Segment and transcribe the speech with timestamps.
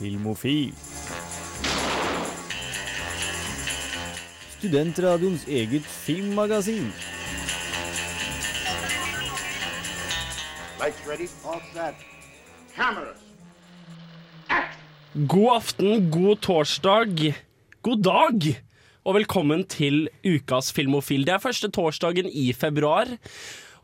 [0.00, 0.72] Filmofil.
[4.56, 6.86] Studentradioens eget filmmagasin.
[10.80, 12.00] Lights ready, all set.
[12.72, 13.20] Cameras.
[15.28, 17.34] God aften, god torsdag,
[17.82, 18.50] god dag,
[19.04, 21.26] og velkommen til ukas Filmofil.
[21.28, 23.18] Det er første torsdagen i februar,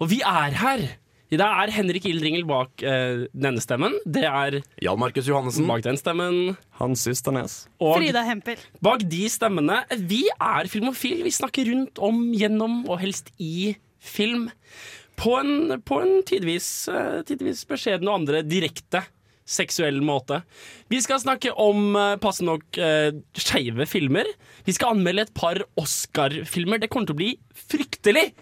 [0.01, 0.89] og vi er her.
[1.27, 3.97] Det er Henrik Ildringel bak eh, denne stemmen.
[4.07, 5.67] Det er Jan Markus Johannessen.
[5.67, 6.55] bak den stemmen.
[6.79, 7.57] Hans Systernes.
[7.83, 8.61] Og Frida Hempel.
[8.85, 11.25] bak de stemmene Vi er Filmofil.
[11.27, 14.53] Vi snakker rundt om, gjennom og helst i film.
[15.19, 19.03] På en, på en tidvis, eh, tidvis beskjeden og andre direkte
[19.47, 20.41] seksuell måte.
[20.91, 24.27] Vi skal snakke om passe passende nok uh, skeive filmer.
[24.67, 26.81] Vi skal anmelde et par Oscar-filmer.
[26.83, 28.33] Det kommer til å bli fryktelig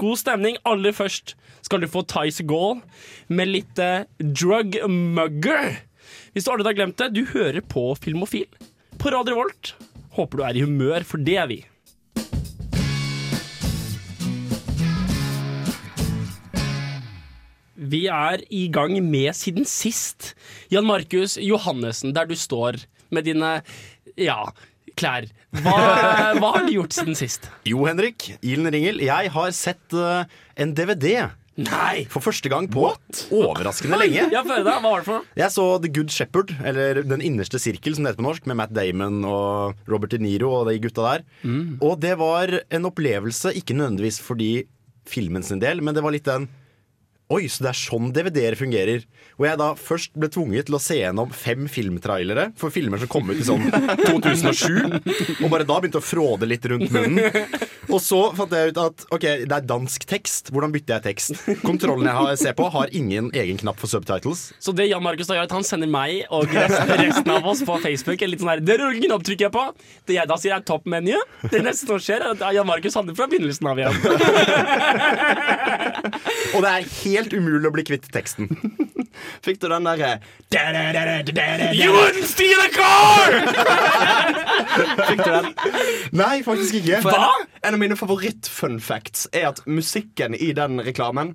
[0.00, 0.58] god stemning.
[0.68, 2.80] Aller først skal du få Tice Gaul
[3.28, 5.80] med litt eh, Drug Mugger.
[6.32, 8.48] Hvis du aldri har glemt det, du hører på Filmofil
[9.00, 9.74] på Radio Volt.
[10.16, 11.62] Håper du er i humør, for det er vi.
[17.92, 20.32] Vi er i gang med siden sist.
[20.70, 22.78] Jan Markus Johannessen, der du står
[23.10, 23.56] med dine
[24.16, 24.44] ja,
[24.96, 25.26] klær.
[25.52, 25.76] Hva,
[26.40, 27.46] hva har du gjort siden sist?
[27.68, 28.30] Jo, Henrik.
[28.40, 29.02] Ilen Ringel.
[29.04, 30.24] Jeg har sett uh,
[30.56, 31.28] en DVD
[31.60, 32.06] Nei!
[32.08, 34.24] for første gang på overraskende lenge.
[34.32, 35.26] Ja, Hva var det for?
[35.36, 38.56] Jeg så The Good Shepherd, eller Den innerste sirkel, som det heter på norsk, med
[38.62, 41.26] Matt Damon og Robert De Niro og de gutta der.
[41.84, 44.64] Og det var en opplevelse, ikke nødvendigvis fordi
[45.08, 46.48] filmen sin del, men det var litt den
[47.32, 49.04] Oi, så det er sånn DVD-er fungerer.
[49.38, 53.08] Og jeg da først ble tvunget til å se gjennom fem filmtrailere for filmer som
[53.08, 53.64] kom ut i sånn
[54.02, 55.38] 2007.
[55.40, 57.32] Og bare da begynte å fråde litt rundt munnen.
[57.88, 60.52] Og så fant jeg ut at ok, det er dansk tekst.
[60.52, 61.40] Hvordan bytter jeg tekst?
[61.64, 64.44] Kontrollen jeg har, ser på, har ingen egen knapp for subtitles.
[64.62, 67.48] Så det Jan Markus da gjør, er at han sender meg og resten, resten av
[67.48, 69.64] oss på Facebook en litt sånn her Det rullen opp trykker jeg på.
[70.08, 71.16] Det jeg da sier er toppmenu.
[71.48, 73.96] Det neste som skjer, er at Jan Markus handler fra begynnelsen av igjen.
[76.52, 78.48] Og det er helt umulig å bli kvitt teksten.
[79.44, 80.16] Fikk du den derre
[81.76, 83.30] You wouldn't steal a car!
[85.10, 85.48] Fikk du den?
[86.16, 87.00] Nei, faktisk ikke.
[87.04, 91.34] For en, en av mine favoritt-fun facts er at musikken i den reklamen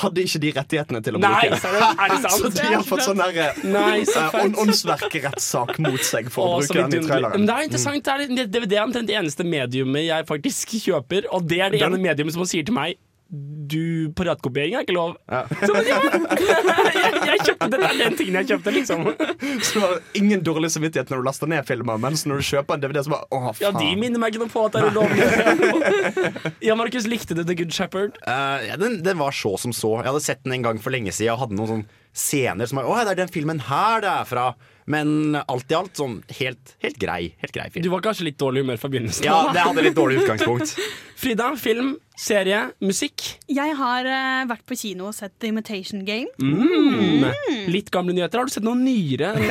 [0.00, 1.58] hadde ikke de rettighetene til å Nei, bruke.
[1.68, 1.88] det.
[2.00, 2.38] Er det sant?
[2.40, 4.40] Så de har fått sånn derre Nei, så eh, fett.
[4.46, 7.02] ånd- åndsverkrettssak mot seg for Å, å bruke den i.
[7.02, 7.44] Men traileren.
[7.50, 11.44] det er interessant, det er, DVD er omtrent det eneste mediumet jeg faktisk kjøper, og
[11.50, 12.96] det er det Den- ene mediumet som sier til meg
[13.32, 15.14] du, Piratkopiering er ikke lov.
[15.30, 15.46] Ja.
[15.48, 15.96] Så, ja.
[16.98, 19.06] jeg, jeg kjøpte, det er den tingen jeg kjøpte, liksom.
[19.64, 22.76] Så du har ingen dårlig samvittighet når du laster ned filmer, mens når du kjøper
[22.76, 23.72] en DVD, så bare Å, Ja.
[23.78, 25.96] De minner meg ikke noe på at det er ulovlig.
[26.68, 28.20] ja, Markus, likte du The Good Shepherd?
[28.26, 29.94] Uh, ja, den, den var så som så.
[30.02, 32.82] Jeg hadde sett den en gang for lenge siden og hadde noen sånn scener som
[32.82, 34.46] var Å, det er den filmen her det er fra.
[34.92, 37.32] Men alt i alt sånn helt, helt grei.
[37.40, 39.24] Helt grei Du var kanskje litt dårlig humør fra begynnelsen.
[39.24, 40.74] Ja, det hadde litt dårlig utgangspunkt.
[41.22, 43.24] Frida, film, serie, musikk.
[43.50, 46.28] Jeg har uh, vært på kino og sett The Imitation Game.
[46.42, 47.24] Mm.
[47.72, 48.42] Litt gamle nyheter.
[48.42, 49.32] Har du sett noe nyere?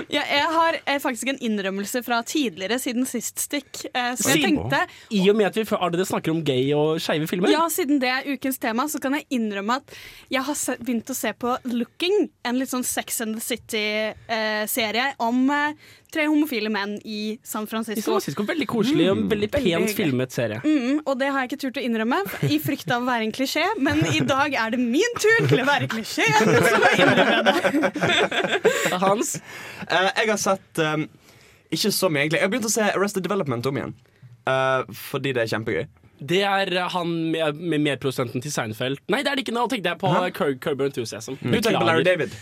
[0.10, 3.84] Ja, jeg har eh, faktisk en innrømmelse fra tidligere, siden sist stikk.
[3.94, 4.82] Eh, så jeg tenkte
[5.14, 7.52] I og med at vi allerede snakker om gay og skeive filmer.
[7.52, 9.94] ja, siden det er ukens tema, så kan jeg innrømme at
[10.32, 15.12] jeg har se, begynt å se på Looking, en litt sånn Sex and the City-serie
[15.22, 15.46] om
[16.14, 18.00] tre homofile menn i San Francisco.
[18.00, 18.46] I San Francisco.
[18.48, 20.60] Veldig koselig og veldig Veldig pent filmet serie.
[20.64, 23.34] Mm, og det har jeg ikke turt å innrømme, i frykt av å være en
[23.34, 23.64] klisjé.
[23.80, 26.26] Men i dag er det min tur til å være klisjé.
[26.40, 26.50] som
[27.46, 28.98] det.
[29.00, 29.36] Hans,
[29.90, 31.06] Uh, jeg har sett um,
[31.72, 32.38] Ikke så mye, egentlig.
[32.38, 33.94] Jeg har begynt å se Arrested Development om igjen.
[34.46, 35.84] Uh, fordi det er kjempegøy.
[36.30, 39.00] det er han med, med medprodusenten til Seinfeld.
[39.10, 39.66] Nei, det er det ikke nå.
[39.72, 41.38] Tenkte jeg på Cur Curb Enthusiasm.
[41.40, 41.56] Mm.
[41.56, 42.36] Du tenker på Larry David?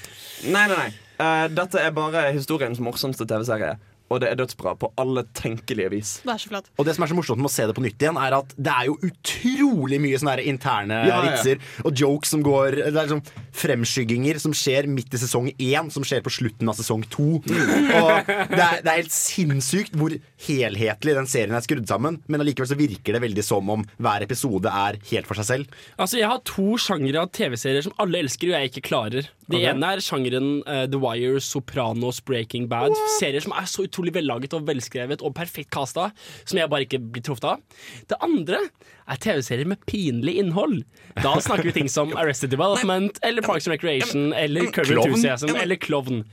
[0.50, 0.90] Nei, nei, nei.
[1.18, 3.76] Eh, dette er bare historiens morsomste TV-serie.
[4.08, 6.12] Og det er dødsbra på alle tenkelige vis.
[6.26, 6.70] Vær så flott.
[6.78, 8.54] Og det som er så morsomt med å se det på nytt igjen, er at
[8.56, 11.20] det er jo utrolig mye sånne interne Ja, ja.
[11.28, 13.22] vitser og jokes som går Det er liksom
[13.59, 17.38] fremskygginger som skjer midt i sesong én, som skjer på slutten av sesong to.
[17.38, 20.15] Og det er, det er helt sinnssykt hvor
[20.47, 24.24] helhetlig den serien er skrudd sammen, men allikevel så virker det veldig som om hver
[24.27, 25.80] episode er helt for seg selv.
[25.98, 29.28] Altså, Jeg har to sjangre av TV-serier som alle elsker og jeg ikke klarer.
[29.48, 29.71] Det okay.
[29.72, 32.94] ene er sjangeren uh, The Wire, Sopranos, Breaking Bad.
[33.18, 36.10] Serier som er så utrolig vellaget og velskrevet og perfekt casta,
[36.45, 37.83] som jeg bare ikke blir truffet av.
[38.10, 38.62] Det andre
[39.09, 40.83] er TV-serier med pinlig innhold.
[41.18, 45.16] Da snakker vi ting som Arrested Development eller Parks and Recreation eller Curry Your Klovn?
[45.16, 46.24] Enthusiasm eller Klovn.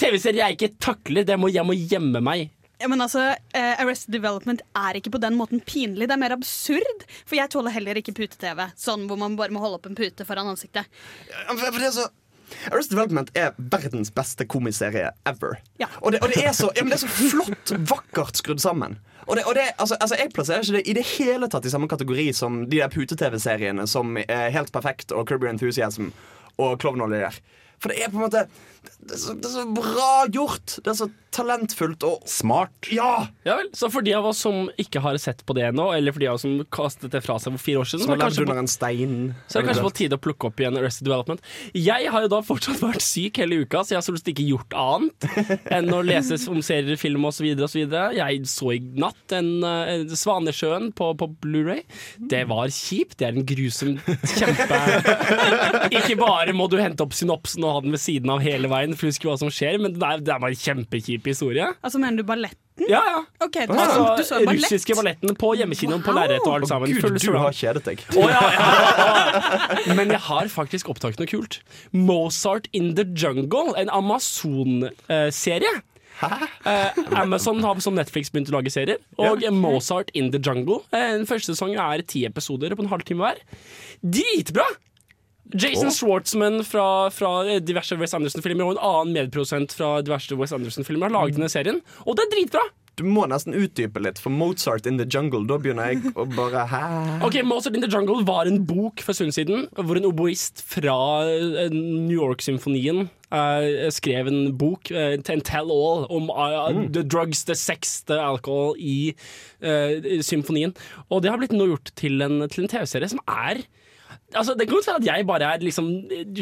[0.00, 1.28] TV-serier jeg ikke takler.
[1.28, 2.50] Det må, jeg må gjemme meg.
[2.82, 3.20] Ja, men altså,
[3.54, 6.08] uh, Arrested Development er ikke på den måten pinlig.
[6.10, 7.04] Det er mer absurd.
[7.22, 8.64] For jeg tåler heller ikke pute-TV.
[8.78, 10.88] Sånn hvor man bare må holde opp en pute foran ansiktet.
[11.30, 12.08] Ja, for det er så
[12.70, 15.58] Arrested Development er verdens beste komiserie ever.
[15.80, 15.88] Ja.
[16.00, 18.98] Og, det, og det, er så, ja, men det er så flott, vakkert skrudd sammen.
[19.26, 21.70] Og, det, og det, altså, altså, Jeg plasserer ikke det i det hele tatt i
[21.70, 26.10] samme kategori som de der pute-TV-seriene som er Helt perfekt og Kirby Enthusiasm
[26.58, 27.38] og Klovn og Ler.
[27.82, 28.46] For det er på en måte
[29.02, 30.78] det er, så, det er så bra gjort.
[30.82, 32.88] Det er så talentfullt og Smart.
[32.92, 33.26] Ja!
[33.46, 36.14] Ja vel, Så for de av oss som ikke har sett på det ennå, eller
[36.14, 38.20] for de av oss som kastet det fra seg for fire år siden, så er
[38.20, 39.16] det kanskje på, en stein.
[39.46, 41.42] så er det kanskje på tide å plukke opp igjen Arrested Development.
[41.78, 44.46] Jeg har jo da fortsatt vært syk hele uka, så jeg har stort sett ikke
[44.50, 45.28] gjort annet
[45.78, 47.48] enn å lese om serier, film osv.
[47.64, 47.96] osv.
[48.18, 51.82] Jeg så i natt en, en Svanesjøen på, på Blu-ray.
[52.18, 53.18] Det var kjipt.
[53.22, 53.96] Det er en grusom
[54.36, 54.78] kjempe
[55.98, 58.92] Ikke bare må du hente opp synopsen og ha den ved siden av hele veien
[58.96, 61.66] for du husker hva som skjer, men det er, det er bare en kjempekjip historie.
[61.82, 62.58] Altså, mener du balletten?
[62.88, 63.18] Ja, ja.
[63.44, 64.64] Okay, du, Altså, du så ballett.
[64.64, 66.94] russiske balletten på hjemmekinoen på lerretet og alt sammen.
[66.96, 68.00] Gud, du har kjedet deg.
[68.16, 69.94] Oh, ja, ja.
[69.98, 71.60] Men jeg har faktisk opptatt noe kult.
[71.92, 75.74] Mozart in the Jungle, en Amazon-serie.
[76.22, 79.00] Eh, Amazon har som Netflix begynt å lage serier.
[79.18, 80.80] Og Mozart in the Jungle.
[80.94, 83.42] Eh, den første sesongen er ti episoder på en halvtime hver.
[84.02, 84.68] Dritbra!
[85.52, 91.10] Jason Schwartzman fra, fra diverse Wes Anderson-filmer og en annen medprodusent fra diverse Wes Anderson-filmer
[91.10, 92.68] har laget denne serien, og det er dritbra!
[93.00, 96.66] Du må nesten utdype litt, for Mozart in the Jungle, da begynner jeg å bare
[96.72, 96.82] Hæ?
[97.24, 100.60] Ok, Mozart in the Jungle var en bok for en stund siden hvor en oboist
[100.60, 107.46] fra eh, New York-symfonien uh, skrev en bok, uh, en tell-all, om eh, the drugs,
[107.48, 109.14] the sex, the alcohol i
[110.26, 110.72] symfonien.
[111.14, 113.62] Og det har blitt nå gjort til en, en TV-serie som er
[114.32, 115.88] Altså, det kan godt være at jeg bare er liksom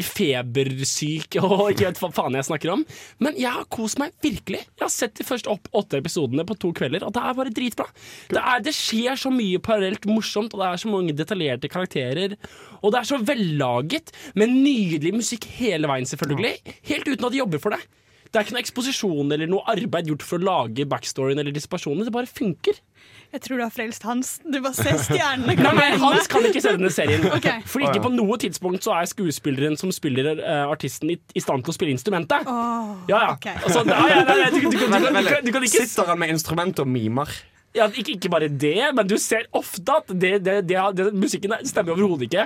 [0.07, 2.83] febersyk og ikke vet hva faen jeg snakker om,
[3.23, 4.63] men jeg har kost meg virkelig.
[4.65, 7.53] Jeg har sett de første opp åtte episodene på to kvelder, og det er bare
[7.55, 7.87] dritbra.
[8.31, 12.37] Det, er, det skjer så mye parallelt morsomt, og det er så mange detaljerte karakterer.
[12.81, 16.77] Og det er så vellaget, med nydelig musikk hele veien, selvfølgelig.
[16.91, 17.81] Helt uten at de jobber for det.
[18.31, 21.67] Det er ikke noe eksposisjon eller noe arbeid gjort for å lage backstoryen eller disse
[21.71, 22.05] personene.
[22.07, 22.77] Det bare funker.
[23.31, 24.31] Jeg tror du har frelst Hans.
[24.43, 25.99] Du bare ser stjernene Nei, nei, men.
[26.03, 27.23] Hans kan ikke se denne serien.
[27.31, 27.61] okay.
[27.69, 31.63] For ikke på noe tidspunkt så er skuespilleren som spiller uh, artisten, i, i stand
[31.63, 32.43] til å spille instrumentet.
[32.43, 33.31] Åh, Ja, ja.
[33.37, 33.47] ok.
[33.53, 34.83] Altså, nei, nei, nei, du, du, du,
[35.47, 37.31] du, kan- ikke Sitter han med instrument og mimer?
[37.71, 41.53] ja, ikke, ikke bare det, men du ser ofte at det, det, det, det, musikken
[41.63, 42.43] stemmer overhodet ikke.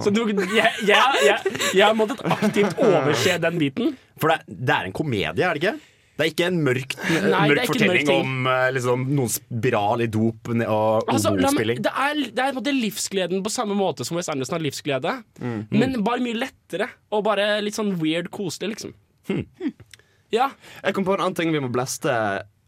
[0.00, 0.22] Så du,
[0.56, 3.92] jeg, jeg, jeg, jeg har måttet aktivt overse den biten.
[4.16, 5.74] For det, det er en komedie, er det ikke?
[6.14, 6.92] Det er ikke en mørk,
[7.24, 11.80] Nei, mørk fortelling mørk om eh, liksom, noen spiral i dop og Altså, obospilling.
[11.82, 15.16] det, er, det er måte livsgleden på samme måte som Wes Anderson har livsglede,
[15.74, 18.94] men bare mye lettere og bare litt sånn weird koselig, liksom.
[20.34, 20.50] Ja,
[20.82, 22.12] Jeg kom på en annen ting vi må bleste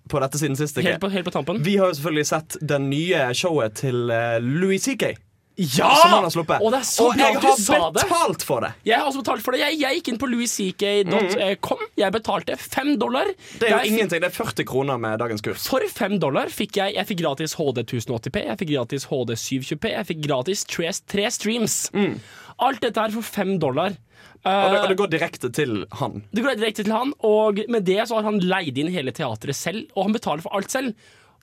[0.07, 0.77] på dette siden sist.
[0.79, 1.59] helt på, helt på tampen.
[1.67, 5.17] Vi har jo selvfølgelig sett det nye showet til eh, Louis CK.
[5.57, 5.89] Ja!
[5.97, 6.61] Som han har sluppet.
[6.61, 8.73] Og og jeg har betalt for det!
[8.85, 9.63] Jeg har også betalt for det.
[9.63, 11.85] Jeg, jeg gikk inn på louisck.com.
[11.97, 13.31] Jeg betalte fem dollar.
[13.61, 15.65] Det er jo ingenting, det er 40 kroner med dagens kurs.
[15.71, 19.93] For fem dollar fikk jeg Jeg fikk gratis HD 1080P, jeg fikk gratis HD 720P,
[19.95, 21.79] jeg fikk gratis tre, tre streams.
[22.57, 23.97] Alt dette her for fem dollar.
[24.47, 26.21] Og det, Eh, og det går direkte til han.
[26.31, 29.57] det går direkte til han, og med det så har han leid inn hele teatret
[29.59, 30.93] selv, og han betaler for alt selv.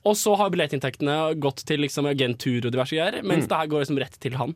[0.04, 3.84] Og så har billettinntektene gått til liksom agentur og diverse greier, mens det her går
[3.86, 4.52] liksom rett til han.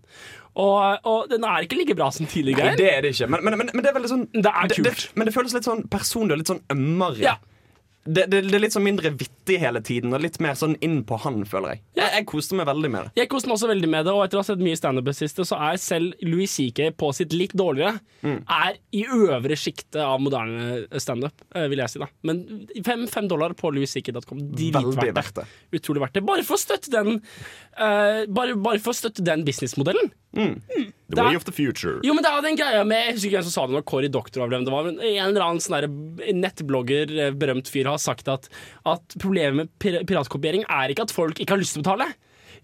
[0.59, 2.75] Og, og den er ikke like bra som tidligere.
[2.75, 3.31] Nei, det er det ikke.
[3.33, 5.07] Men, men, men, men det er veldig sånn Det er det, kult.
[5.17, 7.23] men det føles litt sånn personlig og litt sånn ømmere.
[7.23, 7.37] Ja.
[8.09, 11.03] Det, det, det er litt sånn mindre vittig hele tiden, og litt mer sånn inn
[11.07, 11.83] på han, føler jeg.
[12.01, 13.13] Jeg, jeg koste meg veldig med det.
[13.21, 15.17] Jeg koste meg også veldig med det, og etter å ha sett mye standup i
[15.19, 20.21] siste, så er selv Louis CK på sitt litt dårligere er i øvre sjiktet av
[20.23, 22.03] moderne standup, eh, vil jeg si.
[22.03, 22.45] da Men
[22.87, 24.45] fem, fem dollar på louisck.com.
[24.59, 25.47] Dritverdt verdt det.
[25.79, 26.25] Utrolig verdt det.
[26.27, 30.11] Bare for å støtte den uh, bare, bare for å støtte den businessmodellen.
[30.37, 30.57] Mm.
[30.59, 32.01] det er- way of the future.
[32.05, 34.11] Jo, men det er den greia med Jeg husker ikke hvem som sa det når
[34.13, 35.89] Doctor var hvem det var, men en eller annen sånn
[36.37, 38.49] nettblogger, eh, berømt fyr, har sagt at,
[38.85, 42.13] at problemet med pir piratkopiering er ikke at folk ikke har lyst til å betale.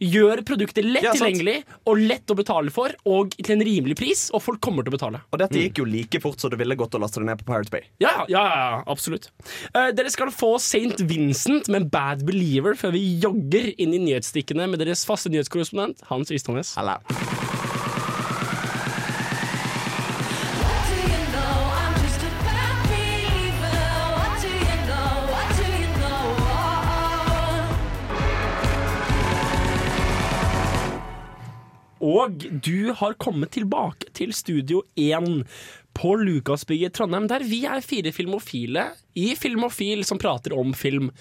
[0.03, 4.25] Gjør produktet lett Ja, tilgjengelig og lett å betale for, og til en rimelig pris,
[4.35, 5.23] og folk kommer til å betale.
[5.31, 7.49] Og dette gikk jo like fort som det ville gått å laste det ned på
[7.49, 7.87] Pirate Bay.
[8.03, 9.31] Ja, ja, ja, ja absolutt.
[9.75, 10.99] Uh, dere skal få St.
[11.07, 16.35] Vincent med Bad Believer før vi jogger inn i nyhetsstikkene med deres faste nyhetskorrespondent Hans
[16.35, 16.75] Ystadnes.
[32.05, 35.45] Og du har kommet tilbake til Studio 1
[35.97, 41.13] på Lukasbygget i Trondheim, der vi er fire filmofile i Filmofil som prater om film.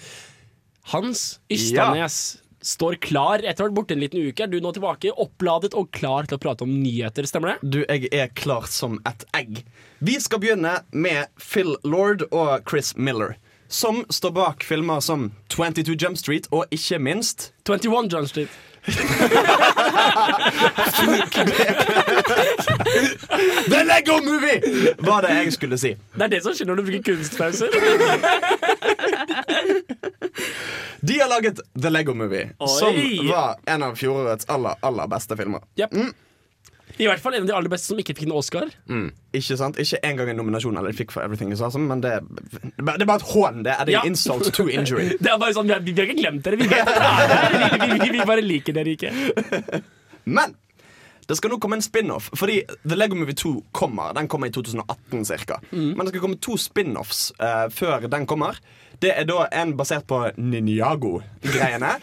[0.92, 4.44] Hans Ystadnes, står klar etter å ha vært borte en liten uke.
[4.44, 7.70] Er du nå tilbake, oppladet og klar til å prate om nyheter, stemmer det?
[7.76, 9.62] Du, jeg er klar som et egg.
[10.04, 13.36] Vi skal begynne med Phil Lord og Chris Miller.
[13.68, 18.52] Som står bak filmer som 22 Jump Street og ikke minst 21 Jump Street.
[23.68, 24.60] The Lego Movie!
[24.98, 25.94] Var det jeg skulle si.
[26.14, 27.68] Det er det som skjer når du bruker kunstpauser.
[31.04, 32.68] De har laget The Lego Movie, Oi.
[32.78, 35.64] som var en av fjorårets aller, aller beste filmer.
[35.80, 35.94] Yep.
[36.98, 38.68] I hvert fall en av de aller beste som ikke fikk en Oscar.
[39.34, 39.78] Ikke sant?
[39.82, 42.12] Ikke engang en nominasjon, eller fikk for Everything Is Awesome, men det,
[42.78, 43.62] det er bare et hån.
[43.66, 44.02] Det er det Ja.
[44.06, 45.08] insult to injury.
[45.24, 46.60] Det er bare sånn, Vi har, vi har ikke glemt dere.
[46.60, 47.78] Vi vet dere er her.
[47.82, 49.10] Vi, vi, vi, bare liker dere ikke.
[50.38, 50.54] Men
[51.26, 54.12] det skal nå komme en spin-off, fordi The Lego Movie 2 kommer.
[54.16, 55.60] Den kommer i 2018 cirka.
[55.72, 58.58] Men det skal komme to spin-offs uh, før den kommer.
[59.00, 61.94] Det er da en basert på Ninjago-greiene.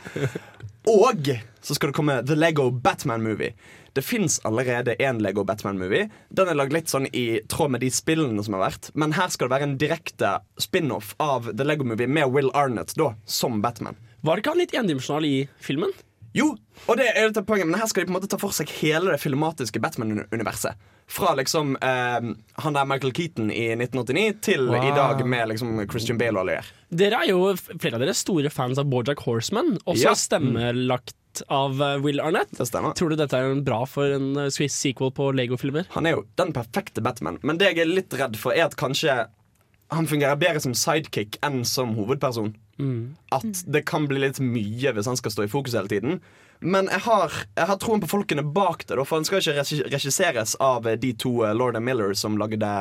[0.89, 1.29] Og
[1.61, 3.53] så skal det komme The Lego Batman-movie.
[3.93, 6.05] Det fins allerede en Lego Batman-movie.
[6.31, 8.91] Den er lagd litt sånn i tråd med de spillene som har vært.
[8.95, 10.29] Men her skal det være en direkte
[10.63, 13.97] spin-off av The Lego Movie med Will Arnett da, som Batman.
[14.23, 15.91] Var det ikke han litt endimensjonal i filmen?
[16.31, 16.53] Jo,
[16.87, 18.69] og det er dette poenget Men her skal de på en måte ta for seg
[18.79, 20.79] hele det filmatiske Batman-universet.
[21.11, 22.27] Fra liksom eh,
[22.63, 24.85] han der Michael Keaton i 1989 til Wow.
[24.87, 26.69] i dag med liksom Christian Bale og allier.
[26.87, 30.13] Dere er jo flere av dere store fans av Bojack Horseman, også Ja.
[30.15, 31.17] stemmelagt
[31.47, 32.51] av eh, Will Arnett.
[32.57, 32.95] Det stemmer.
[32.97, 35.87] Tror du dette er en bra for en eh, Swiss sequel på Lego-filmer?
[35.95, 37.39] Han er jo den perfekte Batman.
[37.47, 39.23] Men det jeg er litt redd for, er at kanskje
[39.91, 42.53] han fungerer bedre som sidekick enn som hovedperson.
[43.35, 46.21] At det kan bli litt mye hvis han skal stå i fokus hele tiden.
[46.61, 48.97] Men jeg har, jeg har troen på folkene bak det.
[49.01, 52.71] For Han skal ikke regisseres av eh, de to Lorda Miller som lagde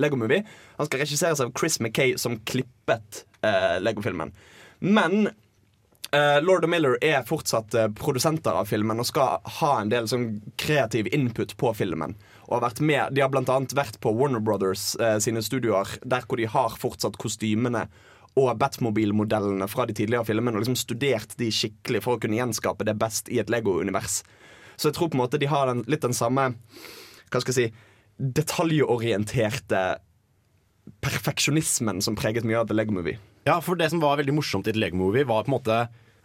[0.00, 0.44] Lego Movie.
[0.80, 4.32] Han skal regisseres av Chris Mackay, som klippet eh, Lego-filmen.
[4.80, 5.28] Men
[6.16, 10.06] Eh, Lord og Miller er fortsatt uh, produsenter av filmen og skal ha en del
[10.08, 10.28] sånn
[10.60, 12.14] kreativ input på filmen.
[12.46, 16.24] Og har vært med, De har annet vært på Warner Brothers uh, sine studioer, der
[16.24, 17.86] hvor de har fortsatt kostymene
[18.36, 22.86] og Batmobil-modellene fra de tidligere filmene og liksom studert de skikkelig for å kunne gjenskape
[22.86, 24.22] det best i et Lego-univers.
[24.76, 26.50] Så jeg tror på en måte de har den, litt den samme
[27.32, 27.68] Hva skal jeg si
[28.36, 29.80] detaljorienterte
[31.04, 33.18] perfeksjonismen som preget mye av The Lego Movie.
[33.48, 35.80] Ja, for det som var veldig morsomt i The Lego Movie, var på en måte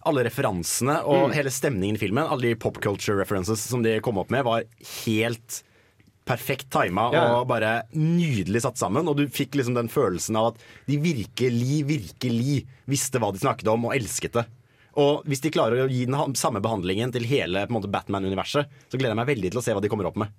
[0.05, 1.33] alle referansene og Mm.
[1.35, 2.27] hele stemningen i filmen.
[2.29, 4.63] Alle de pop culture references som de kom opp med, var
[5.05, 5.63] helt
[6.25, 7.39] perfekt tima Ja.
[7.41, 9.07] og bare nydelig satt sammen.
[9.09, 13.67] Og du fikk liksom den følelsen av at de virkelig, virkelig visste hva de snakket
[13.67, 14.45] om, og elsket det.
[14.97, 19.15] Og hvis de klarer å gi den samme behandlingen til hele måte, Batman-universet, så gleder
[19.15, 20.29] jeg meg veldig til å se hva de kommer opp med.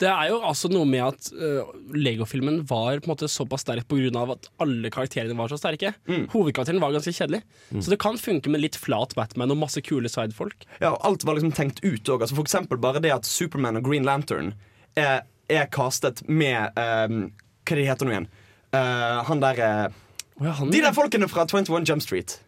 [0.00, 3.88] Det er jo altså noe med at uh, Lego-filmen var på en måte såpass sterk
[3.90, 4.22] pga.
[4.32, 5.92] at alle karakterene var så sterke.
[6.32, 7.42] Hovedkarakteren var ganske kjedelig.
[7.76, 10.64] Så det kan funke med litt flat Batman og masse kule sidefolk.
[10.80, 12.24] Ja, og alt var liksom tenkt ut òg.
[12.24, 14.54] Altså for eksempel bare det at Superman og Green Lantern
[14.96, 15.22] er,
[15.52, 17.28] er castet med um,
[17.68, 18.28] Hva de heter nå igjen?
[18.72, 22.40] Uh, han der uh, han, De der folkene fra 21 Jump Street.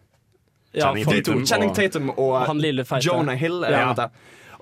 [0.73, 3.03] ja, Channing Tatum Channing Tatum og og.
[3.05, 3.65] Jonah Hill.
[3.69, 4.09] Ja.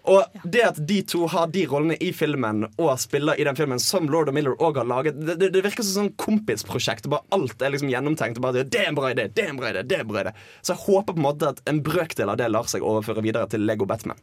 [0.09, 3.81] Og det at de to har de rollene i filmen og spiller i den filmen
[3.83, 7.09] som Lord og Miller òg har laget, det, det, det virker som sånn kompisprosjekt.
[7.09, 8.41] og Bare alt er liksom gjennomtenkt.
[8.41, 10.11] Og bare, det er en bra idé, det er en bra idé, det er en
[10.11, 12.87] bra idé Så jeg håper på en måte at en brøkdel av det lar seg
[12.87, 14.21] overføre videre til Lego Batman.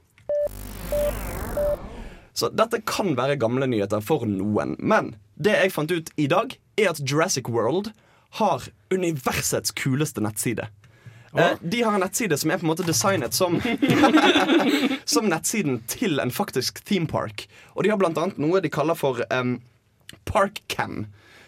[2.36, 4.74] Så dette kan være gamle nyheter for noen.
[4.80, 7.94] Men det jeg fant ut i dag, er at Jurassic World
[8.42, 10.68] har universets kuleste nettside.
[11.38, 13.60] Eh, de har en nettside som er på en måte designet som
[15.15, 17.48] Som nettsiden til en faktisk theme park.
[17.75, 19.60] Og de har blant annet noe de kaller for um,
[20.25, 21.06] Parkcam.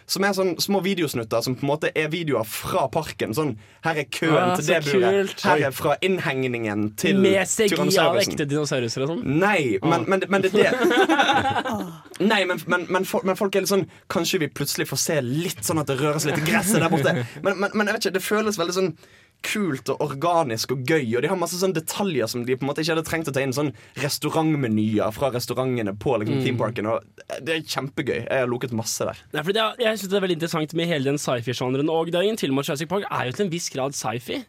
[0.08, 3.34] Som er sånn små videosnutter som på en måte er videoer fra parken.
[3.36, 3.50] Sånn,
[3.84, 5.34] Her er køen Ah, til det buret.
[5.44, 9.20] Her er fra innhengningen til Med CGI av ekte dinosauruser og sånn.
[9.42, 11.44] Nei, men, men, men det er det.
[12.32, 15.20] Nei, men, men, men, folk, men folk er litt sånn Kanskje vi plutselig får se
[15.22, 17.12] litt sånn at det røres litt i gresset der borte.
[17.44, 18.94] Men, men, men jeg vet ikke, det føles veldig sånn
[19.46, 21.04] kult og organisk og gøy.
[21.16, 23.34] Og de har masse sånne detaljer som de på en måte ikke hadde trengt å
[23.34, 23.54] ta inn.
[23.54, 26.90] Sånn restaurantmenyer fra restaurantene på liksom, themeparken.
[26.90, 28.20] Og det er kjempegøy.
[28.24, 29.24] Jeg har loket masse der.
[29.36, 31.92] Nei, det er, jeg synes det er veldig interessant med hele den sci-fi-sjangeren.
[31.92, 33.96] Og det er ingen tvil om at Jurassic Park er jo til en viss grad
[33.98, 34.42] sci-fi.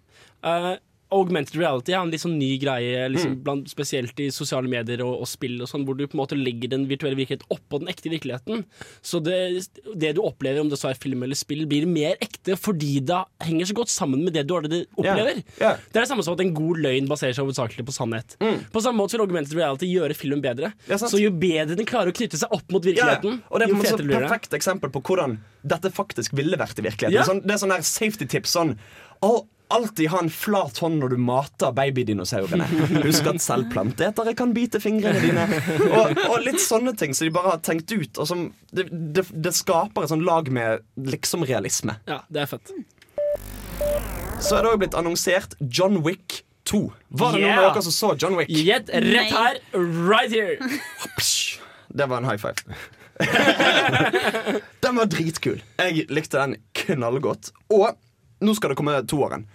[0.50, 0.72] Eh,
[1.14, 5.24] augmented reality er en litt sånn ny greie, liksom, blant, spesielt i sosiale medier og,
[5.24, 7.92] og spill, og sånn, hvor du på en måte legger den virtuelle virkeligheten oppå den
[7.92, 8.64] ekte virkeligheten.
[9.02, 9.40] Så det,
[10.00, 13.20] det du opplever, om det så er film eller spill, blir mer ekte fordi det
[13.46, 15.42] henger så godt sammen med det du allerede opplever.
[15.58, 15.76] Ja.
[15.80, 18.38] Det er det samme som at en god løgn baserer seg hovedsakelig på sannhet.
[18.74, 20.74] På samme måte vil augmented reality gjøre filmen bedre.
[20.90, 23.74] Ja, så jo bedre den klarer å knytte seg opp mot virkeligheten, og det er
[23.74, 27.28] på jo en perfekt eksempel på hvordan dette faktisk ville vært i virkeligheten.
[27.28, 28.76] Sånn, det er sånn der safety tips sånn
[29.26, 32.66] All, alltid ha en flat hånd når du mater babydinosaurene.
[33.06, 35.46] Husk at selv plantetere kan bite fingrene dine.
[35.90, 38.18] Og, og litt sånne ting som de bare har tenkt ut.
[38.18, 42.00] Og som det, det, det skaper et sånn lag med liksom-realisme.
[42.10, 42.74] Ja, det er fett.
[44.40, 46.82] Så er det òg blitt annonsert John Wick 2.
[47.22, 48.50] Var det noen av dere som så John Wick?
[48.50, 49.62] Gjett rett her,
[50.10, 50.58] right here.
[51.90, 52.56] Det var en high five.
[54.86, 55.62] den var dritkul.
[55.82, 57.52] Jeg likte den knallgodt.
[57.74, 57.98] Og
[58.46, 59.48] nå skal det komme toåren.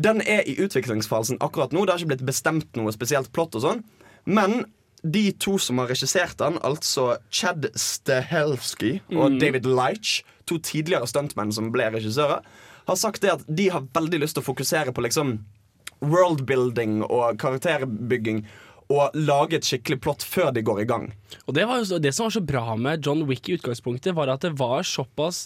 [0.00, 1.84] Den er i utviklingsfasen akkurat nå.
[1.84, 3.82] Det har ikke blitt bestemt noe spesielt plott og sånn.
[4.24, 4.64] Men
[5.02, 11.52] de to som har regissert den, altså Chad Stahelski og David Leitch, to tidligere stuntmenn
[11.54, 12.44] som ble regissører,
[12.88, 15.38] har sagt det at de har veldig lyst til å fokusere på liksom
[16.00, 18.44] worldbuilding og karakterbygging
[18.90, 21.10] og lage et skikkelig plott før de går i gang.
[21.46, 24.32] Og det, var jo, det som var så bra med John Wick i utgangspunktet, var
[24.32, 25.44] at det var såpass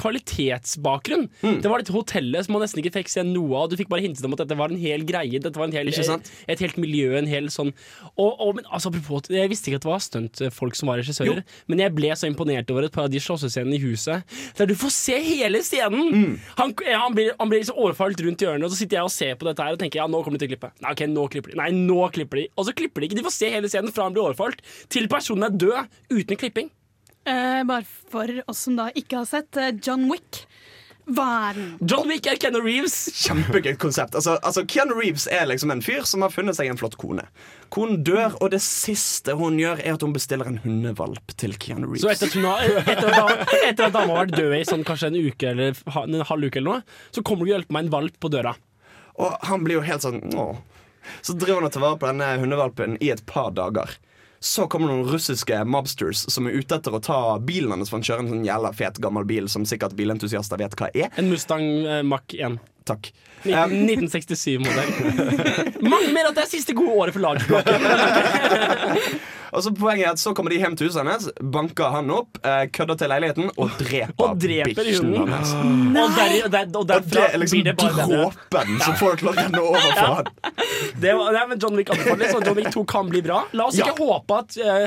[0.00, 1.26] kvalitetsbakgrunn.
[1.42, 1.58] Mm.
[1.60, 3.70] Det var dette hotellet som man nesten ikke fikk se noe av.
[3.70, 5.40] Du fikk bare hintet om at dette var en hel greie.
[5.42, 5.90] Dette var en hel?
[5.90, 7.72] Et, helt miljø, en hel sånn
[8.14, 11.42] og, og, men, altså, apropos, Jeg visste ikke at det var stuntfolk som var regissører,
[11.70, 14.24] men jeg ble så imponert over et par av de slåssescenene i huset.
[14.58, 16.10] Der du får se hele scenen!
[16.10, 16.34] Mm.
[16.60, 19.38] Han, han, blir, han blir liksom overfalt rundt hjørnet, og så sitter jeg og ser
[19.40, 20.72] på dette her og tenker ja, nå kommer de til å klippe.
[20.80, 21.60] Nei, ok, nå klipper de.
[21.60, 22.48] Nei, nå klipper de.
[22.56, 23.20] Og så klipper de ikke.
[23.20, 26.70] De får se hele scenen fra han blir overfalt, til personen er død, uten klipping.
[27.30, 30.44] Eh, bare for oss som da ikke har sett eh, John Wick.
[31.10, 31.70] Hva er den?
[31.90, 32.94] John Wick er Keanu Reeves.
[33.24, 34.14] Kjempegøy konsept.
[34.18, 37.24] Altså, altså Keanu Reeves er liksom en fyr som har funnet seg en flott kone.
[37.74, 41.88] Konen dør, og det siste hun gjør, er at hun bestiller en hundevalp til Keanu
[41.96, 42.22] Så Reeves.
[42.22, 45.10] etter at, hun har, etter, at, etter at dama har vært død i sånn kanskje
[45.10, 47.94] en uke eller en halv uke, eller noe, så kommer du og hjelper meg en
[47.96, 48.54] valp på døra.
[49.20, 50.54] Og han blir jo helt sånn åh.
[51.24, 53.96] Så driver han og tar vare på denne hundevalpen i et par dager.
[54.40, 57.90] Så kommer noen russiske mobsters som er ute etter å ta bilen hans.
[57.92, 61.10] For han kjører en sånn jævla fet gammel bil som sikkert bilentusiaster vet hva er.
[61.20, 62.56] En Mustang eh, Mach 1.
[62.88, 63.12] Takk.
[63.44, 64.90] 19, 1967-modell.
[65.92, 67.80] Mange mener at det er siste gode året for lagerblokken.
[69.50, 72.38] Og så Poenget er at så kommer de hjem til huset hennes, banker han opp,
[72.46, 75.54] eh, kødder til leiligheten og dreper, Og dreper bikkjen hans.
[75.56, 79.50] Og, der, og, der, og Og det er liksom det bare dråpen som får klokken
[79.56, 80.30] til å renne over for han.
[81.02, 83.42] Det var, nei, med John Wick anbefales, og John Wick 2 kan bli bra.
[83.58, 83.90] La oss Ja.
[83.90, 84.86] ikke håpe at uh,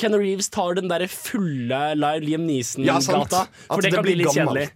[0.00, 3.44] Ken Reeves tar den der fulle Liam Neeson-gata.
[3.44, 4.68] ja, for det, det kan bli litt litt kjedelig.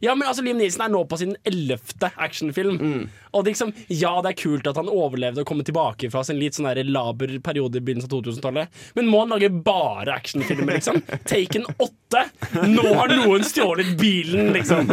[0.00, 2.78] Ja, men altså Liam Neeson er nå på sin ellevte actionfilm.
[2.80, 3.02] Mm.
[3.36, 6.40] Og det liksom, Ja, det er kult at han overlevde og kom tilbake fra sin
[6.40, 10.78] litt sånn der laber periode i begynnelsen av 2000-tallet, men må han lage bare actionfilmer,
[10.78, 11.02] liksom?
[11.30, 12.24] Taken 8!
[12.72, 14.88] Nå har noen stjålet bilen, liksom!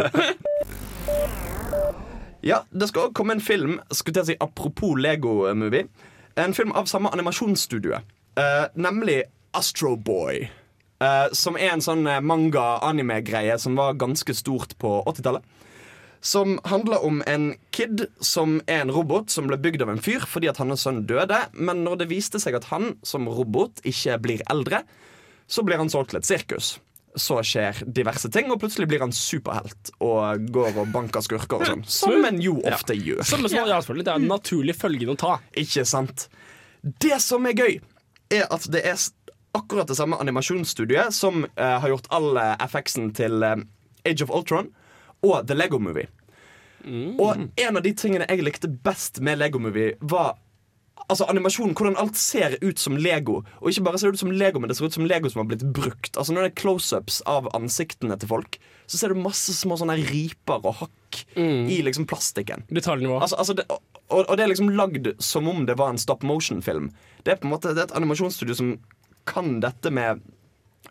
[2.44, 5.88] Ja, Det skal også komme en film skulle til å si apropos Lego-movie.
[6.38, 7.98] En film av samme animasjonsstudio,
[8.38, 9.22] eh, nemlig
[9.58, 9.96] Astro
[10.98, 15.44] Eh, som er en sånn eh, manga-anime-greie som var ganske stort på 80-tallet.
[16.20, 20.24] Som handler om en kid som er en robot som ble bygd av en fyr
[20.26, 21.38] fordi at hans sønn døde.
[21.54, 24.82] Men når det viste seg at han som robot ikke blir eldre,
[25.46, 26.72] så blir han solgt til et sirkus.
[27.18, 31.70] Så skjer diverse ting, og plutselig blir han superhelt og går og banker skurker og
[31.70, 31.86] sånn.
[31.86, 33.22] Som en jo ofte gjør.
[33.22, 35.38] Som, som, ja, selvfølgelig, det er en naturlig følge å ta.
[35.58, 36.26] Ikke sant?
[36.82, 37.78] Det som er gøy,
[38.34, 38.98] er at det er
[39.56, 43.56] akkurat det samme animasjonsstudiet som uh, har gjort all eh, FX-en til uh,
[44.04, 44.70] Age of Ultron
[45.24, 46.08] og The Lego Movie.
[47.18, 50.36] Og en av de tingene jeg likte best med Lego Movie, var
[51.08, 53.38] Altså animasjonen, hvordan alt ser ut som Lego.
[53.62, 55.40] Og ikke bare ser det ut som Lego, men det ser ut som Lego som
[55.40, 56.10] har blitt brukt.
[56.18, 59.96] Altså Når det er close-ups av ansiktene til folk, så ser du masse små sånne
[60.10, 62.66] riper og hakk i liksom plastikken.
[62.68, 63.22] Detaljnivå.
[63.22, 66.26] Altså, altså det, og, og det er liksom lagd som om det var en stop
[66.28, 66.90] motion-film.
[67.24, 68.74] Det er på en måte det er et animasjonsstudio som
[69.28, 70.22] kan dette med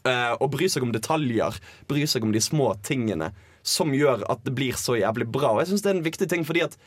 [0.08, 1.58] uh, å bry seg om detaljer,
[1.90, 3.32] bry seg om de små tingene,
[3.68, 5.56] som gjør at det blir så jævlig bra.
[5.56, 6.80] Og jeg syns det er en viktig ting fordi at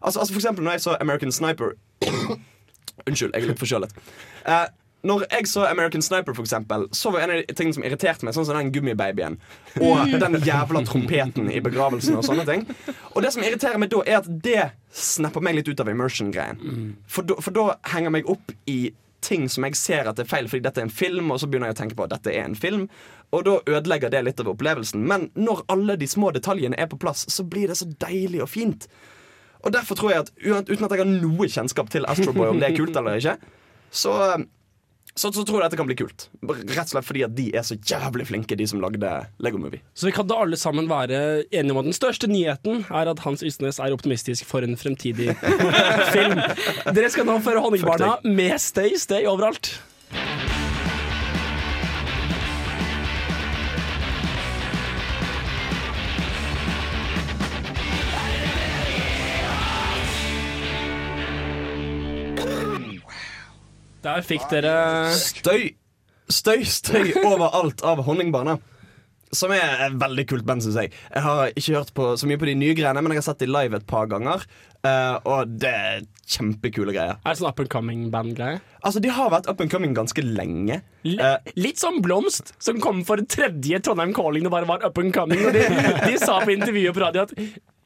[0.00, 1.74] Altså, altså For eksempel når jeg så American Sniper
[3.08, 3.90] Unnskyld, jeg er litt forkjølet.
[4.46, 4.64] Uh,
[5.02, 8.26] når jeg så American Sniper, for eksempel, så var en av de tingene som irriterte
[8.26, 9.38] meg, sånn som den gummibabyen
[9.80, 12.66] og den jævla trompeten i begravelsen og sånne ting.
[13.14, 16.60] Og det som irriterer meg da, er at det snapper meg litt ut av immersion-greien.
[17.08, 18.92] For, for da henger meg opp i
[19.24, 21.70] ting som jeg ser at er feil fordi dette er en film, og så begynner
[21.70, 22.86] jeg å tenke på at dette er en film,
[23.30, 25.02] og da ødelegger det litt av opplevelsen.
[25.06, 28.50] Men når alle de små detaljene er på plass, så blir det så deilig og
[28.52, 28.88] fint.
[29.60, 32.60] Og derfor tror jeg at uten at jeg har noe kjennskap til Astro Boy, om
[32.62, 33.36] det er kult eller ikke,
[33.90, 34.14] så,
[35.14, 36.28] så, så tror jeg dette kan bli kult.
[36.46, 39.10] Rett og slett fordi at de er så jævlig flinke, de som lagde
[39.42, 39.82] Lego Movie.
[39.94, 43.24] Så vi kan da alle sammen være enige om at den største nyheten er at
[43.26, 45.34] Hans Ysnes er optimistisk for en fremtidig
[46.14, 46.40] film.
[46.94, 49.74] Dere skal nå føre Honningbarna med Stay Stay overalt.
[64.04, 64.74] Der fikk dere
[65.16, 65.70] Støy,
[66.32, 68.58] støy, støy overalt av Honningbarna.
[69.30, 70.90] Som er et veldig kult band, syns jeg.
[71.14, 73.44] Jeg har ikke hørt på så mye på de nye greiene, men jeg har sett
[73.44, 74.42] de live et par ganger.
[74.82, 76.00] Uh, og det er
[76.32, 77.18] kjempekule greier.
[77.22, 78.58] Er det sånn up and coming-band-greie?
[78.80, 80.80] Altså, De har vært up and coming ganske lenge.
[81.06, 84.98] L- uh, Litt som Blomst, som kom for tredje Trondheim Calling det bare var up
[84.98, 85.44] and coming.
[85.46, 85.62] Og de,
[86.08, 87.36] de sa på intervjuet på radio at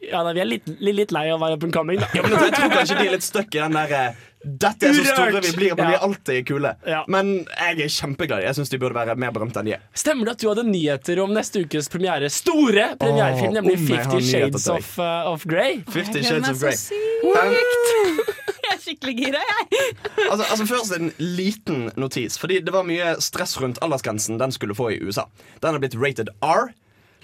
[0.04, 2.00] ja, nei, vi er litt, litt, litt lei av å være up and coming.
[2.00, 2.08] Da.
[2.16, 4.92] ja, men jeg tror kanskje de er litt stuck i den der eh, Dette er
[4.92, 5.98] så store vi blir, men vi Ja.
[5.98, 6.74] er alltid kule.
[6.86, 7.02] Ja.
[7.08, 8.42] Men jeg er kjempeglad.
[8.44, 9.80] Jeg syns de burde være mer berømte enn de er.
[9.94, 12.28] Stemmer det at du hadde nyheter om neste ukes premiere?
[12.30, 15.80] Store premierefilm, nemlig Fifty Shades of, uh, of Grey.
[15.88, 16.76] Fifty Shades of så Grey.
[16.76, 16.92] sykt.
[18.64, 19.94] Jeg er skikkelig gira, jeg.
[20.30, 22.38] Altså, altså Først en liten notis.
[22.40, 25.26] Fordi det var mye stress rundt aldersgrensen den skulle få i USA.
[25.62, 26.72] Den har blitt rated R.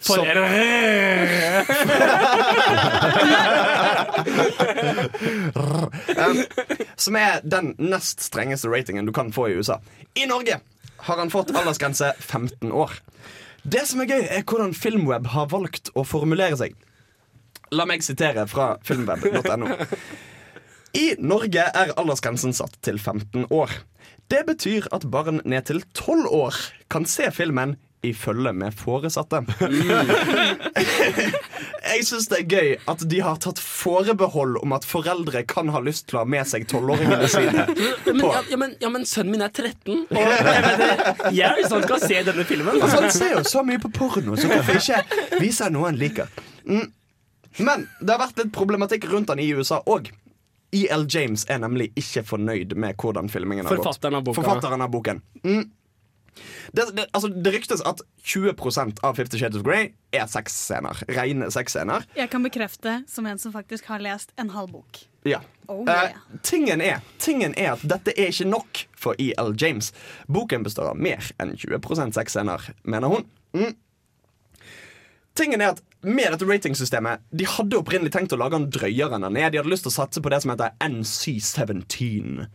[0.01, 0.25] For som-
[6.97, 9.81] Som er den nest strengeste ratingen du kan få i USA.
[10.15, 10.61] I Norge
[11.07, 12.91] har han fått aldersgrense 15 år.
[13.63, 16.75] Det som er gøy, er hvordan Filmweb har valgt å formulere seg.
[17.77, 19.69] La meg sitere fra filmweb.no.
[20.99, 23.71] I Norge er aldersgrensen satt til 15 år.
[24.31, 26.55] Det betyr at barn ned til 12 år
[26.91, 29.43] kan se filmen i følge med foresatte.
[31.91, 35.81] Jeg syns det er gøy at de har tatt forbehold om at foreldre kan ha
[35.85, 37.67] lyst til å ha med seg tolvåringene sine.
[38.07, 40.37] Men, ja, ja, men, ja, men sønnen min er 13, og jeg, er
[41.35, 42.75] jeg at han skal se denne filmen.
[42.79, 44.99] Altså, han ser jo så mye på porno, så hvorfor ikke
[45.43, 46.27] vise noe han liker?
[46.69, 46.89] Mm.
[47.67, 50.13] Men det har vært litt problematikk rundt han i USA òg.
[50.71, 51.03] E.L.
[51.11, 53.83] James er nemlig ikke fornøyd med hvordan filmingen har gått.
[53.89, 54.39] Forfatteren av boken.
[54.39, 55.19] Forfatteren av boken.
[55.43, 55.65] Mm.
[56.73, 61.03] Det, det, altså, det ryktes at 20% av Fifty Shades of Grey er sexscener.
[61.09, 62.07] Rene sexscener.
[62.19, 65.03] Jeg kan bekrefte, som en som faktisk har lest en halv bok.
[65.29, 65.43] Ja.
[65.67, 66.11] Oh, yeah.
[66.11, 69.55] uh, tingen, er, tingen er at dette er ikke nok for E.L.
[69.61, 69.93] James.
[70.27, 73.29] Boken består av mer enn 20% sexscener, mener hun.
[73.55, 73.77] Mm.
[75.39, 79.27] Tingen er at med dette ratingsystemet De hadde opprinnelig tenkt å lage den drøyere enn
[79.29, 79.53] den er.
[79.53, 82.47] De hadde lyst til å satse på det som heter NC17.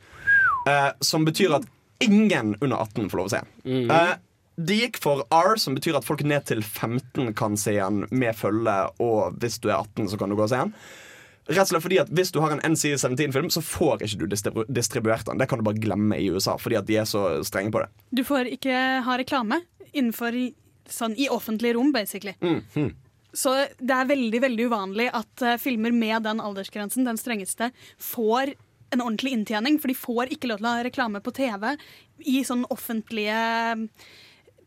[0.65, 1.67] Uh, som betyr at
[2.03, 3.89] ingen under 18 får lov å se den.
[3.91, 4.15] Uh,
[4.57, 8.35] de gikk for R, som betyr at folk ned til 15 kan se den med
[8.39, 10.71] følge, og hvis du er 18, så kan du gå og se den.
[11.45, 14.63] Rett og slett fordi at Hvis du har en NC17-film, så får ikke du distribu
[14.65, 15.37] distribuert den.
[15.37, 17.89] Det kan du bare glemme i USA, fordi at de er så strenge på det.
[18.17, 19.59] Du får ikke ha reklame
[19.93, 20.55] innenfor i-
[20.89, 22.33] sånn i offentlige rom, basically.
[23.35, 28.53] Så det er veldig veldig uvanlig at uh, filmer med den aldersgrensen, den strengeste, får
[28.95, 29.77] en ordentlig inntjening.
[29.81, 31.69] For de får ikke lov til å ha reklame på TV
[32.31, 33.37] i sånn offentlige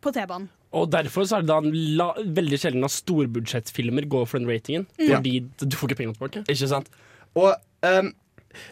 [0.04, 0.48] på T-banen.
[0.76, 1.60] Og derfor så er det da
[1.96, 4.84] la, veldig sjelden at storbudsjettfilmer går for den ratingen.
[5.00, 6.42] Fordi du får ikke penger tilbake.
[6.52, 6.90] Ikke sant?
[7.38, 7.54] Og
[7.86, 8.10] um,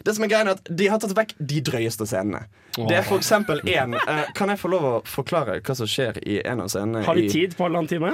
[0.05, 2.43] det som er greia er at De har tatt vekk de drøyeste scenene.
[2.77, 6.19] Det er for eksempel en eh, Kan jeg få lov å forklare hva som skjer
[6.21, 7.01] i en av scenene?
[7.07, 8.13] Har vi i- tid på halvannen time?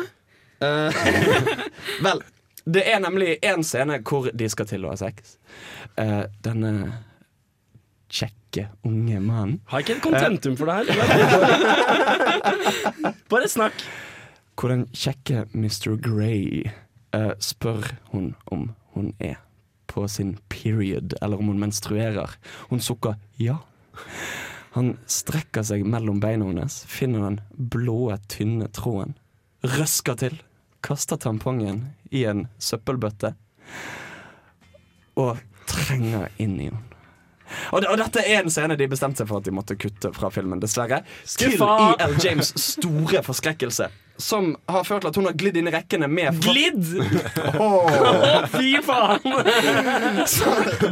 [0.64, 0.94] Uh,
[2.06, 2.22] vel,
[2.64, 5.36] det er nemlig en scene hvor de skal til å ha sex.
[6.00, 6.72] Uh, denne
[8.14, 10.96] kjekke, unge mannen Har jeg ikke et kontentum for det her?
[13.32, 13.84] Bare snakk.
[14.54, 15.96] Hvor den kjekke Mr.
[15.98, 16.70] Grey
[17.16, 19.42] uh, spør hun om hun er
[19.90, 22.38] på sin period, eller om hun menstruerer.
[22.70, 23.58] Hun sukker ja.
[24.74, 27.42] Han strekker seg mellom beina hennes, finner den
[27.74, 29.14] blå, tynne tråden,
[29.62, 30.40] røsker til,
[30.86, 33.36] kaster tampongen i en søppelbøtte
[35.22, 35.38] og
[35.70, 36.93] trenger inn i henne.
[37.72, 40.32] Og, og dette er en scene de bestemte seg for at de måtte kutte fra
[40.34, 41.04] filmen, dessverre.
[41.38, 42.18] Til E.L.
[42.24, 43.90] James' store forskrekkelse.
[44.22, 46.86] Som har ført til at hun har glidd inn i rekkene med Glidd!
[48.54, 49.26] Fy faen!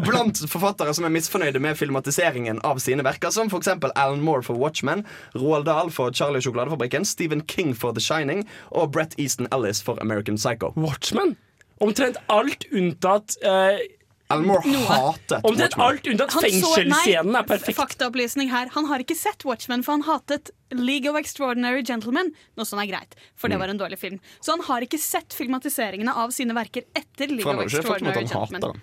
[0.07, 3.69] Blant forfattere som er misfornøyde med filmatiseringen av sine verker, som f.eks.
[3.91, 5.05] Alan Moore for Watchmen,
[5.37, 9.83] Roald Dahl for Charlie og sjokoladefabrikken, Stephen King for The Shining og Brett Easton Ellis
[9.85, 10.73] for American Psycho.
[10.75, 11.37] Watchmen.
[11.81, 13.85] Omtrent alt unntatt eh,
[14.31, 17.77] Alan Moore hatet Omtrent alt unntatt fengselsscenen er perfekt.
[17.77, 18.69] Faktaopplysning her.
[18.75, 22.31] Han har ikke sett Watchmen, for han hatet League of Extraordinary Gentlemen.
[22.57, 23.51] Noe som er greit, for Mm.
[23.51, 24.19] det var en dårlig film.
[24.41, 28.25] Så han har ikke sett filmatiseringene av sine verker etter League han of har Extraordinary
[28.25, 28.81] han Gentlemen.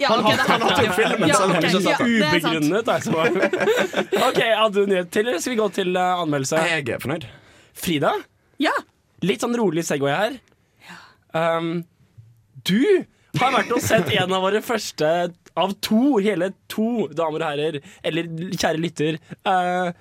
[0.00, 2.00] Ja, Han ok, hater- det- han hater jo filmen, Ja, selv ok, ikke sett.
[2.00, 3.12] Ubegrunnet, altså.
[4.28, 6.62] OK, hadde du nyhet til, eller skal vi gå til eh, anmeldelse?
[6.66, 7.26] Jeg er fornøyd.
[7.74, 8.12] Frida?
[8.58, 8.72] Ja,
[9.22, 10.40] Litt sånn rolig Segway her.
[11.32, 11.84] Um,
[12.64, 13.04] du
[13.40, 17.80] har vært og sett en av våre første av to, hele to damer og herrer,
[18.04, 19.92] eller kjære lytter, eh,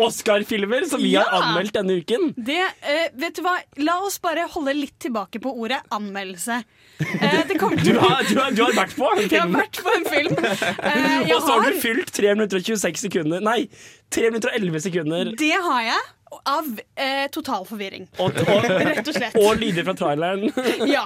[0.00, 1.40] Oscar-filmer som vi har Ja!
[1.42, 2.30] anmeldt denne uken.
[2.36, 2.56] Det,
[2.88, 3.58] eh, vet du hva?
[3.84, 6.62] La oss bare holde litt tilbake på ordet anmeldelse.
[7.00, 9.52] Eh, det kommer Du til har, du har, du har vært på en Jeg har
[9.52, 10.38] vært på en film.
[10.40, 13.68] Eh, jeg Og så har har, du fylt 3 minutter og 26 sekunder Nei,
[14.10, 15.34] 3 minutter og 11 sekunder.
[15.36, 18.04] det har jeg av eh, total forvirring.
[18.22, 19.36] Og, og, Rett og slett.
[19.40, 20.46] og lyder fra traileren.
[20.94, 21.02] Ja.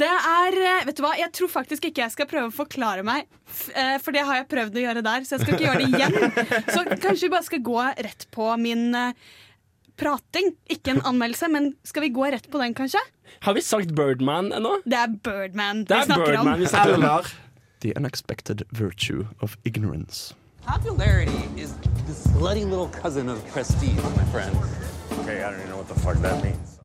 [0.00, 3.04] Det er eh, Vet du hva, jeg tror faktisk ikke jeg skal prøve å forklare
[3.06, 3.28] meg,
[3.74, 5.90] eh, for det har jeg prøvd å gjøre der, så jeg skal ikke gjøre det
[5.92, 6.34] igjen.
[6.74, 9.30] Så kanskje vi bare skal gå rett på min eh,
[10.00, 10.54] prating.
[10.72, 13.02] Ikke en anmeldelse, men skal vi gå rett på den, kanskje?
[13.44, 14.78] Har vi sagt Birdman ennå?
[14.88, 16.60] Det er Birdman Det vi er snakker Birdman om.
[16.64, 17.32] vi snakker om.
[17.80, 20.34] The Unexpected Virtue of Ignorance.
[20.66, 21.72] Popularity is
[22.06, 24.56] the slutty little cousin of prestige, my friend.
[25.20, 26.76] Okay, I don't even know what the fuck that means.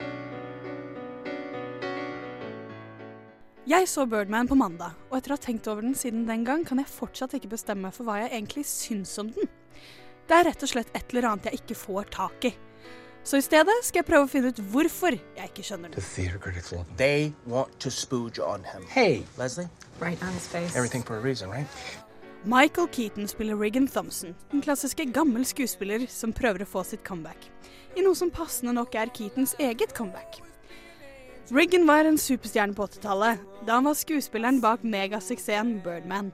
[3.68, 6.62] Jeg så Birdman på mandag, og etter å ha tenkt over den siden den gang,
[6.68, 9.50] kan jeg fortsatt ikke bestemme for hva jeg egentlig syns om den.
[10.30, 12.54] Det er rett og slett et eller annet jeg ikke får tak i.
[13.26, 15.98] Så i stedet skal jeg prøve å finne ut hvorfor jeg ikke skjønner den.
[15.98, 16.86] The.
[16.98, 17.90] They want to
[18.40, 18.86] on him.
[18.88, 19.68] Hey, Leslie,
[20.00, 20.76] Right on his face.
[20.76, 21.66] everything for a reason, right?
[22.48, 27.48] Michael Keaton spiller Regan Thompson, en klassiske gammel skuespiller som prøver å få sitt comeback.
[27.98, 30.38] I noe som passende nok er Keatons eget comeback.
[31.50, 36.30] Regan var en superstjerne på 80-tallet, da han var skuespilleren bak megasuksessen Birdman.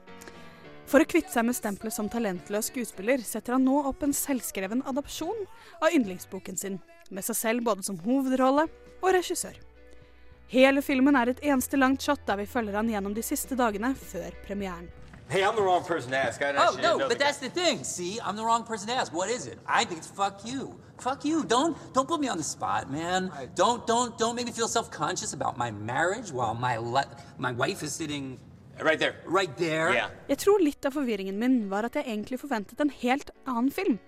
[0.84, 4.84] For å kvitte seg med stempelet som talentløs skuespiller, setter han nå opp en selvskreven
[4.92, 5.46] adopsjon
[5.80, 8.68] av yndlingsboken sin, med seg selv både som hovedrolle
[9.00, 9.56] og regissør.
[10.52, 13.94] Hele filmen er et eneste langt shot der vi følger han gjennom de siste dagene
[13.96, 14.92] før premieren.
[15.32, 16.42] Hey, I'm the wrong person to ask.
[16.42, 17.84] I Oh, no, but the that's the thing.
[17.84, 19.14] See, I'm the wrong person to ask.
[19.14, 19.58] What is it?
[19.66, 20.78] I think it's fuck you.
[20.98, 21.42] Fuck you.
[21.44, 23.32] Don't don't put me on the spot, man.
[23.54, 26.76] Don't don't don't make me feel self-conscious about my marriage while my
[27.38, 28.38] my wife is sitting.
[28.88, 29.14] Right there.
[29.24, 29.88] right there.
[29.94, 30.10] Yeah.
[30.28, 33.98] Jeg tror litt av forvirringen min var at jeg egentlig forventet en helt annen film.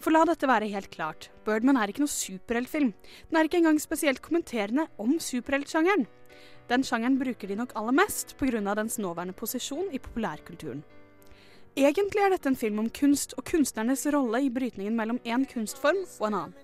[0.00, 2.94] For la dette være helt klart, Birdman er ikke noe superheltfilm.
[3.30, 6.06] Den er ikke engang spesielt kommenterende om superheltsjangeren.
[6.70, 8.74] Den sjangeren bruker de nok aller mest pga.
[8.74, 10.84] dens nåværende posisjon i populærkulturen.
[11.76, 16.04] Egentlig er dette en film om kunst og kunstnernes rolle i brytningen mellom én kunstform
[16.20, 16.54] og en annen.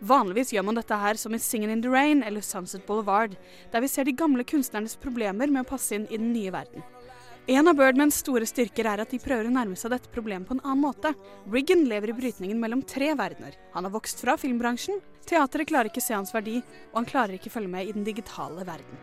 [0.00, 3.36] Vanligvis gjør man dette her som i Singin' in the Rain eller Sunset Boulevard,
[3.72, 6.84] der vi ser de gamle kunstnernes problemer med å passe inn i den nye verden.
[7.48, 10.56] En av Birdmans store styrker er at de prøver å nærme seg dette problemet på
[10.56, 11.14] en annen måte.
[11.46, 13.54] Riggan lever i brytningen mellom tre verdener.
[13.72, 14.98] Han har vokst fra filmbransjen,
[15.30, 16.58] teateret klarer ikke se hans verdi,
[16.90, 18.98] og han klarer ikke følge med i den digitale verden.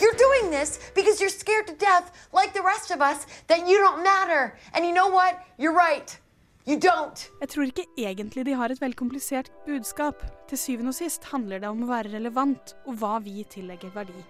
[0.00, 3.78] You're doing this because you're scared to death, like the rest of us, that you
[3.78, 4.56] don't matter.
[4.74, 5.38] And you know what?
[5.58, 6.08] You're right.
[6.66, 7.30] You don't.
[7.40, 10.24] Jeg tror ikke egentlig de har et veldig komplisert budskap.
[10.50, 14.24] Til syvende og sist handler det om å være relevant, og hva vi tillegger verdi.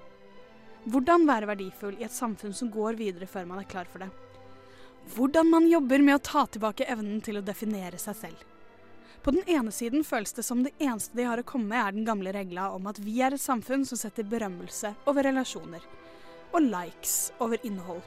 [0.86, 4.10] Hvordan være verdifull i et samfunn som går videre før man er klar for det.
[5.16, 8.44] Hvordan man jobber med å ta tilbake evnen til å definere seg selv.
[9.26, 11.94] På den ene siden føles det som det eneste de har å komme med, er
[11.96, 15.82] den gamle regla om at vi er et samfunn som setter berømmelse over relasjoner,
[16.54, 18.04] og likes over innhold.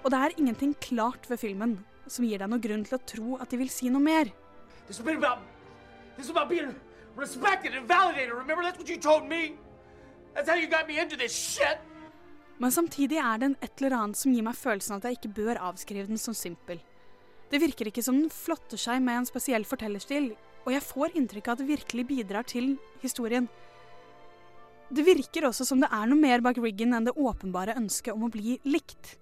[0.00, 1.74] Og det er ingenting klart ved filmen
[2.06, 4.30] som gir deg noe grunn til å tro at de vil si noe mer.
[4.86, 5.44] This has been about.
[6.16, 6.72] This about being
[7.14, 8.32] respected and validated.
[8.32, 9.58] Remember, that's what you told me.
[10.32, 11.76] That's how you got me into this shit.
[12.56, 15.34] Men samtidig er det en et eller annet som gir meg følelsen at jeg ikke
[15.42, 16.80] bør avskrive den som simpel.
[17.52, 20.32] Det virker ikke som den flotter seg med en spesiell fortellerstil,
[20.64, 23.48] og jeg får inntrykk av at det virkelig bidrar til historien.
[24.94, 28.26] Det virker også som det er noe mer bak riggen enn det åpenbare ønsket om
[28.26, 29.16] å bli likt.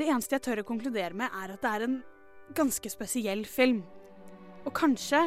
[0.00, 2.00] Det eneste jeg tør å konkludere med, er at det er en
[2.56, 3.82] ganske spesiell film.
[4.64, 5.26] Og kanskje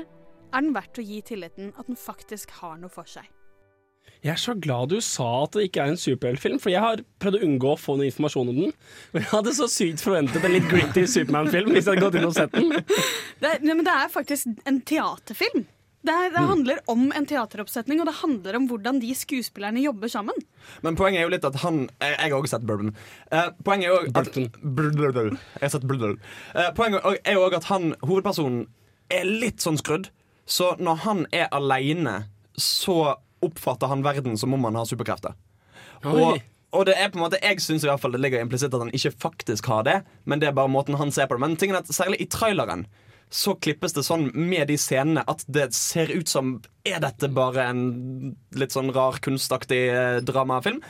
[0.53, 3.25] er den verdt å gi tilliten at den faktisk har noe for seg.
[4.23, 7.01] Jeg er så glad du sa at det ikke er en superheltfilm, for jeg har
[7.19, 8.73] prøvd å unngå å få noe informasjon om den.
[9.11, 12.27] Og jeg hadde så sykt forventet en litt gritty Supermann-film hvis jeg hadde gått inn
[12.29, 12.69] og sett den.
[12.71, 15.65] Det, er- nei, men det er faktisk en teaterfilm.
[16.03, 20.11] Det, er, det handler om en teateroppsetning, og det handler om hvordan de skuespillerne jobber
[20.11, 20.35] sammen.
[20.83, 22.89] Men poenget er jo litt at han Jeg, jeg har også sett Bourbon.
[23.31, 24.31] Eh, poenget er jo at
[24.63, 25.29] Brr-brr-brr.
[25.35, 26.17] Jeg har sett Brr-brr.
[26.59, 28.65] Eh, Poenget er jo òg at han, hovedpersonen,
[29.11, 30.09] er litt sånn skrudd.
[30.43, 32.17] Så når han er aleine,
[32.59, 32.97] så
[33.45, 35.37] oppfatter han verden som om han har superkrefter.
[36.03, 36.41] Og,
[36.73, 39.69] og det er på en måte Jeg syns det ligger implisitt at han ikke faktisk
[39.71, 41.45] har det, men det er bare måten han ser på det.
[41.45, 42.87] Men tingen er at særlig i traileren
[43.33, 47.65] så klippes det sånn med de scenene at det ser ut som Er dette bare
[47.71, 50.83] en litt sånn rar, kunstaktig eh, dramafilm?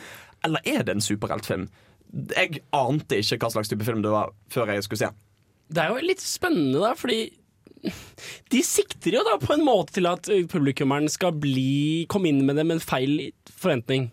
[0.43, 1.69] Eller er det en superheltfilm?
[2.33, 5.21] Jeg ante ikke hva slags type film det var før jeg skulle se den.
[5.73, 7.21] Det er jo litt spennende, da, fordi
[8.53, 12.43] de sikter jo da på en måte til at eh, publikummeren skal bli komme inn
[12.47, 13.17] med det med en feil
[13.49, 14.09] forventning.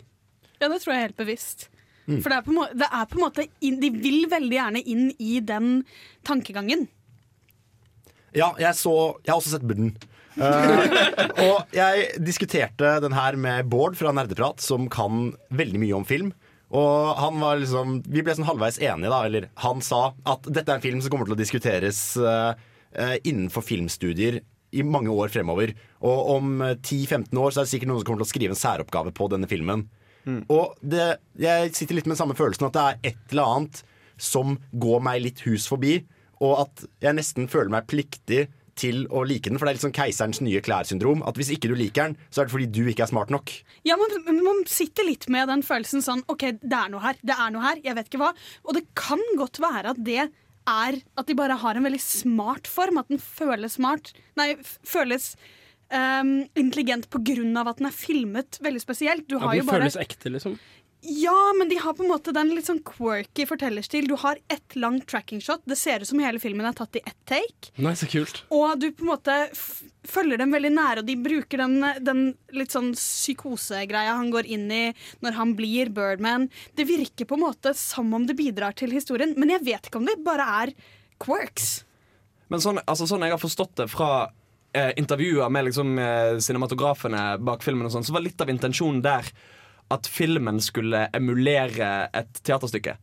[0.61, 1.69] Ja, det tror jeg er helt bevisst.
[2.11, 4.81] For det er, på måte, det er på en måte inn, De vil veldig gjerne
[4.89, 5.83] inn i den
[6.27, 6.87] tankegangen.
[8.35, 9.93] Ja, jeg, så, jeg har også sett Budden.
[10.39, 10.85] Uh,
[11.47, 16.31] og jeg diskuterte den her med Bård fra Nerdeprat, som kan veldig mye om film.
[16.71, 19.21] Og han var liksom Vi ble sånn halvveis enige, da.
[19.27, 22.69] Eller han sa at dette er en film som kommer til å diskuteres eh, eh,
[23.23, 25.73] innenfor filmstudier i mange år fremover.
[26.07, 28.55] Og om eh, 10-15 år så er det sikkert noen som kommer til å skrive
[28.55, 29.87] en særoppgave på denne filmen.
[30.53, 33.79] Og det, jeg sitter litt med den samme følelsen at det er et eller annet
[34.21, 35.95] som går meg litt hus forbi,
[36.45, 38.43] og at jeg nesten føler meg pliktig
[38.77, 39.57] til å like den.
[39.59, 41.23] For det er litt sånn keiserens nye klær-syndrom.
[41.27, 43.51] At hvis ikke du liker den, så er det fordi du ikke er smart nok.
[43.87, 44.13] Ja, man,
[44.45, 47.65] man sitter litt med den følelsen sånn OK, det er noe her, det er noe
[47.65, 48.31] her, jeg vet ikke hva.
[48.65, 50.29] Og det kan godt være at det
[50.69, 53.01] er at de bare har en veldig smart form.
[53.01, 54.53] At den føles smart Nei,
[54.87, 55.33] føles
[55.91, 59.27] um, intelligent på grunn av at den er filmet veldig spesielt.
[59.27, 60.57] Du Ja, den jo bare føles ekte, liksom.
[61.01, 64.05] Ja, men de har på en måte den litt sånn quirky fortellerstil.
[64.05, 65.63] Du har ett langt tracking shot.
[65.65, 67.71] Det ser ut som hele filmen er tatt i ett take.
[67.81, 68.43] Nei, så kult.
[68.53, 69.37] Og du på en måte
[70.05, 72.21] følger dem veldig nære, og de bruker den, den
[72.53, 74.83] litt sånn psykosegreia han går inn i
[75.25, 76.45] når han blir Birdman.
[76.77, 80.01] Det virker på en måte som om det bidrar til historien, men jeg vet ikke
[80.01, 80.73] om det bare er
[81.21, 81.79] quirks.
[82.53, 84.11] Men sånn, altså, sånn jeg har forstått det fra
[84.77, 89.01] eh, intervjuer med liksom, eh, cinematografene bak filmen, og sånn, så var litt av intensjonen
[89.05, 89.33] der
[89.91, 92.97] at filmen skulle emulere et teaterstykke.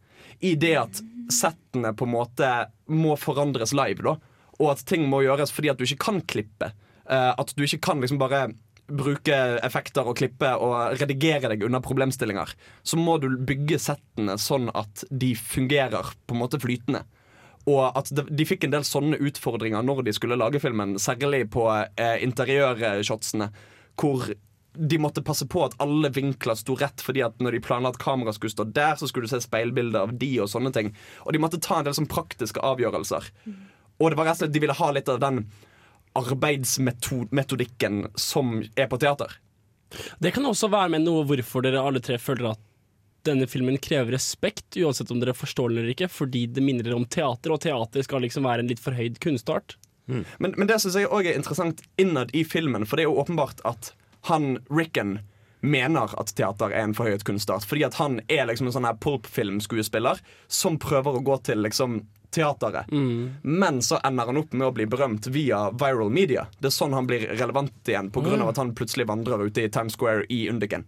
[0.45, 2.51] I det at settene på en måte
[2.89, 4.17] må forandres live, da.
[4.59, 6.73] Og at ting må gjøres fordi at du ikke kan klippe.
[7.09, 8.49] Uh, at du ikke kan liksom bare
[8.89, 12.55] bruke effekter og klippe og redigere deg unna problemstillinger.
[12.83, 17.05] Så må du bygge settene sånn at de fungerer på en måte flytende.
[17.69, 21.67] Og at de, fikk en del sånne utfordringer når de skulle lage filmen, særlig på
[21.69, 23.51] eh, interiørshotsene,
[24.01, 24.31] hvor
[24.75, 28.01] de måtte passe på at alle vinkler sto rett, fordi at når de planla at
[28.03, 30.93] kameraet skulle stå der, så skulle du se speilbilder av de og sånne ting.
[31.25, 33.33] Og de måtte ta en del sånn praktiske avgjørelser.
[33.99, 35.43] Og det var rett og slett de ville ha litt av den
[36.19, 39.39] arbeidsmetodikken som er på teater.
[40.21, 42.65] Det kan også være med noe hvorfor dere alle tre føler at
[43.27, 46.97] denne filmen krever respekt, uansett om dere forstår den eller ikke, fordi det minner dere
[46.97, 49.77] om teater, og teater skal liksom være en litt forhøyd kunstart.
[50.09, 53.19] Men, men det syns jeg òg er interessant innad i filmen, for det er jo
[53.21, 53.91] åpenbart at
[54.27, 55.19] han, Rickon,
[55.61, 57.67] mener at teater er en forhøyet kunstart.
[57.67, 62.03] Fordi at han er liksom en sånn her pulp-filmskuespiller som prøver å gå til liksom
[62.35, 62.91] teateret.
[63.43, 66.47] Men så ender han opp med å bli berømt via viral media.
[66.59, 68.35] Det er sånn han blir relevant igjen, pga.
[68.37, 68.43] Mm.
[68.45, 70.85] av at han plutselig vandrer ute i Times Square i Undiken.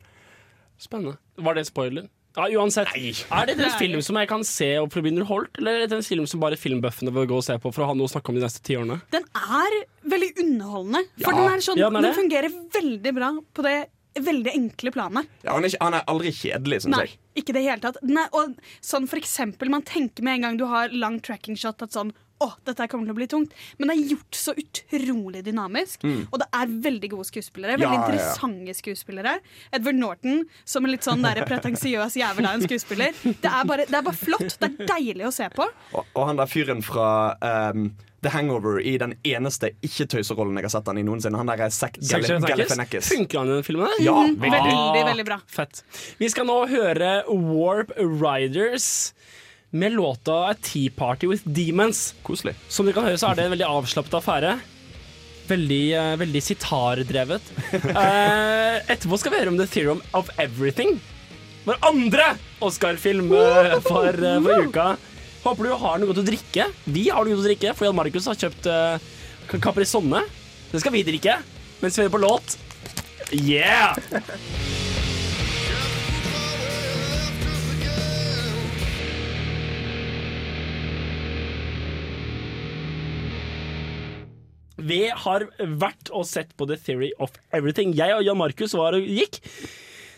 [0.81, 1.17] Spennende.
[1.37, 2.09] Var det spoiler?
[2.37, 2.89] Ja, uansett.
[2.95, 6.07] Er det en film som jeg kan se og bli underholdt, eller er det en
[6.07, 8.31] film som bare filmbuffene bør gå og se på for å ha noe å snakke
[8.31, 9.01] om de neste ti årene?
[9.11, 9.79] Den er
[10.13, 11.03] veldig underholdende.
[11.25, 11.39] For Ja.
[11.41, 13.79] den, er sånn, Ja, den er den fungerer veldig bra på det
[14.21, 15.27] veldig enkle planet.
[15.45, 17.19] Ja, han, er ikke, han er aldri kjedelig, syns Nei, jeg.
[17.43, 17.99] ikke det hele tatt.
[18.03, 21.57] Den er, og sånn for eksempel, man tenker med en gang du har lang tracking
[21.59, 22.11] shot at sånn
[22.41, 23.55] å, dette kommer til å bli tungt.
[23.79, 26.05] Men det er gjort så utrolig dynamisk.
[26.07, 26.27] Mm.
[26.31, 27.77] Og det er veldig gode skuespillere.
[27.77, 28.03] Veldig ja, ja.
[28.05, 29.37] interessante skuespillere.
[29.77, 33.17] Edward Norton som en litt sånn der pretensiøs jævel av en skuespiller.
[33.41, 34.57] Det er, bare, det er bare flott.
[34.61, 35.67] Det er deilig å se på.
[35.95, 37.11] Og, og han der fyren fra
[37.73, 41.39] um The Hangover i den eneste ikke-tøyserollen jeg har sett han i noensinne.
[41.41, 43.09] Han der er Zac Galifianakis.
[43.15, 43.89] Funker han i den filmen?
[43.89, 44.05] der?
[44.05, 45.39] Ja, Ah, veldig, veldig bra.
[45.49, 45.81] Fett.
[46.21, 49.15] Vi skal nå høre Warp Riders
[49.71, 52.15] med låta A Tea Party With Demons.
[52.23, 52.55] Koselig.
[52.69, 54.57] Som dere kan høre, så er det en veldig avslappet affære.
[55.51, 57.53] Veldig, uh, veldig sitardrevet.
[57.75, 60.99] uh, etterpå skal vi høre om The Theorem of Everything.
[61.67, 62.33] Vår andre
[62.65, 64.89] Oscar-film uh, for, for uka.
[65.45, 66.69] Håper du har noe godt å drikke.
[66.85, 70.25] Vi har noe godt å drikke, for Jan Markus har kjøpt uh, Caprisonne.
[70.71, 71.41] Det skal vi drikke
[71.81, 72.59] mens vi hører på låt.
[73.33, 74.80] Yeah!
[84.81, 87.93] Vi har vært og sett på The Theory of Everything.
[87.99, 89.41] Jeg og Jan Markus var og gikk.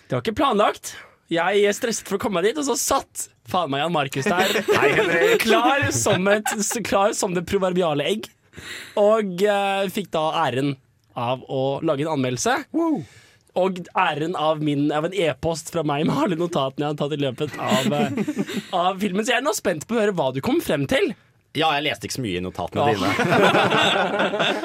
[0.07, 0.95] Det var ikke planlagt.
[1.33, 4.53] Jeg stresset for å komme meg dit, og så satt faen meg Jan Markus der.
[5.47, 6.53] klar, som et,
[6.87, 8.29] klar som det proverbiale egg.
[9.01, 10.77] Og uh, fikk da æren
[11.19, 12.59] av å lage en anmeldelse.
[13.63, 17.17] Og æren av, min, av en e-post fra meg med alle notatene jeg har tatt
[17.17, 18.47] i løpet av, uh,
[18.85, 19.25] av filmen.
[19.25, 21.15] Så jeg er nå spent på å høre hva du kom frem til.
[21.53, 22.93] Ja, jeg leste ikke så mye i notatene ja.
[22.97, 23.09] dine.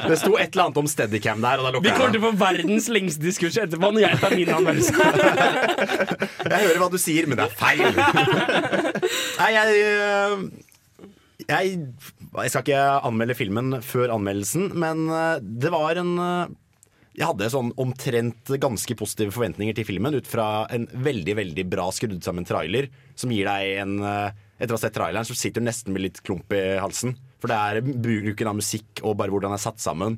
[0.08, 2.38] det sto et eller annet om Steadicam der, og da Vi kommer til å få
[2.40, 4.94] verdens lengste diskurs etterpå når jeg tar min anmeldelse.
[6.48, 7.84] Jeg hører hva du sier, men det er feil.
[9.42, 10.46] Nei, jeg, øh,
[11.44, 16.56] jeg Jeg skal ikke anmelde filmen før anmeldelsen, men øh, det var en øh,
[17.20, 21.92] Jeg hadde sånn omtrent ganske positive forventninger til filmen ut fra en veldig veldig bra
[21.92, 22.88] skrudd sammen trailer,
[23.20, 26.04] som gir deg en eh, Etter å ha sett traileren, så sitter du nesten med
[26.04, 27.14] litt klump i halsen.
[27.42, 30.18] For det er bruken av musikk og bare hvordan det er satt sammen.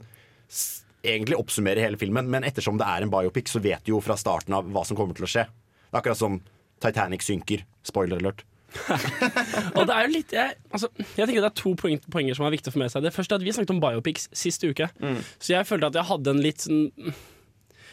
[1.04, 4.16] Egentlig oppsummerer hele filmen, men ettersom det er en biopic, så vet du jo fra
[4.20, 5.46] starten av hva som kommer til å skje.
[5.50, 6.40] Det er akkurat som
[6.80, 7.66] Titanic synker.
[7.88, 8.46] Spoiler alert.
[9.78, 12.46] Og det er jo litt Jeg, altså, jeg tenker det er to poeng, poenger som
[12.46, 13.02] er viktig å få med seg.
[13.02, 14.92] Det første er at Vi snakket om biopics sist uke,
[15.42, 16.84] så jeg følte at jeg hadde en litt sånn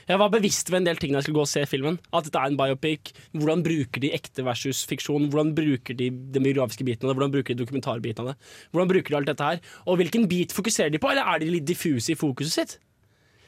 [0.07, 1.99] jeg var bevisst ved en del ting da jeg skulle gå og se filmen.
[2.15, 3.13] At dette er en biopic.
[3.35, 5.29] Hvordan bruker de ekte versus fiksjon?
[5.33, 7.19] Hvordan bruker de den biografiske biten av det?
[7.19, 8.37] Hvordan bruker de dokumentarbiten av det?
[8.71, 9.63] Hvordan bruker de alt dette her?
[9.87, 12.77] Og hvilken bit fokuserer de på, eller er de litt diffuse i fokuset sitt?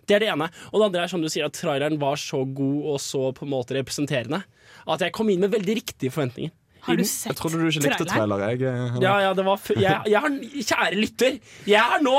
[0.08, 0.48] Det er det ene.
[0.72, 3.46] Og det andre er som du sier at traileren var så god og så på
[3.46, 4.42] en måte representerende
[4.88, 6.54] at jeg kom inn med veldig riktige forventninger.
[6.88, 8.40] Har du sett Jeg trodde du ikke likte traileren?
[8.40, 8.54] trailer.
[8.54, 10.36] Jeg, eh, ja, ja, det var f jeg, jeg har,
[10.70, 11.38] Kjære lytter,
[11.68, 12.14] jeg har nå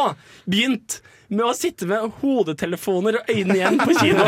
[0.45, 0.99] begynt
[1.29, 4.25] med å sitte med hodetelefoner og øynene igjen på kino.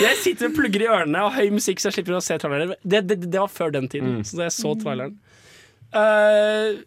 [0.00, 2.74] Jeg sitter med plugger i ørene og høy musikk, så jeg slipper å se traileren.
[2.82, 5.14] Det, det, det var før den tiden, så jeg så traileren.
[5.90, 6.80] Uh,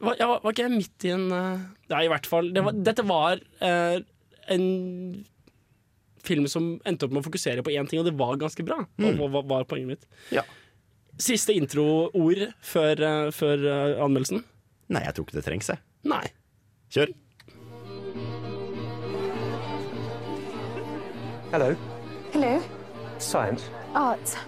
[0.00, 2.50] var, ja, var, ikke jeg midt i en uh, Nei, i hvert fall.
[2.52, 3.98] Det var, dette var uh,
[4.52, 4.68] en
[6.26, 8.80] film som endte opp med å fokusere på én ting, og det var ganske bra.
[8.98, 10.08] Og var, var poenget mitt.
[10.34, 10.42] Ja.
[11.22, 14.42] Siste introord før, uh, før eh, anmeldelsen?
[14.92, 15.80] Nei, jeg tror ikke det trengs, jeg.
[16.06, 16.24] Nei.
[16.92, 17.14] Kjør.
[21.52, 21.74] Hello.
[22.32, 22.60] Hello.
[23.18, 23.70] Science.
[23.94, 24.38] Art.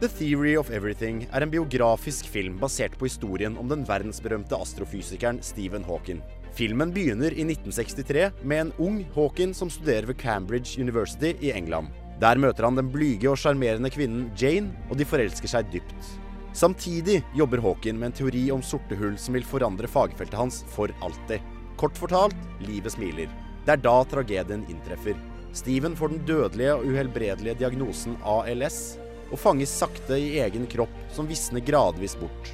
[0.00, 5.38] The Theory of Everything er en biografisk film basert på historien om den verdensberømte astrofysikeren
[5.46, 6.18] Stephen Hawking.
[6.58, 11.94] Filmen begynner i 1963 med en ung Hawking som studerer ved Cambridge University i England.
[12.18, 16.14] Der møter han den blyge og sjarmerende kvinnen Jane, og de forelsker seg dypt.
[16.52, 20.90] Samtidig jobber Hawking med en teori om sorte hull som vil forandre fagfeltet hans for
[20.98, 21.38] alltid.
[21.78, 23.30] Kort fortalt livet smiler.
[23.62, 25.14] Det er da tragedien inntreffer.
[25.52, 28.96] Steven får den dødelige og uhelbredelige diagnosen ALS,
[29.32, 32.52] og fanges sakte i egen kropp som visner gradvis bort.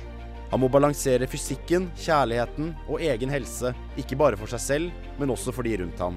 [0.50, 5.52] Han må balansere fysikken, kjærligheten og egen helse, ikke bare for seg selv, men også
[5.52, 6.16] for de rundt ham.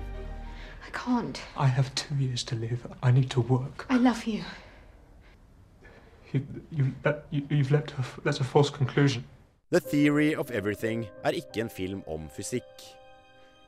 [0.81, 1.41] I can't.
[1.55, 2.79] I have two years to live.
[3.03, 3.85] I need to work.
[3.89, 4.43] I love you.
[6.33, 9.23] You, you, that, you, you've left a, that's a false conclusion.
[9.71, 13.00] The Theory of Everything er ikke en film om fysikk.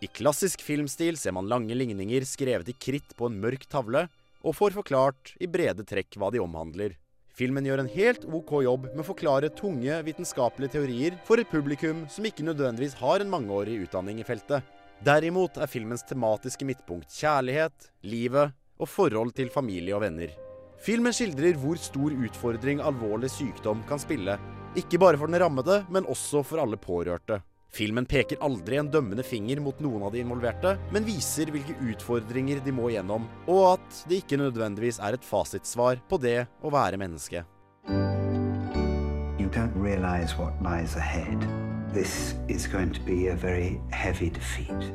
[0.04, 4.10] I klassisk filmstil ser man lange ligninger skrevet i kritt på en mørk tavle,
[4.44, 6.98] og får forklart i brede trekk hva de omhandler.
[7.34, 12.04] Filmen gjør en helt OK jobb med å forklare tunge vitenskapelige teorier for et publikum
[12.12, 14.68] som ikke nødvendigvis har en mangeårig utdanning i feltet.
[15.08, 18.52] Derimot er filmens tematiske midtpunkt kjærlighet, livet
[18.84, 20.36] og forhold til familie og venner.
[20.84, 24.36] Filmen skildrer hvor stor utfordring alvorlig sykdom kan spille,
[24.76, 27.40] ikke bare for den rammede, men også for alle pårørte.
[27.74, 32.62] Filmen peker aldri en dømmende finger mot noen av de involverte, men viser hvilke utfordringer
[32.62, 37.02] de må gjennom, og at det ikke nødvendigvis er et fasitsvar på det å være
[37.02, 37.42] menneske.
[39.42, 41.42] You don't realize what lies ahead.
[41.98, 44.94] This is going to be a very heavy defeat.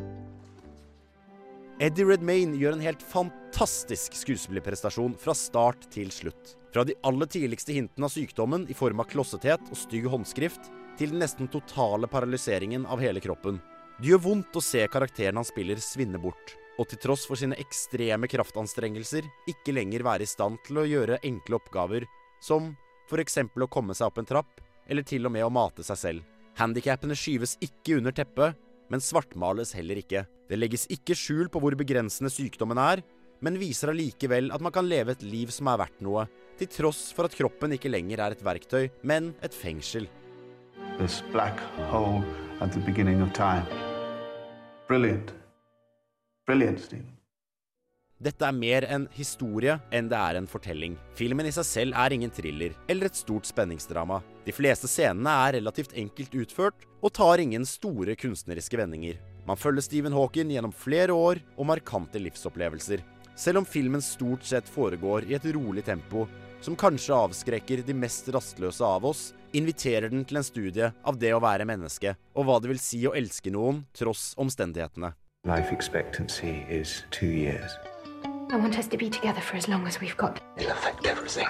[1.83, 6.55] Eddie Redmayne gjør en helt fantastisk skuespillerprestasjon fra start til slutt.
[6.75, 11.15] Fra de aller tidligste hintene av sykdommen i form av klossethet og stygg håndskrift, til
[11.15, 13.61] den nesten totale paralyseringen av hele kroppen.
[13.99, 17.59] Det gjør vondt å se karakteren han spiller svinne bort, og til tross for sine
[17.59, 22.07] ekstreme kraftanstrengelser ikke lenger være i stand til å gjøre enkle oppgaver,
[22.43, 22.73] som
[23.09, 23.41] f.eks.
[23.47, 26.27] å komme seg opp en trapp, eller til og med å mate seg selv.
[26.59, 30.25] Handikappene skyves ikke under teppet, men svartmales heller ikke.
[30.49, 33.03] Det legges ikke skjul på hvor begrensende sykdommen er,
[33.45, 36.27] men viser allikevel at man kan leve et liv som er verdt noe,
[36.59, 40.09] til tross for at kroppen ikke lenger er et verktøy, men et fengsel.
[40.99, 41.61] This black
[41.91, 42.25] hole
[42.61, 43.67] at the beginning of time.
[44.89, 45.33] Brilliant.
[46.47, 47.19] Brilliant, Stephen.
[48.19, 50.97] Dette er mer en historie enn det er en fortelling.
[51.15, 54.19] Filmen i seg selv er ingen thriller eller et stort spenningsdrama.
[54.43, 59.21] De fleste scenene er relativt enkelt utført og tar ingen store kunstneriske vendinger.
[59.47, 63.05] Man følger Stephen Hawking gjennom flere år og markante livsopplevelser.
[63.39, 66.27] Selv om filmen stort sett foregår i et rolig tempo,
[66.61, 71.33] som kanskje avskrekker de mest rastløse av oss, inviterer den til en studie av det
[71.35, 75.15] å være menneske, og hva det vil si å elske noen tross omstendighetene.
[75.47, 77.79] Life expectancy is two years.
[78.51, 80.41] I want us to be together for as long as we've got.
[80.57, 81.49] It'll affect everything.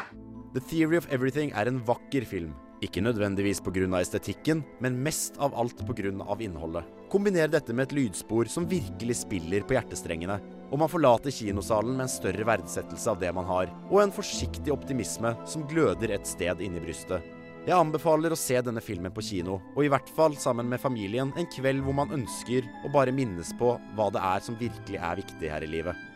[0.54, 2.54] The Theory of Everything er en vakker film.
[2.82, 4.00] Ikke nødvendigvis pga.
[4.00, 6.36] estetikken, men mest av alt pga.
[6.40, 6.84] innholdet.
[7.11, 12.06] Kombiner dette med et lydspor som virkelig spiller på hjertestrengene, og man forlater kinosalen med
[12.06, 16.60] en større verdsettelse av det man har, og en forsiktig optimisme som gløder et sted
[16.64, 17.24] inni brystet.
[17.68, 21.34] Jeg anbefaler å se denne filmen på kino, og i hvert fall sammen med familien
[21.36, 25.20] en kveld hvor man ønsker å bare minnes på hva det er som virkelig er
[25.20, 26.06] viktig her i livet.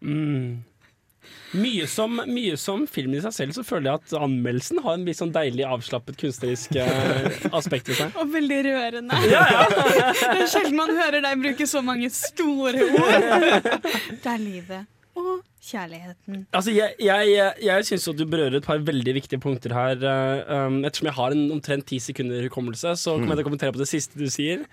[0.00, 0.64] Mm.
[1.58, 5.06] Mye som, mye som filmen i seg selv, så føler jeg at anmeldelsen har en
[5.08, 8.16] litt sånn deilig avslappet kunstnerisk eh, aspekt ved seg.
[8.20, 9.20] Og veldig rørende.
[9.30, 9.66] Ja, ja.
[10.20, 13.68] Det er sjelden man hører deg bruke så mange store ord.
[14.22, 14.88] Det er livet
[15.20, 16.44] og kjærligheten.
[16.56, 19.96] Altså, jeg jeg, jeg, jeg syns du berører et par veldig viktige punkter her.
[20.00, 23.50] eh, um, ettersom jeg har en omtrent ti sekunder hukommelse, så kommer jeg til å
[23.50, 24.64] kommentere på det siste du sier.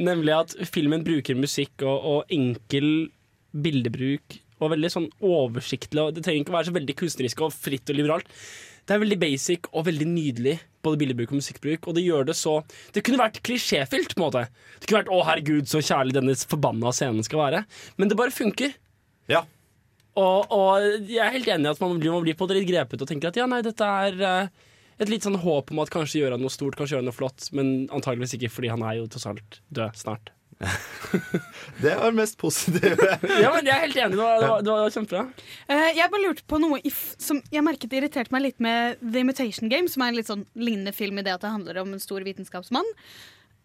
[0.00, 3.10] Nemlig at filmen bruker musikk og, og enkel
[3.50, 6.02] bildebruk og veldig sånn oversiktlig.
[6.02, 8.28] Og det trenger ikke å være så veldig kunstnerisk og fritt og liberalt.
[8.86, 11.88] Det er veldig basic og veldig nydelig, både bildebruk og musikkbruk.
[11.88, 12.60] Og det gjør det så
[12.94, 14.48] Det kunne vært klisjéfylt, på en måte.
[14.80, 17.64] Det kunne vært 'Å, herregud, så kjærlig denne forbanna scenen skal være'.
[17.96, 18.74] Men det bare funker.
[19.28, 19.44] Ja.
[20.16, 22.68] Og, og jeg er helt enig i at man blir, man blir på det litt
[22.68, 24.48] grepet og tenker at ja, nei, dette er eh,
[24.98, 27.16] et litt sånn håp om at kanskje gjør han noe stort, kanskje gjør han noe
[27.16, 30.32] flott, men antageligvis ikke, fordi han er jo tross alt død snart.
[31.82, 32.96] Det var det mest positive.
[33.42, 34.16] Ja, men jeg er helt enig.
[34.16, 35.22] Det var, det var, det var kjempebra.
[35.70, 39.24] Uh, jeg bare lurte på noe if, som jeg merket irriterte meg litt med The
[39.24, 41.94] Imitation Game, som er en litt sånn lignende film i det at det handler om
[41.96, 42.92] en stor vitenskapsmann.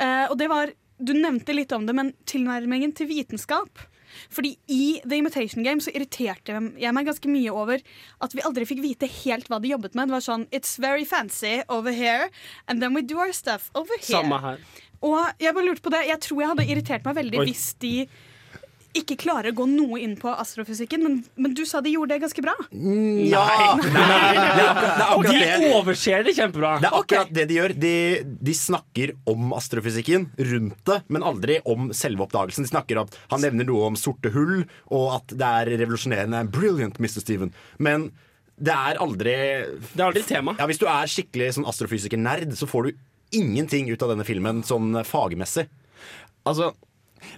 [0.01, 3.83] Uh, og det var, Du nevnte litt om det, men tilnærmingen til vitenskap.
[4.31, 7.83] Fordi i The Imitation Game så irriterte jeg meg ganske mye over
[8.23, 10.09] at vi aldri fikk vite helt hva de jobbet med.
[10.09, 12.29] Det var sånn It's very fancy over here,
[12.67, 14.21] and then we do our stuff over here.
[14.21, 14.63] Samme her.
[15.05, 17.49] Og jeg bare lurte på det Jeg tror jeg hadde irritert meg veldig Oi.
[17.51, 17.97] hvis de
[18.95, 22.21] ikke klarer å gå noe inn på astrofysikken, men, men du sa de gjorde det
[22.23, 22.53] ganske bra.
[22.71, 23.41] Ja!
[23.83, 23.89] Nei.
[23.91, 24.29] Nei.
[24.39, 26.77] er Og de overser det kjempebra.
[26.79, 27.73] Det er akkurat det de gjør.
[27.75, 27.91] De,
[28.23, 32.63] de snakker om astrofysikken rundt det, men aldri om selve oppdagelsen.
[32.63, 36.45] De snakker om, Han nevner noe om sorte hull, og at det er revolusjonerende.
[36.55, 37.19] Brilliant, Mr.
[37.19, 37.51] Steven.
[37.75, 38.13] Men
[38.55, 39.35] det er aldri
[39.91, 40.55] Det er aldri tema.
[40.55, 44.61] Ja, Hvis du er skikkelig sånn astrofysiker-nerd, så får du ingenting ut av denne filmen
[44.65, 45.67] sånn fagmessig.
[46.45, 46.71] Altså,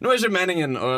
[0.03, 0.89] nå er ikke meningen å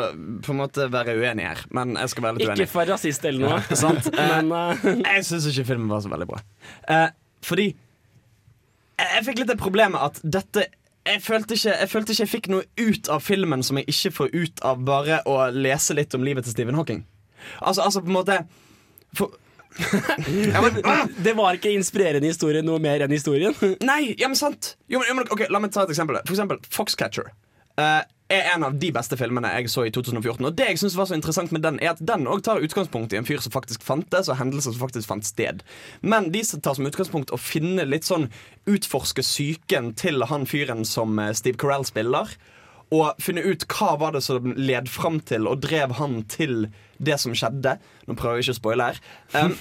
[0.44, 2.72] på en måte være uenig her, men jeg skal være litt Ikke uenig.
[2.72, 3.60] for rasist eller noe.
[3.62, 4.10] Ja, sant?
[4.18, 4.82] Men uh...
[4.82, 6.42] Jeg syns ikke filmen var så veldig bra.
[6.90, 7.06] Eh,
[7.46, 10.66] fordi jeg, jeg fikk litt det problemet at dette
[11.08, 14.10] jeg følte, ikke, jeg følte ikke jeg fikk noe ut av filmen som jeg ikke
[14.18, 17.06] får ut av bare å lese litt om livet til Stephen Hawking.
[17.64, 18.36] Altså, altså på en måte
[19.16, 19.32] for,
[20.52, 21.04] ja, men, ah!
[21.22, 23.54] det var ikke inspirerende historie noe mer enn historien.
[23.90, 26.60] Nei, ja, men sant jo, men, okay, ok, La meg ta et eksempel For eksempel
[26.74, 27.30] Foxcatcher
[27.78, 30.96] Uh, Er en av de beste filmene jeg så i 2014 Og det jeg synes
[30.98, 33.54] var så interessant med den Er at den også tar utgangspunkt i en fyr som
[33.54, 35.64] faktisk fantes Og hendelser som faktisk fant sted
[36.02, 38.28] Men de tar som utgangspunkt å finne litt sånn
[38.70, 42.34] Utforske syken til han fyren som eh, Steve Carell spiller
[42.90, 46.64] og finne ut hva var det som led fram til og drev han til
[46.98, 47.76] det som skjedde.
[48.08, 48.98] Nå prøver jeg ikke å spoile her.
[49.34, 49.54] Um,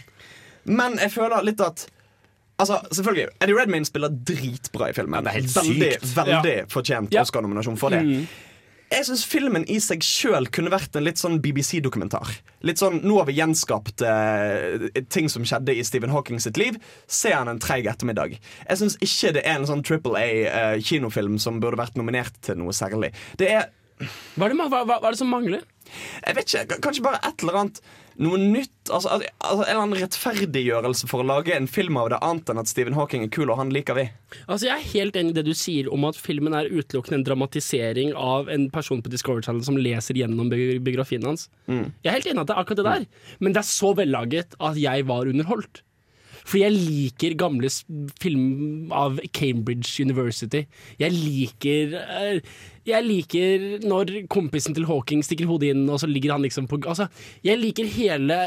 [0.80, 1.88] men jeg føler litt at
[2.54, 5.16] Altså, selvfølgelig, Eddie Redmayne spiller dritbra i filmen.
[5.16, 6.12] Ja, det er helt veldig, sykt.
[6.14, 8.04] veldig fortjent Oscar-nominasjon for det.
[8.06, 8.28] Mm.
[8.94, 12.30] Jeg syns filmen i seg sjøl kunne vært en litt sånn BBC-dokumentar.
[12.66, 16.78] Litt sånn, Nå har vi gjenskapt eh, ting som skjedde i Stephen Hawking sitt liv.
[17.10, 18.36] Se han en treig ettermiddag.
[18.38, 22.74] Jeg syns ikke det er en sånn Triple A-kinofilm som burde vært nominert til noe
[22.76, 23.10] særlig.
[23.40, 23.72] Det er
[24.34, 25.66] Hva er det, hva, hva, hva er det som mangler?
[26.26, 27.82] jeg vet ikke, Kanskje bare et eller annet
[28.18, 28.70] noe nytt.
[28.92, 29.08] Altså,
[29.40, 32.68] altså En eller annen rettferdiggjørelse for å lage en film av det, annet enn at
[32.70, 34.04] Stephen Hawking er kul, og han liker vi.
[34.46, 37.24] Altså, Jeg er helt enig i det du sier om at filmen er utelukkende en
[37.26, 41.48] dramatisering av en person på Discovery Channel som leser gjennom bi- biografien hans.
[41.68, 43.06] Jeg er helt enig i at det er akkurat det der,
[43.40, 45.82] men det er så vellaget at jeg var underholdt.
[46.44, 47.70] Fordi jeg liker gamle
[48.20, 50.64] film av Cambridge University.
[51.00, 56.36] Jeg liker eh, Jeg liker når kompisen til Hawking stikker hodet inn, og så ligger
[56.36, 57.08] han liksom på Altså,
[57.46, 58.42] jeg liker hele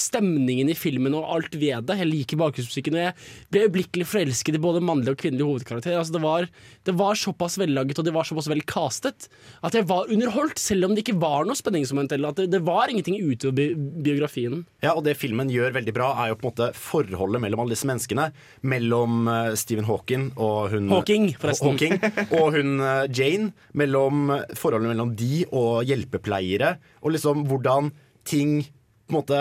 [0.00, 1.98] stemningen i filmen og alt ved det.
[2.00, 3.14] Jeg liker bakgrunnsmusikken, og jeg
[3.52, 5.96] ble øyeblikkelig forelsket i både mannlig og kvinnelig hovedkarakter.
[5.98, 6.48] Altså, det, var,
[6.88, 9.28] det var såpass vellaget og det var såpass vel castet
[9.64, 12.14] at jeg var underholdt, selv om det ikke var noe spenningsmoment.
[12.16, 13.68] Eller at det, det var ingenting utover bi
[14.06, 14.64] biografien.
[14.84, 17.76] Ja, og det filmen gjør veldig bra, er jo på en måte forholdet mellom alle
[17.76, 18.28] disse menneskene.
[18.66, 21.74] Mellom eh, Stephen Hawking og hun Hawking, forresten.
[21.74, 21.98] Hawking,
[22.38, 23.52] og hun eh, Jane.
[23.76, 26.76] Mellom forholdet mellom de og hjelpepleiere.
[27.02, 27.92] Og liksom hvordan
[28.26, 28.60] ting
[29.06, 29.40] på en måte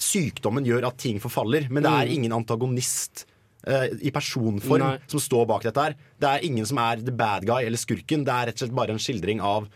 [0.00, 2.14] Sykdommen gjør at ting forfaller, men det er Mm.
[2.16, 3.26] ingen antagonist
[3.66, 4.98] eh, i personform Nei.
[5.06, 5.94] som står bak dette her.
[6.18, 8.24] Det er ingen som er the bad guy eller skurken.
[8.24, 9.68] Det er rett og slett bare en skildring av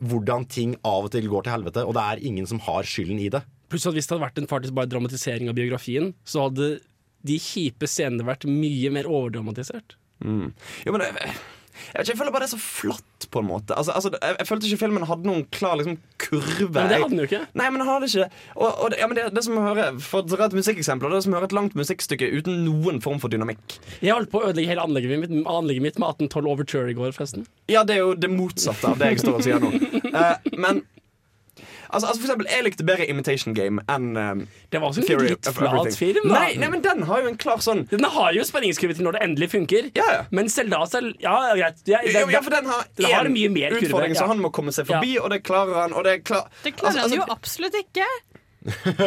[0.00, 3.18] hvordan ting av og til går til helvete, og det er ingen som har skylden
[3.20, 3.42] i det.
[3.68, 6.80] Pluss at hvis det hadde vært en faktisk bare dramatisering av biografien, så hadde
[7.26, 9.96] de kjipe scenene vært mye mer overdramatisert.
[10.24, 11.14] Jo, men jeg,
[11.94, 13.74] jeg, jeg føler bare det er så flatt, på en måte.
[13.76, 15.98] Altså, altså, jeg, jeg følte ikke filmen hadde noen klar liksom,
[16.28, 16.68] kurve.
[16.74, 17.40] Men det hadde den jo ikke.
[17.58, 18.42] Nei, men den ikke det.
[18.54, 21.22] Og, og det, ja, men det, det som hører, For å dra et musikkeksempel Det
[21.24, 23.78] som å høre et langt musikkstykke uten noen form for dynamikk.
[24.04, 27.16] Jeg holdt på å ødelegge hele anlegget mitt, anlegget mitt med 1812 Overture i går,
[27.16, 27.48] forresten.
[27.72, 29.72] Ja, det er jo det motsatte av det jeg står og sier nå.
[30.12, 30.84] uh, men
[31.88, 35.08] Altså, altså for eksempel, Jeg likte bedre Imitation Game enn um, Det var også en
[35.08, 36.34] Theory litt flat film, da.
[36.34, 39.18] Nei, nei, men den har jo en klar sånn Den har jo spenningskurve til når
[39.18, 39.90] det endelig funker.
[39.98, 40.22] Ja, ja.
[40.34, 41.82] Men Selda selv Ja, greit.
[41.88, 43.88] Ja, den, ja, for den har den har én mye mer kurve.
[43.88, 44.20] utfordring ja.
[44.20, 45.96] som han må komme seg forbi, og det klarer han.
[45.96, 46.48] Og det, klar...
[46.64, 48.06] Det klarer Altså, han jo altså, absolutt ikke.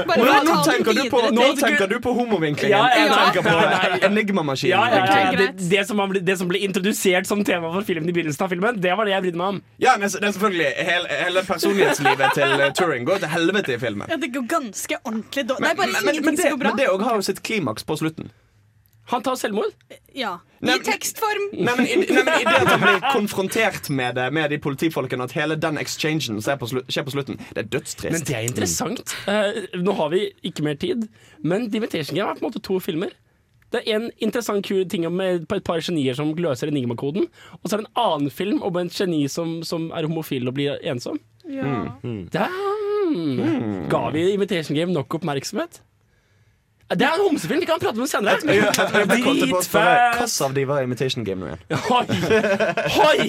[0.10, 2.74] Bare ja, nå tenker du på, nå tenker du på homovinklingen.
[2.74, 4.74] Ja, ja, Jeg tenker på enigmamaskinen.
[4.74, 8.10] Ja, ja, ja, det, det, som ble, det som ble introdusert som tema for filmen
[8.10, 9.62] i begynnelsen av filmen, det var det jeg brydde meg om.
[9.84, 13.80] Ja, men det er selvfølgelig Hele, hele personlighetslivet til eh, Turing går til helvete i
[13.82, 14.10] filmen.
[14.12, 15.72] Ja, det går ganske ordentlig dårlig.
[15.72, 18.32] Det men, men, men, det, men det òg har jo sitt klimaks på slutten.
[19.12, 19.74] Han tar selvmord.
[20.16, 20.38] Ja.
[20.64, 21.48] Nei, I tekstform.
[21.58, 24.60] Nei, men, i, nei, men i det at han blir konfrontert med det Med de
[24.62, 28.14] politifolkene, at hele den exchangen skjer på, slu, skjer på slutten, det er dødstrist.
[28.16, 29.16] Men det er interessant.
[29.28, 31.10] Uh, nå har vi ikke mer tid,
[31.44, 33.12] men The Game er på en måte to filmer.
[33.72, 37.28] Det er en interessant kul ting om et par- genier som løser enigmakoden,
[37.62, 40.58] og så er det en annen film om en geni som, som er homofil og
[40.58, 41.20] blir ensom.
[41.48, 41.96] Ja.
[42.04, 42.28] Mm.
[42.34, 42.82] Damn!
[43.12, 43.90] mm.
[43.90, 45.82] Ga vi Imitation Game nok oppmerksomhet?
[46.92, 48.40] Det er en homsefilm, vi kan prate om det senere.
[49.08, 50.42] Dritfett!
[50.44, 51.62] Av de var Imitation Game nå igjen?
[51.88, 52.06] Hoi!
[52.98, 53.28] Hoi!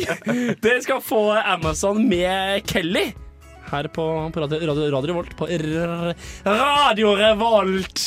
[0.64, 3.12] Dere skal få Amazon med Kelly.
[3.72, 4.04] Her på,
[4.34, 5.36] på radio, radio, radio Revolt.
[5.38, 8.02] På r Radio Revolt!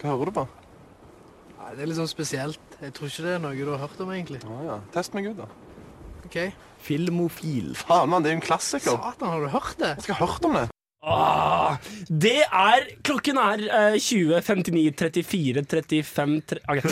[0.00, 0.46] Hva hører du på?
[1.56, 2.60] Nei, det er litt sånn spesielt.
[2.82, 4.42] Jeg tror ikke det er noe du har hørt om, egentlig.
[4.44, 4.76] Å ja.
[4.94, 5.48] Test meg ut, da.
[6.26, 6.38] Ok.
[6.86, 7.72] Filmofil.
[7.78, 8.98] Faen, mann, det er jo en klassiker.
[9.00, 9.94] Satan, har du hørt det?
[9.96, 10.66] Jeg skal ha hørt om det.
[11.06, 11.76] Ah,
[12.10, 16.88] det er Klokken er eh, 20, 59, 34, 35 tre, ok.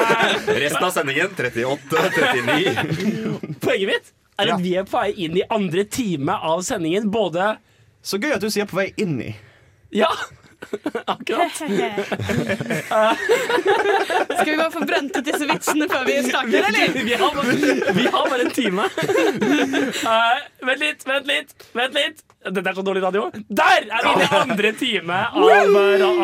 [0.62, 3.58] Resten av sendingen 38, 39.
[3.64, 4.08] Poenget mitt
[4.40, 4.56] er Ja.
[4.62, 7.10] vi er på vei inn i andre time av sendingen.
[7.12, 7.58] Både
[8.00, 9.34] Så gøy at du sier 'på vei inn i'.
[9.92, 10.08] Ja,
[11.14, 11.52] akkurat.
[14.38, 16.96] Skal vi bare få brent ut disse vitsene før vi starter, eller?
[17.06, 17.52] Vi har bare,
[17.98, 18.88] vi har bare en time.
[20.08, 22.20] Uh, vent litt, vent litt, vent litt.
[22.48, 23.26] Dette er så dårlig radio.
[23.48, 25.76] Der er vi inne i andre time av,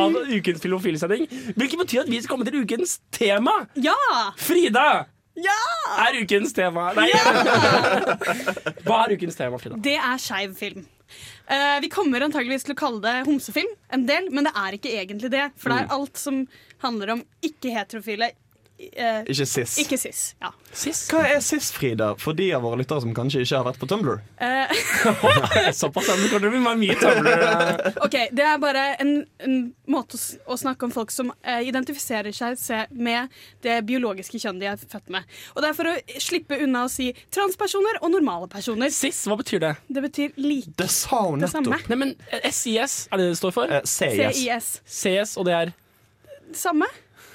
[0.05, 1.26] av ukens filmofilsending.
[1.59, 3.55] Hvilket betyr at vi skal komme til ukens tema.
[3.76, 3.97] Ja!
[4.41, 4.87] Frida
[5.37, 5.59] Ja!
[6.07, 6.93] er ukens tema.
[6.97, 7.11] Nei.
[8.87, 9.76] Hva er ukens tema, Frida?
[9.85, 10.87] Det er skeiv film.
[11.47, 14.95] Eh, vi kommer antageligvis til å kalle det homsefilm, en del, men det er ikke
[14.97, 15.49] egentlig det.
[15.61, 16.45] For det er alt som
[16.85, 18.31] handler om ikke-heterofile.
[18.79, 19.77] Eh, Ikke cis.
[19.83, 20.51] Ikke sis, ja.
[21.11, 23.89] Hva er cis, Frida, for de av våre lyttere som kanskje ikke har vært på
[23.91, 24.18] Tumblr?
[24.43, 24.72] Eh,
[25.81, 27.45] Såpass ja, kan det bli mye Tumblr.
[28.07, 29.12] ok, Det er bare en,
[29.45, 29.57] en
[29.91, 30.22] måte å,
[30.55, 33.33] å snakke om folk som eh, identifiserer seg se, med
[33.66, 35.29] det biologiske kjønn de er født med.
[35.55, 38.93] Og Det er for å slippe unna å si transpersoner og normale personer.
[38.95, 39.75] Cis, hva betyr det?
[39.89, 40.75] Det betyr like.
[40.81, 41.89] Det sa hun nettopp.
[41.91, 43.70] Nei, men eh, SIS, er det det det står for?
[43.70, 44.43] Eh, CIS.
[44.43, 44.75] CIS.
[44.85, 45.75] CS, og det er
[46.55, 46.87] Samme.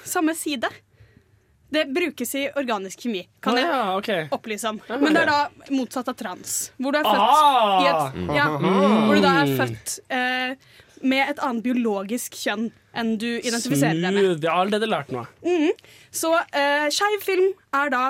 [0.06, 0.70] Samme side.
[1.70, 4.24] Det brukes i organisk kjemi, kan jeg ja, okay.
[4.34, 4.80] opplyse om.
[4.90, 6.54] Men det er da motsatt av trans.
[6.82, 7.84] Hvor du er født, Ah!
[7.86, 10.72] et, ja, hvor du da er født eh,
[11.06, 12.66] med et annet biologisk kjønn
[12.98, 14.32] enn du identifiserer deg med.
[14.42, 15.28] Jeg har allerede lært noe.
[15.46, 15.70] Mm.
[16.10, 17.46] Så eh, skeiv film
[17.78, 18.02] er da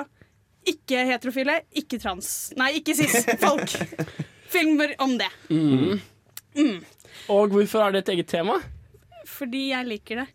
[0.67, 3.77] ikke heterofile, ikke trans Nei, ikke cis-folk.
[4.53, 5.29] Filmer om det.
[7.31, 8.57] Og hvorfor er det et eget tema?
[9.29, 10.29] Fordi jeg liker det.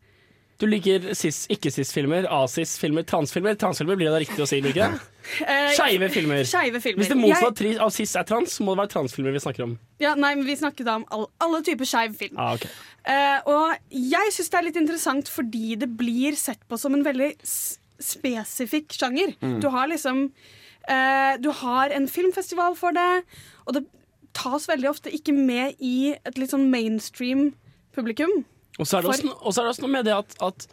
[0.57, 3.59] Du liker cis, ikke-cis-filmer, asis-filmer, transfilmer.
[3.61, 5.05] Transfilmer blir det da riktig å si, blir ikke det?
[5.43, 6.45] Eh, Skeive filmer.
[6.47, 7.03] Skeive filmer.
[7.03, 9.73] Hvis det motsatte av cis er trans, så må det være transfilmer vi snakker om.
[9.99, 12.39] Ja, nei, men Vi snakket da om all, alle typer skeiv film.
[12.39, 12.69] Ah, ok.
[13.11, 17.03] uh, og jeg syns det er litt interessant fordi det blir sett på som en
[17.03, 19.35] veldig spesifikk sjanger.
[19.43, 19.59] Mm.
[19.67, 23.11] Du har liksom uh, Du har en filmfestival for det,
[23.67, 23.83] og det
[24.37, 27.49] tas veldig ofte ikke med i et litt sånn mainstream
[27.99, 28.45] publikum.
[28.79, 30.69] Og så er det også, og så er det også noe med det at, at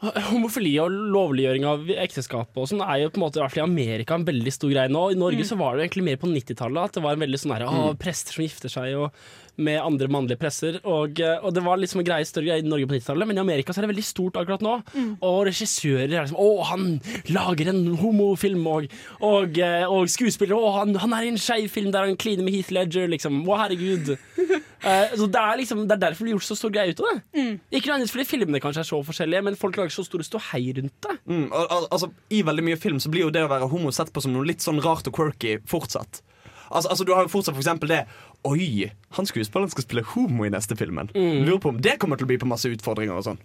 [0.00, 3.60] Homofili og lovliggjøring av ekteskap og sånn er jo på en måte i hvert fall
[3.60, 5.02] i Amerika en veldig stor greie nå.
[5.12, 5.48] I Norge Mm.
[5.50, 7.92] så var det egentlig mer på 90-tallet at det var en veldig sånn her, å,
[8.00, 9.12] prester som gifter seg og
[9.60, 10.78] med andre mannlige presser.
[10.88, 13.36] Og, eh, og det var liksom en greie, større greie i Norge på 90-tallet, men
[13.36, 14.78] i Amerika så er det veldig stort akkurat nå.
[14.94, 15.12] Mm.
[15.20, 16.88] Og regissører er liksom Å, han
[17.28, 18.88] lager en homofilm, og,
[19.20, 22.48] og, eh, og skuespillere Å, han, han er i en skeiv film der han kliner
[22.48, 23.42] med Heath Ledger, liksom.
[23.44, 24.14] Å, herregud.
[24.80, 27.02] Eh, så det er liksom Det er derfor det blir gjort så stor greie ut
[27.04, 27.20] av det.
[27.36, 27.52] Mm.
[27.70, 30.96] Ikke nødvendigvis fordi filmene kanskje er så forskjellige, men folk lager så store ståhei rundt
[31.06, 31.18] det.
[31.26, 33.92] Mm, al al altså, I veldig mye film så blir jo det å være homo
[33.92, 36.22] sett på som noe litt sånn rart og quirky fortsatt.
[36.70, 38.04] Altså, altså Du har jo fortsatt for eksempel det
[38.46, 38.86] Oi,
[39.18, 41.10] han skuespilleren skal spille homo i neste filmen.
[41.12, 43.40] Lurer på om det kommer til å by på masse utfordringer og sånn.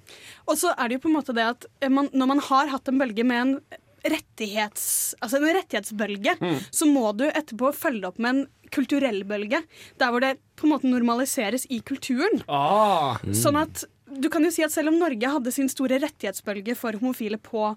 [0.48, 2.72] Og så er det jo på en måte det at eh, man, når man har
[2.72, 3.82] hatt en bølge med en
[4.12, 6.60] rettighets, altså en rettighetsbølge, Mm.
[6.72, 9.64] så må du etterpå følge opp med en kulturell bølge.
[10.00, 12.44] Der hvor det på en måte normaliseres i kulturen.
[12.48, 13.18] Ah.
[13.32, 16.94] Sånn at du kan jo si at selv om Norge hadde sin store rettighetsbølge for
[17.02, 17.76] homofile på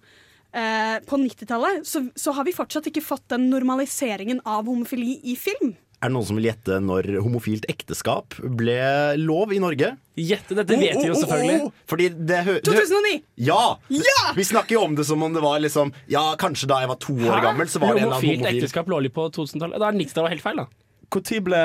[0.55, 5.37] eh, på 90-tallet, så, så har vi fortsatt ikke fått den normaliseringen av homofili i
[5.37, 5.75] film.
[5.99, 8.79] Er det noen som vil gjette når homofilt ekteskap ble
[9.19, 9.97] lov i Norge?
[10.15, 11.73] Gjette, dette vet vi jo selvfølgelig.
[11.91, 12.55] Fordi det hø...
[12.69, 13.17] 2009!
[13.49, 13.65] Ja!
[13.91, 14.21] Ja!
[14.39, 17.01] Vi snakker jo om det som om det var liksom Ja, kanskje da jeg var
[17.03, 19.83] to år gammel, så var det en av Homofilt homofil ekteskap lå på 2000-tallet.
[19.83, 20.71] Da er 90-tallet helt feil, da.
[21.09, 21.63] Når ble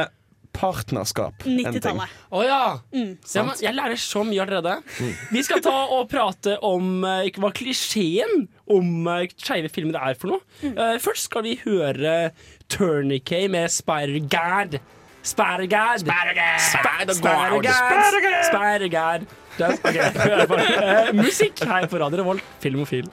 [0.54, 1.66] partnerskap en ting?
[1.66, 2.14] 90-tallet.
[2.30, 2.62] Å ja.
[2.94, 3.16] Mm.
[3.18, 4.76] ja jeg, jeg lærer så mye allerede.
[5.34, 10.36] Vi skal ta og prate om eh, hva klisjeen om uh, skeive filmer er for
[10.36, 10.44] noe.
[10.64, 12.32] Eh, først skal vi høre
[12.74, 14.80] Tourniquet med Spider-Gad.
[14.80, 14.80] Er-
[20.26, 20.58] hør på.
[20.64, 23.08] Eh, Musikk her på Radio Revolt, Filmofil.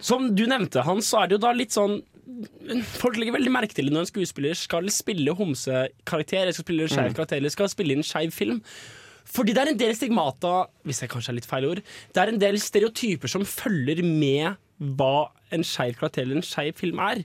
[0.00, 2.00] Som du nevnte, Hans, så er det jo da litt sånn
[2.98, 7.12] Folk legger veldig merke til det når en skuespiller skal spille homsekarakter skal spille skeiv
[7.12, 7.14] Mm.
[7.16, 8.58] karakter eller skal spille inn skeiv film.
[9.26, 10.52] Fordi det er en del stigmata,
[10.86, 11.80] hvis det kanskje er litt feil ord,
[12.14, 14.54] det er en del stereotyper som følger med
[14.98, 17.24] hva en skeiv karakter eller en skeiv film er.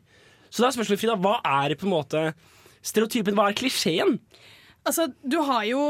[0.49, 2.25] Så da er spørsmålet, Frida, hva er på en måte
[2.85, 3.37] stereotypen?
[3.37, 4.17] Hva er klisjeen?
[4.87, 5.81] Altså, du har jo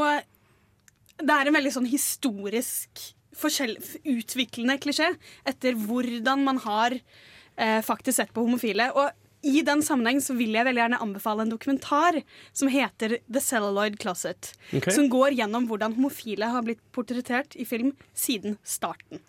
[1.22, 3.02] Det er en veldig sånn historisk
[3.42, 5.12] utviklende klisjé
[5.48, 8.90] etter hvordan man har eh, faktisk sett på homofile.
[8.98, 9.10] Og
[9.44, 12.20] i den sammenheng så vil jeg veldig gjerne anbefale en dokumentar
[12.54, 14.54] som heter The Celluloid Closet.
[14.74, 14.94] Okay.
[14.94, 19.20] Som går gjennom hvordan homofile har blitt portrettert i film siden starten.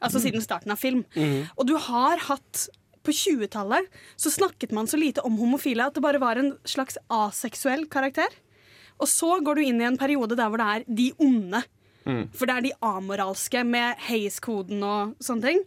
[0.00, 0.24] Altså Mm.
[0.24, 1.04] siden starten av film.
[1.16, 1.48] Mm.
[1.58, 2.68] Og du har hatt
[3.04, 6.98] På 20-tallet så snakket man så lite om homofile at det bare var en slags
[7.08, 8.28] aseksuell karakter.
[9.00, 11.62] Og så går du inn i en periode der hvor det er de onde.
[12.34, 15.62] For det er de amoralske med Hays-koden og sånne ting.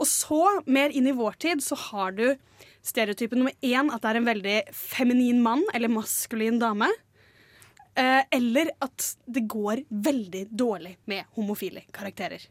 [0.00, 2.36] Og så, mer inn i vår tid, så har du
[2.86, 6.88] stereotypen nummer én at det er en veldig feminin mann eller maskulin dame.
[7.96, 12.44] Eh, eller at det går veldig dårlig med homofile karakterer.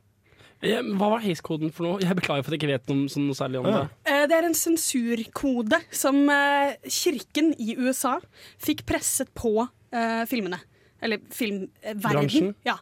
[0.65, 1.99] Hva var Hays-koden for noe?
[2.01, 3.81] Jeg beklager for at jeg ikke vet noe, sånn noe særlig om det.
[4.09, 8.15] Eh, Det er en sensurkode som eh, kirken i USA
[8.63, 9.51] fikk presset på
[9.91, 10.57] eh, filmene.
[11.03, 12.55] Eller filmverden.
[12.65, 12.79] Ja.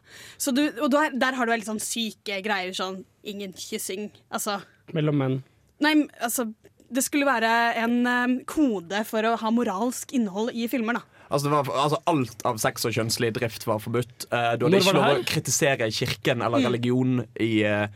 [0.54, 4.08] Du, og der, der har du veldig sånn syke greier, sånn ingen kyssing.
[4.32, 4.60] Altså
[4.96, 5.36] Mellom menn.
[5.84, 6.46] Nei, altså
[6.94, 7.50] Det skulle være
[7.82, 11.04] en kode for å ha moralsk innhold i filmer, da.
[11.28, 14.26] Altså, det var, altså Alt av sex og kjønnslig drift var forbudt.
[14.30, 16.66] Uh, du Når hadde ikke var det lov å kritisere kirken eller Mm.
[16.68, 17.86] religion i uh,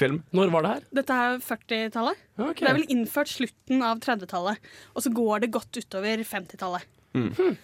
[0.00, 0.22] film.
[0.32, 0.86] Når var det her?
[1.00, 2.16] Dette er 40-tallet.
[2.40, 2.64] Okay.
[2.64, 4.56] Det er vel innført slutten av 30-tallet.
[4.96, 6.86] Og så går det godt utover 50-tallet.
[7.14, 7.56] Mm.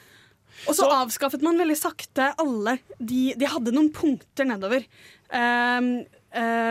[0.67, 4.85] Og så avskaffet man veldig sakte alle De, de hadde noen punkter nedover.
[5.31, 6.05] ehm, eh,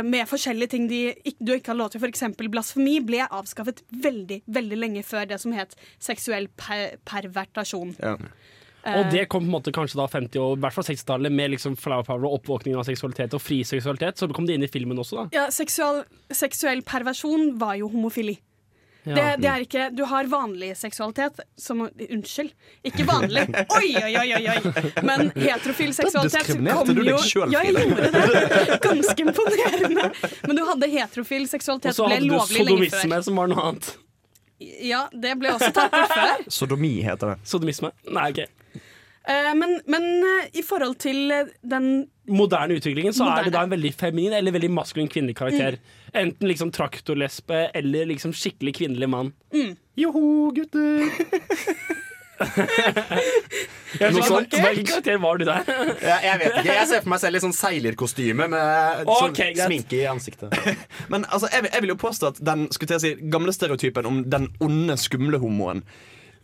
[0.06, 1.00] med forskjellige ting de,
[1.40, 2.04] du ikke har lov til.
[2.06, 7.96] Eksempel blasfemi ble avskaffet veldig veldig lenge før det som het seksuell per pervertasjon.
[8.86, 11.34] Eh, Og det kom på en måte kanskje da 50- og i hvert fall 60-tallet
[11.34, 14.20] med liksom flower power og oppvåkning av seksualitet og fri seksualitet.
[14.22, 15.26] Så kom det inn i filmen også, da.
[15.34, 18.38] Ja, seksual, seksuell perversjon var jo homofili.
[19.06, 19.16] Ja.
[19.16, 22.54] Det, det er ikke, Du har vanlig seksualitet som Unnskyld,
[22.90, 23.44] ikke vanlig.
[23.78, 24.40] Oi, oi, oi!
[24.50, 24.56] oi.
[25.06, 28.80] Men heterofil seksualitet diskriminerte du deg jo selv, Ja, jeg gjorde det.
[28.88, 30.10] Ganske imponerende.
[30.48, 33.94] Men du hadde heterofil seksualitet Og så hadde du sodomisme, som var noe annet.
[34.60, 36.46] Ja, det ble også tatt opp før.
[36.58, 37.40] Sodomi heter det.
[37.46, 37.92] Sodomisme?
[38.10, 38.46] Nei, ok.
[39.28, 43.62] Eh, men, men eh, i forhold til eh, den moderne utviklingen så er det da
[43.66, 45.78] en veldig feminin eller veldig maskulin kvinnelig karakter.
[46.14, 49.34] Enten liksom traktorlesbe eller liksom skikkelig kvinnelig mann.
[49.54, 49.76] Mm.
[50.00, 51.06] Joho, gutter!
[52.36, 54.52] Jeg Noe sånt.
[54.52, 55.62] Hvilken karakter var du der?
[55.70, 56.74] Jeg, jeg vet ikke.
[56.76, 60.58] Jeg ser for meg selv i sånn seilerkostyme med sånn sminke i ansiktet.
[61.14, 63.56] Men altså, jeg, vil- jeg vil jo påstå at den skulle til å si, gamle
[63.56, 65.86] stereotypen om den onde, skumle homoen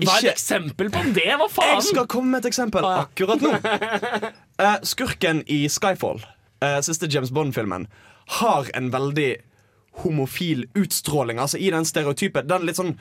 [0.01, 1.27] Hva er et eksempel på det?
[1.37, 1.75] Hva faen?
[1.75, 3.53] Jeg skal komme med et eksempel akkurat nå.
[4.61, 6.23] Uh, skurken i Skyfall,
[6.63, 7.87] uh, siste James Bond-filmen,
[8.39, 9.31] har en veldig
[10.03, 11.39] homofil utstråling.
[11.41, 12.47] Altså i den stereotypen.
[12.49, 12.95] Den litt sånn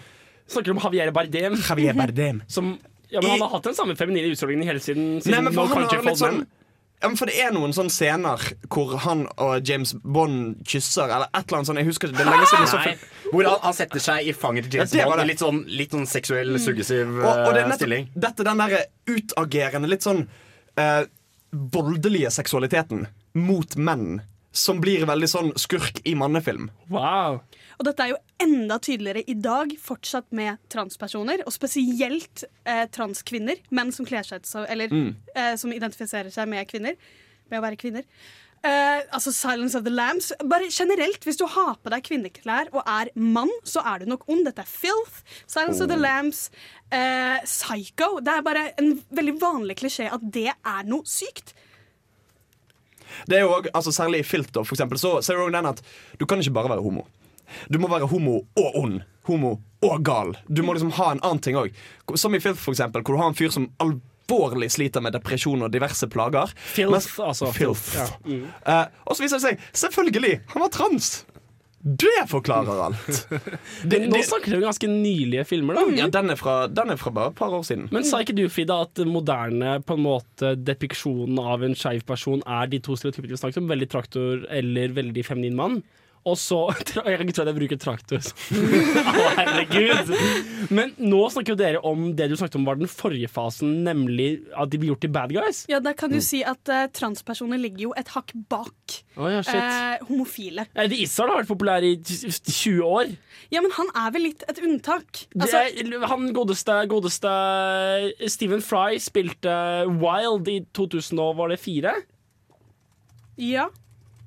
[0.51, 1.55] Snakker om Javier Bardem?
[1.62, 2.41] Javier Bardem.
[2.51, 2.72] Som,
[3.07, 5.20] ja, men Han har hatt den samme feminine utstrålingen hele tiden.
[5.22, 6.41] siden Nei, men for, No han har litt sånn.
[7.01, 11.31] Ja, men for det er noen sånne scener hvor han og James Bond kysser, eller
[11.31, 11.81] et eller annet sånt.
[11.81, 12.95] Jeg husker ikke, det er lenge siden så Nei.
[13.31, 15.25] Hvor han, han setter seg i fanget til James Ja, Bond.
[15.31, 18.11] Litt sånn, litt sånn seksuell, suggesiv Og, og det er eh, nettopp stilling.
[18.27, 20.27] dette den derre utagerende, litt sånn
[20.77, 21.05] eh,
[21.73, 23.07] voldelige seksualiteten
[23.39, 24.21] mot menn.
[24.53, 26.73] Som blir veldig sånn skurk i mannefilm.
[26.91, 27.41] Wow.
[27.81, 33.57] Og dette er jo enda tydeligere i dag, fortsatt med transpersoner, og spesielt eh, transkvinner,
[33.72, 35.14] menn som kler seg så, eller Mm.
[35.35, 36.97] eh, som identifiserer seg med kvinner.
[37.51, 38.05] med å være kvinner.
[38.62, 40.28] Eh, altså Silence of the Lambs.
[40.45, 44.28] Bare generelt, hvis du har på deg kvinneklær og er mann, så er du nok
[44.28, 44.45] ond.
[44.47, 45.22] Dette er filth.
[45.49, 46.01] Silence of the Oh.
[46.05, 46.51] Lambs.
[46.93, 48.20] eh, psycho.
[48.20, 51.55] Det er bare en veldig vanlig klisjé at det er noe sykt.
[53.26, 55.81] Det er jo også, altså Særlig i filter, for eksempel, så ser du den at
[56.20, 57.07] du kan ikke bare være homo.
[57.71, 59.01] Du må være homo og ond.
[59.29, 60.35] Homo og gal.
[60.49, 61.73] Du må liksom ha en annen ting òg.
[62.19, 65.63] Som i Filth, for eksempel, hvor du har en fyr som alvorlig sliter med depresjon
[65.67, 66.53] og diverse plager.
[66.57, 67.49] Filth, Mens- altså.
[67.57, 67.89] Filth.
[67.97, 68.07] Ja.
[68.27, 68.45] Mm.
[68.67, 71.13] Uh, og så viser det seg selvfølgelig, han var trans!
[71.81, 73.21] Det forklarer alt.
[73.89, 75.87] Det- Nå snakker vi om ganske nylige filmer, da.
[75.97, 77.87] Ja, den er, fra, den er fra bare et par år siden.
[77.95, 82.43] Men sa ikke du, Frida, at moderne på en måte depiksjonen av en skeiv person
[82.45, 83.71] er de to stereotypene vi snakket om?
[83.73, 85.81] Veldig traktor eller veldig feminin mann?
[86.29, 86.57] Og så
[87.09, 88.21] Jeg kan ikke tro at jeg bruker traktor.
[89.21, 90.11] Å, herregud!
[90.77, 94.27] Men nå snakker jo dere om det du snakket om var den forrige fasen, nemlig
[94.53, 95.62] at de blir gjort til bad guys.
[95.73, 99.41] Ja, Da kan du si at eh, transpersoner ligger jo et hakk bak Å, ja,
[99.47, 99.57] shit.
[99.57, 100.66] eh, homofile.
[100.77, 103.14] Eddie Izzard har vært populær i 20 år.
[103.51, 105.25] Ja, men han er vel litt et unntak.
[105.33, 105.64] Det, Altså,
[106.12, 107.33] han godeste, godeste
[108.31, 109.57] Stephen Fry spilte
[110.05, 111.97] Wild i 2000 og var det fire?
[113.41, 113.71] ja.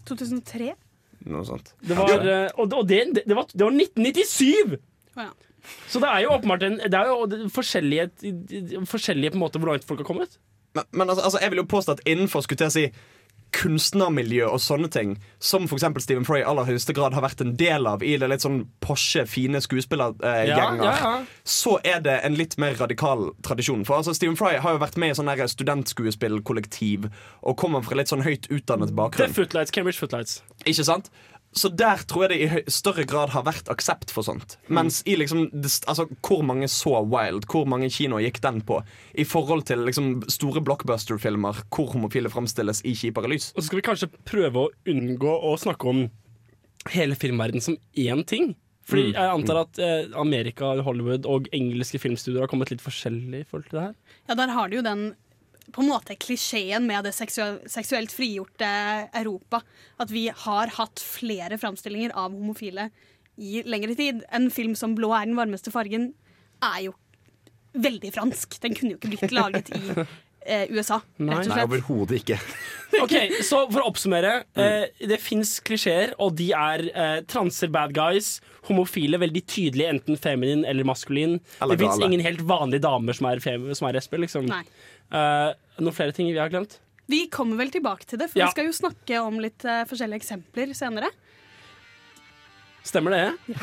[0.04, 0.74] 2003.
[1.30, 1.74] Noe sånt.
[1.80, 4.80] Det var, eh, og, det, det, det, var, det var 1997!
[5.18, 5.30] Ja.
[5.88, 8.10] Så det er jo åpenbart en, Det er jo forskjellige,
[8.90, 10.38] forskjellige på en måte hvor langt folk har kommet.
[10.76, 12.86] Men, men altså, altså, jeg vil jo påstå at innenfor skulle jeg si
[13.54, 15.86] kunstnermiljø og sånne ting, som f.eks.
[16.04, 18.64] Stephen Fry i aller høyeste grad har vært en del av i det litt sånn
[18.84, 21.14] Porsche, fine skuespillergjenger, Ja, ja, ja.
[21.48, 23.86] så er det en litt mer radikal tradisjon.
[23.88, 27.10] For altså, Stephen Fry har jo vært med i sånn studentskuespillkollektiv
[27.44, 29.28] og kommer fra litt sånn høyt utdannet bakgrunn.
[29.28, 30.42] Det er Footlights, Cambridge Footlights.
[30.66, 31.12] Ikke sant?
[31.56, 34.56] Så der tror jeg det i større grad har vært aksept for sånt.
[34.74, 35.46] Mens i liksom
[35.88, 37.46] Altså, hvor mange så Wild?
[37.52, 38.80] Hvor mange kinoer gikk den på?
[39.16, 43.52] I forhold til liksom store blockbuster-filmer hvor homofile framstilles i kjipere lys.
[43.56, 46.04] Og så skal vi kanskje prøve å unngå å snakke om
[46.94, 48.56] hele filmverdenen som én ting.
[48.84, 49.14] Fordi Mm.
[49.14, 53.70] jeg antar at eh, Amerika, Hollywood og engelske filmstudier har kommet litt forskjellig i forhold
[53.70, 53.94] til det her.
[54.28, 55.16] Ja, der har du jo den
[55.72, 58.68] på en måte klisjeen med det seksuelt frigjorte
[59.16, 59.62] Europa.
[60.02, 62.90] At vi har hatt flere framstillinger av homofile
[63.38, 64.24] i lengre tid.
[64.32, 66.14] En film som 'Blå er den varmeste fargen'
[66.62, 66.94] er jo
[67.74, 68.60] veldig fransk.
[68.62, 69.82] Den kunne jo ikke blitt laget i
[70.46, 71.40] eh, USA, Nei.
[71.40, 72.40] rett og Nei, overhodet ikke.
[72.94, 74.44] Ok, Så for å oppsummere.
[74.54, 78.36] Eh, det fins klisjeer, og de er eh, transer bad guys.
[78.68, 81.40] Homofile veldig tydelige, enten feminin eller maskulin.
[81.58, 84.20] Eller det fins ingen helt vanlige damer som er, fem, som er SP.
[84.22, 84.46] Liksom.
[84.46, 84.62] Nei.
[85.14, 85.50] Eh,
[85.84, 86.80] noen flere ting vi har glemt?
[87.12, 88.48] Vi kommer vel tilbake til det, for Ja.
[88.48, 91.10] vi skal jo snakke om litt uh, forskjellige eksempler senere.
[92.84, 93.26] Stemmer det?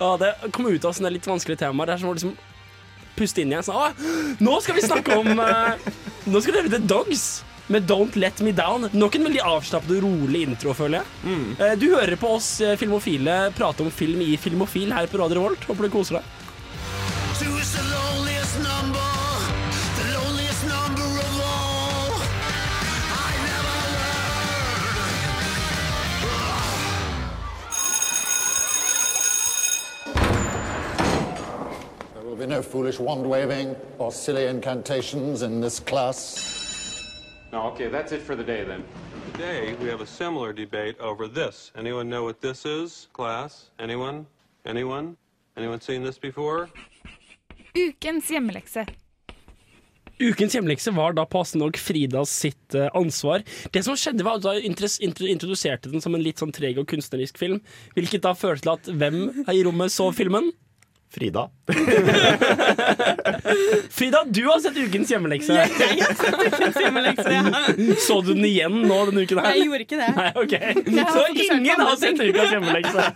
[0.00, 1.86] ja, det kom ut av sånne litt vanskelige temaer.
[1.88, 2.34] Det er som å liksom
[3.16, 3.64] puste inn igjen.
[3.64, 3.92] Sånn, «Å,
[4.44, 5.72] nå skal vi snakke om uh,
[6.32, 8.88] Nå skal dere The Dogs med Don't Let Me Down.
[8.92, 11.06] Nok en veldig avslappet og rolig intro, føler jeg.
[11.56, 15.64] Eh, du hører på oss filmofile prate om film i Filmofil her på Radio Revolt.
[15.70, 16.43] Håper du koser deg.
[32.44, 36.18] Be no foolish wand waving or silly incantations in this class.
[37.52, 38.84] No, okay, that's it for the day then.
[39.32, 41.72] Today, we have a similar debate over this.
[41.76, 43.70] Anyone know what this is, class?
[43.78, 44.26] Anyone?
[44.66, 45.16] Anyone?
[45.56, 46.68] Anyone seen this before?
[47.74, 48.84] Ukens hjemmelekse.
[50.20, 53.42] Ukens hjemmelekse var da passende nok Fridas sitt eh, ansvar.
[53.72, 57.40] Det som skjedde var at Da introduserte den som en litt sånn treg og kunstnerisk
[57.40, 57.62] film,
[57.96, 60.52] hvilket da førte til at hvem i rommet så filmen?
[61.14, 61.50] Frida.
[63.90, 65.54] Frida, du har sett Ukens hjemmelekse.
[65.54, 65.68] Jeg,
[66.00, 67.44] har sett ukens hjemmelekse, ja.
[68.06, 69.54] Så du den igjen nå denne uken her?
[69.54, 70.10] Jeg gjorde ikke det.
[70.16, 70.74] Nei, okay.
[71.14, 73.06] Så ingen har sett ukens hjemmelekse?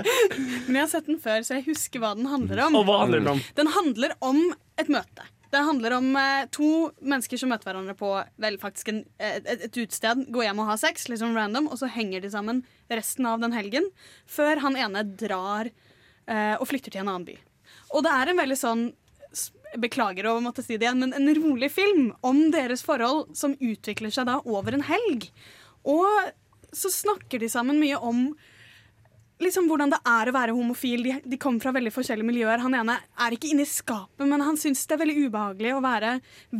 [0.66, 2.82] Men jeg har sett den før, så jeg husker hva den handler om.
[2.82, 3.46] Og hva handler den om?
[3.62, 4.42] Den handler om
[4.82, 5.30] et møte.
[5.54, 8.10] Det handler om eh, to mennesker som møter hverandre på
[8.42, 10.26] vel, faktisk en, eh, et, et utested.
[10.34, 13.54] Går hjem og har sex, sånn random, og så henger de sammen resten av den
[13.54, 13.86] helgen.
[14.26, 15.85] Før han ene drar eh,
[16.26, 17.36] og flytter til en annen by.
[17.94, 18.86] Og det er en veldig sånn
[19.76, 24.12] Beklager å måtte si det igjen, men en rolig film om deres forhold som utvikler
[24.14, 25.26] seg da over en helg.
[25.84, 26.30] Og
[26.72, 28.30] så snakker de sammen mye om
[29.42, 31.02] liksom hvordan det er å være homofil.
[31.04, 32.62] De, de kommer fra veldig forskjellige miljøer.
[32.62, 35.82] Han ene er ikke inne i skapet, men han syns det er veldig ubehagelig å
[35.84, 36.14] være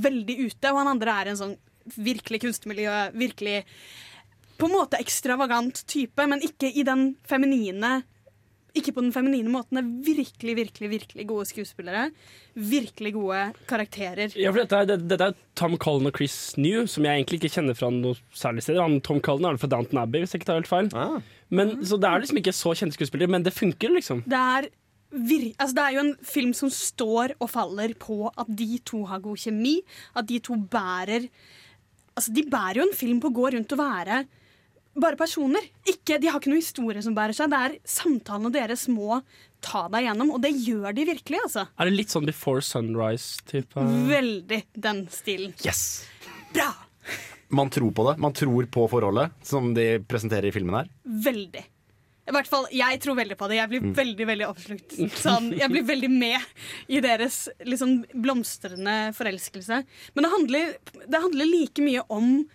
[0.09, 0.73] veldig ute.
[0.73, 1.57] Og han andre er en sånn
[1.97, 3.62] virkelig kunstmiljø, virkelig
[4.57, 8.01] på en måte ekstravagant type, men ikke i den feminine
[8.79, 9.77] ikke på den feminine måten.
[9.79, 12.11] Det er virkelig, virkelig virkelig gode skuespillere.
[12.55, 14.33] Virkelig gode karakterer.
[14.37, 17.41] Ja, for dette, er- det- dette er Tom Cullen og Chris New, som jeg egentlig
[17.43, 18.77] ikke kjenner fra noe særlig sted.
[18.81, 21.22] Han, Tom Cullen er det fra Downton Abbey, hvis jeg ikke tar helt feil.
[21.51, 24.22] Men, så det er liksom ikke så kjente skuespillere, men det funker, liksom.
[24.27, 24.68] Det er,
[25.12, 29.05] vir altså, det er jo en film som står og faller på at de to
[29.07, 29.81] har god kjemi.
[30.16, 31.29] At de to bærer
[32.16, 34.22] Altså, de bærer jo en film på å gå rundt og være
[34.99, 35.61] bare personer.
[35.88, 37.51] Ikke, de har ikke noe historie som bærer seg.
[37.53, 39.20] Det er samtalene deres må
[39.64, 41.66] ta deg gjennom, og det gjør de virkelig, altså.
[41.78, 43.86] Er det litt sånn Before Sunrise-type?
[44.11, 45.55] Veldig den stilen.
[45.64, 46.05] Yes!
[46.55, 46.70] Bra!
[47.55, 48.16] Man tror på det.
[48.18, 50.88] Man tror på forholdet som de presenterer i filmen her.
[51.05, 51.62] Veldig.
[52.26, 53.57] I hvert fall, Jeg tror veldig på det.
[53.61, 53.92] Jeg blir Mm.
[53.94, 54.97] veldig veldig oppslukt.
[55.14, 56.40] Sånn, jeg blir veldig med
[56.88, 59.84] i deres liksom, blomstrende forelskelse.
[60.16, 60.74] Men det handler,
[61.07, 62.49] det handler like mye om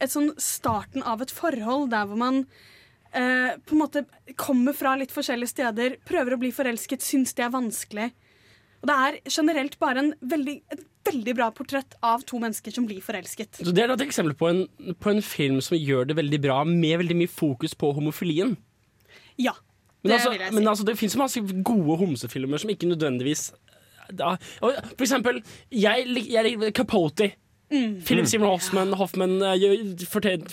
[0.00, 2.42] et sånn starten av et forhold der hvor man
[3.12, 4.04] eh, på en måte
[4.38, 8.10] kommer fra litt forskjellige steder, prøver å bli forelsket, syns det er vanskelig.
[8.82, 12.86] Og det er generelt bare en veldig, et veldig bra portrett av to mennesker som
[12.88, 13.62] blir forelsket.
[13.64, 14.64] Så Det er et eksempel på en,
[15.00, 18.56] på en film som gjør det veldig bra, med veldig mye fokus på homofilien.
[19.40, 19.56] Ja,
[20.02, 20.54] Men, det altså, vil jeg si.
[20.54, 23.50] men altså, det fins masse gode homsefilmer som ikke nødvendigvis
[24.14, 25.40] da, For eksempel,
[25.74, 27.32] jeg jeg Capote.
[27.72, 28.00] Mm.
[28.06, 28.30] Philip Mm.
[28.30, 30.50] Seymour Hoffman, Hoffman eh, fortjent,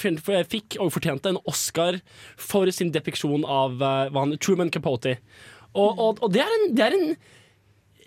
[0.49, 1.99] fikk og fortjente en Oscar
[2.37, 5.17] for sin depiksjon av eh, han, Truman Capote.
[5.73, 7.15] Og, og, og det, er en, det er en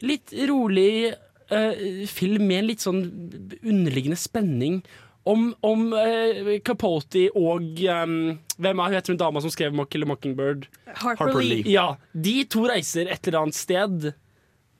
[0.07, 1.14] litt rolig
[1.50, 3.02] uh, film med en litt sånn
[3.62, 4.80] underliggende spenning.
[5.26, 9.96] Om, om uh, Capote og um, Hvem er hun heter hun dama som skrev Mock
[10.07, 10.68] Mockingbird?
[10.86, 11.64] Harper Harper Lee.
[11.64, 11.72] Lee.
[11.74, 14.07] Ja, De to reiser et eller annet sted.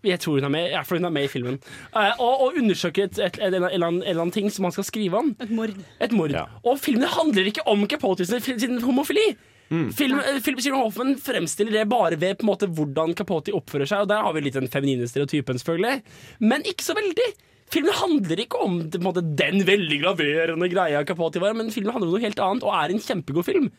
[0.07, 1.59] Jeg tror hun er med, i hvert hun er med i filmen.
[1.91, 4.75] Uh, og, og undersøker et, et, en, eller annen, en eller annen ting som han
[4.77, 5.35] skal skrive om.
[5.43, 5.75] Et mord.
[6.01, 6.37] Et mord.
[6.65, 9.35] Og filmen handler ikke om Capote sin, homofili.
[9.67, 13.89] Film, eh, Philip Seymour Hoffman fremstiller det bare ved på en måte hvordan Capote oppfører
[13.91, 14.05] seg.
[14.05, 16.03] Og Der har vi litt den feminine stereotypen, selvfølgelig.
[16.39, 17.27] Men ikke så veldig.
[17.75, 21.93] Filmen handler ikke om på en måte, den veldig graverende greia Capote var, men filmen
[21.93, 23.73] handler om noe helt annet og er en kjempegod film.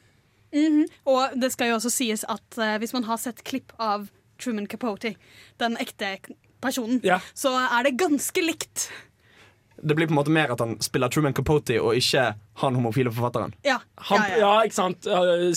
[0.52, 0.86] Mhm.
[1.08, 4.68] Og det skal jo også sies at uh, hvis man har sett klipp av Truman
[4.68, 5.16] Capote,
[5.60, 6.18] den ekte
[6.62, 7.20] personen, Ja.
[7.34, 8.90] så er det ganske likt.
[9.78, 12.24] Det blir på en måte mer at han spiller Truman Capote og ikke
[12.64, 13.54] han homofile forfatteren.
[13.64, 13.78] Ja.
[14.10, 14.64] Han, ja, ja, ja.
[14.66, 15.06] ikke sant?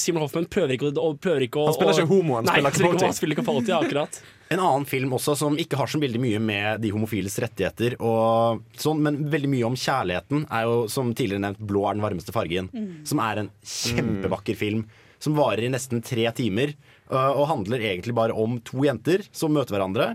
[0.00, 2.74] Simon Hoffman prøver ikke å, prøver ikke å Han spiller ikke homo, han Nei, spiller
[2.76, 3.08] spiller Capote.
[3.08, 4.20] Han spiller Capote, ja, akkurat.
[4.50, 8.64] En annen film også som ikke har så veldig mye med de homofiles rettigheter, og
[8.82, 12.34] sånn, men veldig mye om kjærligheten, er jo som tidligere nevnt 'Blå er den varmeste
[12.34, 12.66] fargen'.
[12.74, 12.88] Mm.
[13.06, 14.82] Som er en kjempevakker film
[15.22, 16.74] som varer i nesten tre timer.
[17.10, 20.06] Øh, og handler egentlig bare om to jenter som møter hverandre.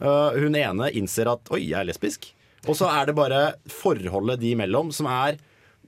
[0.00, 2.32] Øh, hun ene innser at 'oi, jeg er lesbisk'.
[2.64, 5.36] Og så er det bare forholdet de imellom som er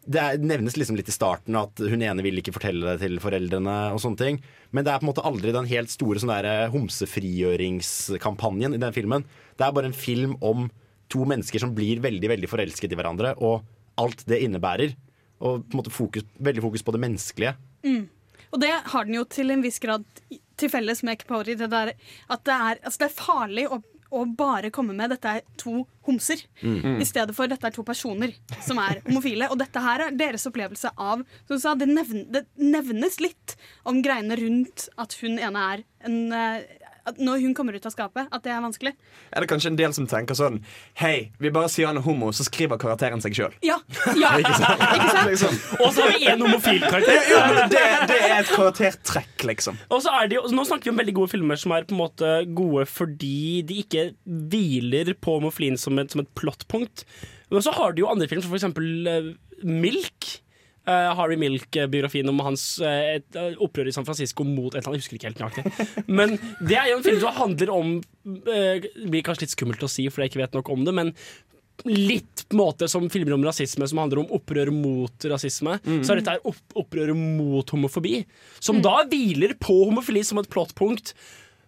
[0.06, 3.18] det er, nevnes liksom litt i starten at hun ene vil ikke fortelle det til
[3.22, 3.76] foreldrene.
[3.90, 4.36] og sånne ting
[4.70, 8.94] Men det er på en måte aldri den helt store sånn der homsefrigjøringskampanjen i den
[8.94, 9.24] filmen.
[9.58, 10.70] Det er bare en film om
[11.08, 13.64] to mennesker som blir veldig veldig forelsket i hverandre, og
[13.98, 14.96] alt det innebærer.
[15.40, 17.54] Og på en måte fokus, veldig fokus på det menneskelige.
[17.86, 18.04] Mm.
[18.50, 20.04] Og det har den jo til en viss grad
[20.56, 21.56] til felles med Capote.
[21.56, 21.92] Det der,
[22.30, 23.82] at det er, altså det er farlig å,
[24.12, 27.00] å bare komme med 'dette er to homser', Mm.
[27.00, 28.32] i stedet for 'dette er to personer
[28.62, 29.50] som er homofile'.
[29.50, 33.56] Og dette her er deres opplevelse av som du sa, det, nevn, det nevnes litt
[33.84, 36.62] om greiene rundt at hun ene er en eh,
[37.18, 38.92] Når hun kommer ut av skapet, at det er vanskelig.
[39.30, 40.58] Er det kanskje en del som tenker sånn
[40.98, 43.54] Hei, vi bare sier han er homo, så skriver karakteren seg sjøl.
[43.66, 43.78] Ja.
[44.18, 44.32] ja.
[44.40, 44.82] Ikke sant?
[44.82, 45.28] Ikke sant?
[45.36, 45.56] Liksom.
[45.82, 47.30] Og så har vi én homofil karakter.
[47.30, 49.78] Ja, ja, det, det er et karaktertrekk, liksom.
[49.92, 51.96] Og så er det jo, Nå snakker vi om veldig gode filmer som er på
[51.96, 57.04] en måte gode fordi de ikke hviler på homofilien som et, som et plottpunkt.
[57.52, 59.30] Men så har du jo andre filmer, som for eksempel eh,
[59.66, 60.30] Milk.
[60.86, 63.18] Eh, Harry Milk-biografien om hans eh,
[63.58, 65.00] opprør i San Francisco mot et eller annet.
[65.00, 66.06] Jeg husker ikke helt nøyaktig.
[66.06, 67.88] Men det er jo en film som handler om
[68.22, 71.10] Det blir kanskje litt skummelt å si, for jeg ikke vet nok om det, men
[71.84, 75.74] litt på en måte som filmer om rasisme, som handler om opprør mot rasisme.
[75.84, 78.22] Så er dette opp, opprøret mot homofobi,
[78.62, 81.12] som da hviler på homofili som et plottpunkt.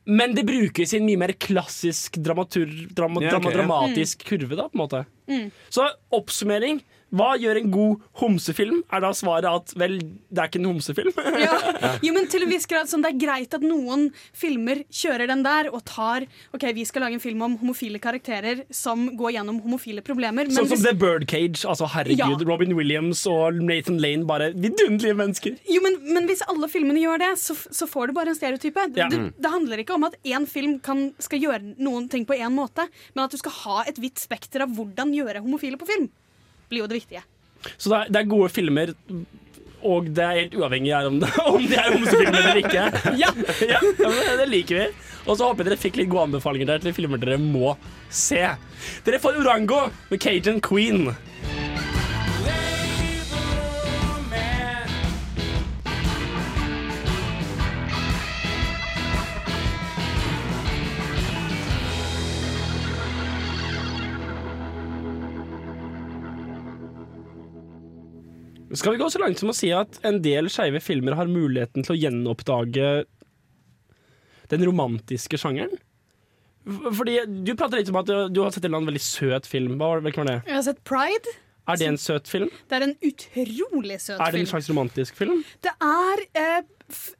[0.08, 3.56] Men det brukes i en mye mer klassisk dramatur, drama, Ja, okay, drama, ja.
[3.58, 5.02] dramatisk kurve, da, på en måte.
[5.28, 5.50] Mm.
[5.68, 5.84] Så
[6.16, 6.80] oppsummering.
[7.10, 8.82] Hva gjør en god homsefilm?
[8.92, 9.94] Er da svaret at vel,
[10.28, 11.12] det er ikke en homsefilm?
[12.04, 15.42] Jo, men til en viss grad sånn, Det er greit at noen filmer kjører den
[15.46, 19.60] der og tar Ok, vi skal lage en film om homofile karakterer som går gjennom
[19.64, 20.50] homofile problemer.
[20.52, 21.64] Sånn som hvis, The Birdcage.
[21.68, 22.48] Altså, herregud, Ja.
[22.48, 25.56] Robin Williams og Nathan Lane, bare vidunderlige mennesker.
[25.68, 28.88] jo, men, men hvis alle filmene gjør det, så, så får du bare en stereotype.
[28.96, 29.08] Ja.
[29.08, 29.32] Det, Mm.
[29.40, 32.84] det handler ikke om at én film kan, skal gjøre noen ting på én måte,
[33.16, 36.10] men at du skal ha et vidt spekter av hvordan gjøre homofile på film.
[36.68, 37.24] Blir jo det viktige.
[37.76, 38.94] Så det er, det er gode filmer
[39.86, 42.86] og det er helt uavhengig av om det, om det er homsefilmer eller ikke.
[43.22, 43.30] Ja,
[43.74, 43.80] ja,
[44.40, 44.88] Det liker vi.
[45.28, 47.76] Og så håper jeg dere fikk litt gode anbefalinger der til filmer dere må
[48.10, 48.42] se.
[49.06, 51.10] Dere får Orango med Cajun Queen.
[68.78, 71.82] Skal vi gå så langt som å si at en del skeive filmer har muligheten
[71.82, 72.92] til å gjenoppdage
[74.52, 75.74] den romantiske sjangeren?
[76.68, 79.78] Fordi Du prater litt om at du, har sett en veldig søt film.
[79.80, 80.40] Hva var det, det?
[80.46, 81.34] Jeg har sett Pride.
[81.68, 82.52] Er det en søt film?
[82.68, 84.24] Det er en utrolig søt film.
[84.24, 85.42] Er det en slags romantisk film?
[85.64, 86.70] Det er eh,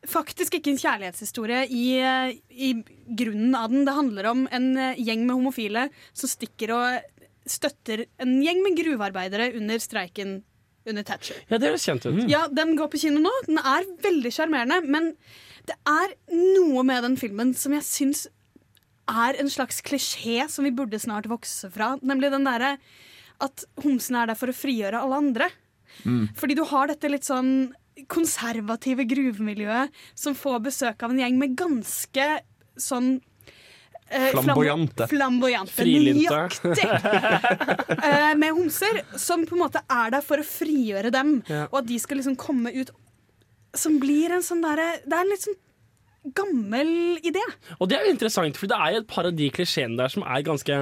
[0.08, 2.70] faktisk ikke en kjærlighetshistorie i, eh, i
[3.18, 3.84] grunnen av den.
[3.88, 8.78] Det handler om en eh, gjeng med homofile som stikker og støtter en gjeng med
[8.78, 10.38] gruvearbeidere under streiken
[10.88, 11.38] under Thatcher.
[11.50, 12.22] Ja, det høres kjent ut.
[12.30, 13.32] Ja, Den går på kino nå.
[13.46, 15.12] Den er veldig sjarmerende, men
[15.68, 18.26] det er noe med den filmen som jeg syns
[19.08, 21.94] er en slags klisjé som vi burde snart vokse fra.
[22.04, 22.74] Nemlig den derre
[23.44, 25.50] at homsene er der for å frigjøre alle andre.
[26.38, 27.70] Fordi du har dette litt sånn
[28.12, 32.26] konservative gruvemiljøet som får besøk av en gjeng med ganske
[32.78, 33.16] sånn
[34.10, 35.06] eh, Flamboyante.
[35.10, 35.72] Flamboyante.
[35.76, 36.28] Frilynte.
[36.32, 36.88] Nøyaktig.
[38.08, 41.64] Eh, med homser som på en måte er der for å frigjøre dem, Ja.
[41.72, 42.90] og at de skal liksom komme ut
[43.76, 45.58] Som blir en sånn derre Det er en litt sånn
[46.34, 46.88] gammel
[47.24, 47.40] idé.
[47.80, 50.08] Og det er jo interessant, for det er jo et par av de klisjeene der
[50.12, 50.74] som er ganske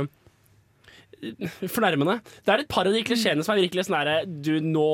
[1.22, 2.18] eh, fornærmende.
[2.44, 4.86] Det er et par av de klisjeene som er virkelig sånn herre Du, nå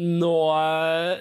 [0.00, 1.16] Nå eh,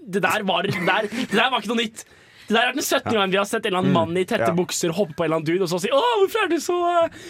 [0.00, 2.04] Det der var det der, det der var ikke noe nytt.
[2.46, 3.10] Det der er den 17.
[3.12, 5.40] gangen vi har sett en eller annen mann i tette bukser hoppe på en eller
[5.40, 6.76] annen dude og så si 'Å, hvorfor er du så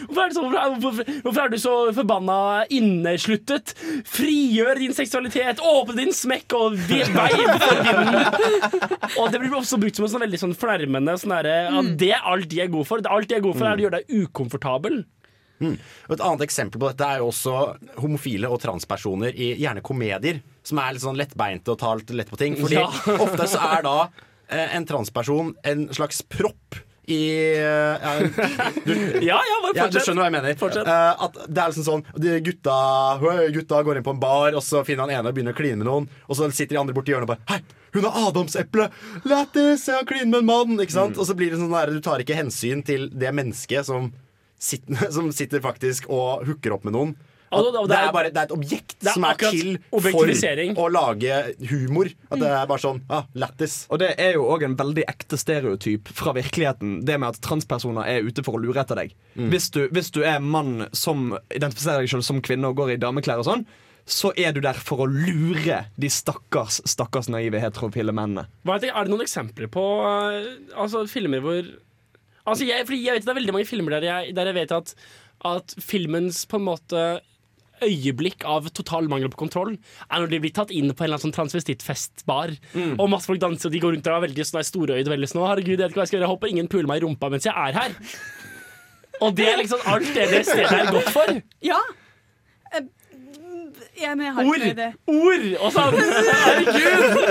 [0.06, 2.38] Hvorfor er du så, hvorfor, hvorfor er du så forbanna
[2.68, 9.16] innesluttet?' Frigjør din seksualitet, åpne din smekk og vei for vinden.
[9.16, 12.12] Og det blir også brukt som en sånn veldig sånn flermende sånn derre at Det
[12.12, 13.00] er alt de er gode for.
[13.08, 15.04] Alt de er gode for, er å gjøre deg ukomfortabel.
[15.56, 15.78] Mm.
[16.12, 17.54] Et annet eksempel på dette er jo også
[18.02, 20.42] homofile og transpersoner i gjerne komedier.
[20.66, 22.56] Som er litt sånn lettbeinte og tar litt lett på ting.
[22.60, 22.86] Fordi Ja.
[23.16, 23.96] ofte så er da
[24.48, 27.62] en transperson en slags propp i uh,
[28.02, 28.12] ja,
[28.84, 30.56] du, Ja, ja, bare ja, Du skjønner hva jeg mener.
[30.58, 30.88] Fortsett.
[30.88, 32.76] Uh, at det er liksom sånn de gutta,
[33.54, 35.78] gutta går inn på en bar, og så finner han ene og begynner å kline
[35.78, 36.08] med noen.
[36.26, 37.60] Og så sitter de andre borti hjørnet og bare Hei,
[37.94, 38.88] hun har adamseple!
[39.22, 39.86] Lættis!
[39.86, 40.82] Jeg har klinet med en mann!
[40.82, 41.20] Ikke sant?
[41.20, 44.10] Og så blir det sånn der, du tar ikke hensyn til det mennesket som
[44.58, 47.14] sitter, som sitter faktisk og hooker opp med noen.
[47.46, 49.24] At Og- og det, det er- er bare, det er et objekt det er som
[49.24, 49.78] er til
[50.74, 52.06] for å lage humor.
[52.30, 53.86] At det er bare sånn ah, lættis.
[53.90, 57.04] Og det er jo òg en veldig ekte stereotyp fra virkeligheten.
[57.06, 59.14] Det med at transpersoner er ute for å lure etter deg.
[59.36, 62.96] Hvis, du, hvis du er mann som identifiserer deg selv som kvinne og går i
[62.96, 63.66] dameklær og sånn,
[64.06, 68.46] så er du der for å lure de stakkars stakkars naive heterofile mennene.
[68.64, 70.46] Hva er det noen eksempler på eh,
[70.78, 71.62] altså, filmer hvor
[72.46, 74.72] altså, jeg, fordi jeg vet Det er veldig mange filmer der jeg, der jeg vet
[74.76, 74.94] at,
[75.44, 77.02] at filmens på en måte
[77.84, 81.18] øyeblikk av total mangel på kontroll er når de blir tatt inn på en eller
[81.18, 82.54] annen sånn transvestittfestbar.
[82.96, 85.12] Og masse folk danser, og de går rundt der og er veldig sånn, storøyde.
[85.12, 87.02] Veldig sånn, herregud, jeg vet ikke hva jeg skal gjøre, jeg håper ingen puler meg
[87.02, 87.96] i rumpa mens jeg er her.
[89.24, 91.36] Og det er liksom alt det det stedet er godt for.
[91.64, 91.78] Ja.
[92.76, 92.84] Eh,
[94.02, 94.82] ja, men jeg har Ord!
[95.08, 95.46] Ord!
[95.60, 96.00] Og sånn.
[96.42, 97.30] Herregud!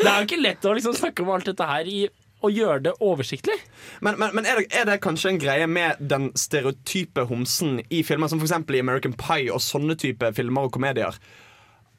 [0.00, 2.06] Det er jo ikke lett å liksom snakke om alt dette her i,
[2.46, 3.56] og gjøre det oversiktlig.
[4.04, 8.02] Men, men, men er, det, er det kanskje en greie med den stereotype homsen i
[8.06, 8.54] filmer, som f.eks.
[8.72, 11.18] i American Pie og sånne type filmer og komedier,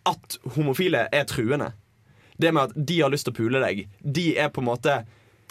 [0.07, 1.73] at homofile er truende?
[2.37, 3.87] Det med at de har lyst til å pule deg.
[4.01, 4.99] De er på en måte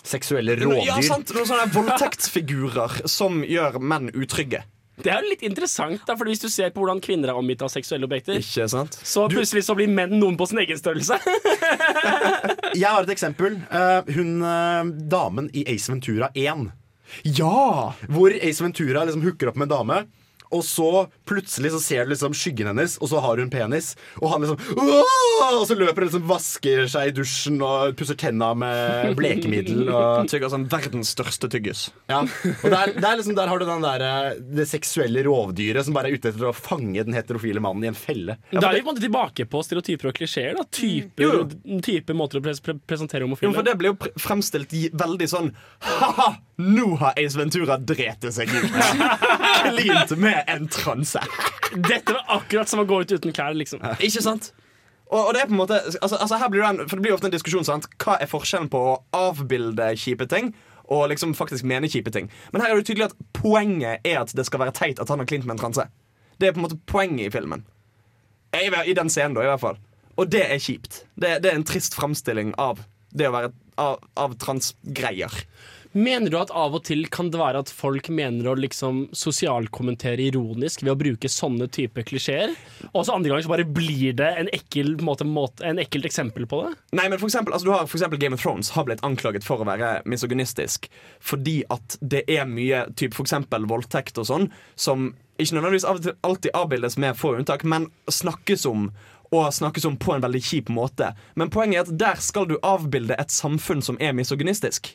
[0.07, 1.03] Seksuelle Ja, rådyr.
[1.03, 4.63] sant, Noen sånne voldtektsfigurer som gjør menn utrygge.
[4.97, 7.61] Det er jo litt interessant, da, for hvis du ser på hvordan kvinner er omgitt
[7.65, 8.97] av seksuelle objekter, Ikke sant?
[9.05, 11.19] så plutselig så blir menn noen på sin egen størrelse.
[12.81, 13.59] Jeg har et eksempel.
[13.69, 16.71] Eh, hun eh, damen i Ace Ventura 1.
[17.37, 17.93] Ja!
[18.09, 20.01] Hvor Ace Ventura liksom hooker opp med en dame.
[20.55, 23.93] Og så plutselig så ser du liksom skyggen hennes, og så har hun penis.
[24.23, 28.17] Og han liksom «Åh!» Og så løper hun liksom vasker seg i dusjen og pusser
[28.19, 29.85] tenna med blekemiddel.
[29.91, 31.87] Og, Tygger sånn verdens største tyggis.
[32.11, 32.23] ja.
[32.25, 36.11] og der, der, liksom, der har du den der, eh, det seksuelle rovdyret som bare
[36.11, 38.39] er ute etter å fange den heterofile mannen i en felle.
[38.51, 40.57] Da er vi på en måte tilbake på stereotyper og klisjeer.
[40.59, 41.81] da Typer, Jo.
[41.85, 45.29] typer måter å pre pre presentere Jo, homofile for Det blir jo pre- fremstilt veldig
[45.31, 45.53] sånn
[45.87, 46.31] Ha-ha!
[46.59, 48.77] Nå har Ace Ventura drept seg ut!
[49.67, 51.16] Klint med en transe.
[51.75, 53.57] Dette var akkurat som å gå ut uten klær.
[53.57, 54.53] liksom Ikke sant?
[55.07, 57.05] Og, og det er på en måte altså, altså her blir det, en, for det
[57.05, 57.67] blir ofte en diskusjon.
[57.67, 57.87] Sant?
[58.03, 60.55] Hva er forskjellen på å avbilde kjipe ting
[60.87, 62.31] og liksom faktisk mene kjipe ting?
[62.53, 65.23] Men her er det tydelig at poenget er at det skal være teit at han
[65.23, 65.87] har klint med en transe.
[66.39, 67.65] Det er på en måte poenget i filmen.
[68.57, 69.81] I, I den scenen, da, i hvert fall.
[70.17, 71.05] Og det er kjipt.
[71.15, 72.81] Det, det er en trist framstilling av
[73.17, 75.33] det å være av, av transgreier.
[75.97, 80.27] Mener du at av og til kan det være at folk mener å liksom sosialkommentere
[80.27, 82.53] ironisk ved å bruke sånne type klisjeer?
[82.91, 86.45] Og så andre ganger så bare blir det en, ekkel, måte, måte, en ekkelt eksempel
[86.51, 86.75] på det?
[87.01, 89.47] Nei, men for eksempel, altså, du har for eksempel Game of Thrones har blitt anklaget
[89.47, 90.91] for å være misogynistisk
[91.25, 94.47] fordi at det er mye typ, for eksempel voldtekt og sånn
[94.77, 98.91] som ikke nødvendigvis alltid avbildes med få unntak, men snakkes om
[99.33, 101.15] og snakkes om på en veldig kjip måte.
[101.41, 104.93] Men poenget er at der skal du avbilde et samfunn som er misogynistisk.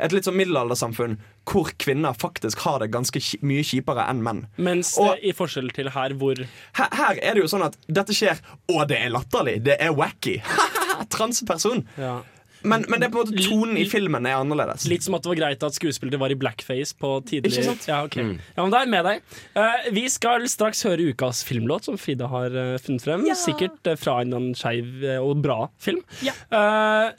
[0.00, 1.18] Et litt sånn middelaldersamfunn
[1.50, 4.44] hvor kvinner faktisk har det ganske mye kjipere enn menn.
[4.56, 6.38] Mens Og- i forskjell til her hvor
[6.74, 9.62] Her, her er det jo sånn at dette skjer, og det er latterlig.
[9.64, 10.40] Det er wacky.
[11.14, 11.84] Transperson.
[12.64, 14.86] Men, men det er på en måte tonen i filmen er annerledes.
[14.88, 17.84] Litt som at det var greit at skuespillere var i blackface på tidlig Ikke sant?
[17.90, 18.24] Ja, okay.
[18.24, 18.38] Mm.
[18.40, 19.34] ja, men da er jeg med deg.
[19.52, 23.28] Uh, vi skal straks høre ukas filmlåt, som Frida har uh, funnet frem.
[23.36, 26.00] Sikkert uh, fra en skeiv og bra film.
[26.24, 27.12] Eh,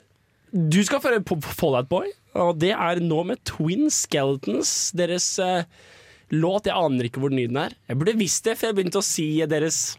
[0.56, 4.92] du skal føre Fallout Boy, og det er nå med Twin Skeletons.
[4.96, 5.64] Deres uh,
[6.34, 6.68] låt.
[6.68, 7.76] Jeg aner ikke hvor ny den er.
[7.88, 9.96] Jeg burde visst det før jeg begynte å si deres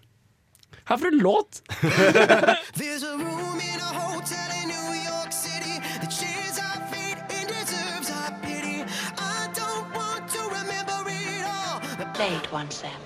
[0.88, 1.62] Her du en låt!
[2.80, 7.48] There's a room in a hotel in New York City that shares our fate and
[7.52, 8.86] deserves our pity.
[9.20, 12.14] I don't want to remember it all.
[12.16, 13.02] Play it once, Sam.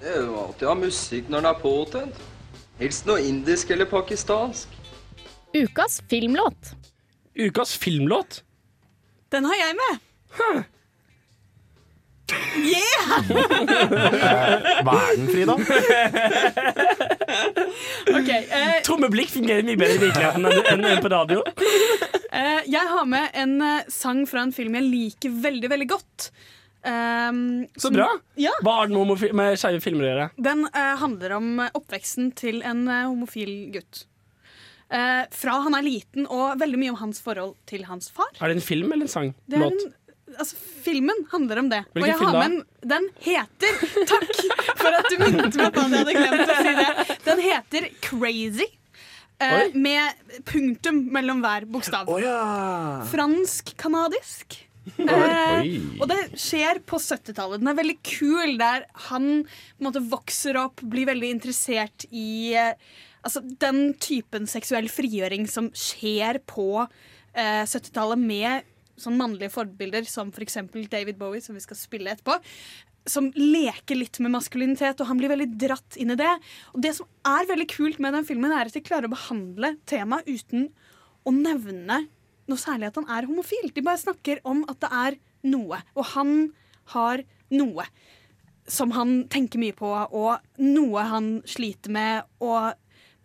[0.00, 2.24] Det er jo alltid å ha musikk når den er påtent.
[2.80, 4.72] Helst noe indisk eller pakistansk.
[5.54, 6.72] Ukas filmlåt.
[7.34, 8.42] Ukas filmlåt?
[9.34, 9.98] Den har jeg med.
[12.54, 13.10] Yeah!
[14.86, 15.56] Hva er den, Frida?
[18.14, 21.42] Ok, eh, Trommeblikk fungerer mye bedre i virkeligheten enn- på radio.
[22.38, 26.30] eh, jeg har med en eh, sang fra en film jeg liker veldig, veldig godt.
[26.84, 28.06] Um, Så bra!
[28.40, 28.52] Ja.
[28.64, 30.26] Hva har den med med skeive filmer å gjøre?
[30.48, 34.04] Den eh, handler om eh, oppveksten til en eh, homofil gutt.
[34.90, 38.30] Eh, fra han er liten, og veldig mye om hans forhold til hans far.
[38.40, 39.30] Er det en film eller en sang?
[39.48, 39.94] Det er en,
[40.36, 41.80] altså, filmen handler om det.
[41.94, 43.82] Hvilken og jeg film har med en, den heter
[44.12, 44.32] Takk
[44.82, 47.18] for at du minnet meg på at jeg hadde glemt å si det.
[47.24, 48.68] Den heter Crazy.
[49.42, 52.06] eh, med punktum mellom hver bokstav.
[53.10, 54.60] Fransk-kanadisk.
[55.00, 55.64] Eh,
[55.96, 57.62] og det skjer på 70-tallet.
[57.62, 62.52] Den er veldig kul, der han på en måte vokser opp, blir veldig interessert i
[62.60, 62.74] eh,
[63.24, 68.70] altså, den typen seksuell frigjøring som skjer på eh, 70-tallet med
[69.00, 70.60] sånn mannlige forbilder som f.eks.
[70.90, 72.38] David Bowie, som vi skal spille etterpå.
[73.10, 76.30] Som leker litt med maskulinitet, og han blir veldig dratt inn i det.
[76.72, 79.74] Og det som er veldig kult med den filmen, er at de klarer å behandle
[79.90, 80.70] temaet uten
[81.24, 82.04] å nevne
[82.48, 83.70] noe særlig at han er homofil.
[83.74, 85.18] De bare snakker om at det er
[85.48, 86.34] noe, og han
[86.94, 87.88] har noe
[88.70, 92.72] som han tenker mye på, og noe han sliter med, og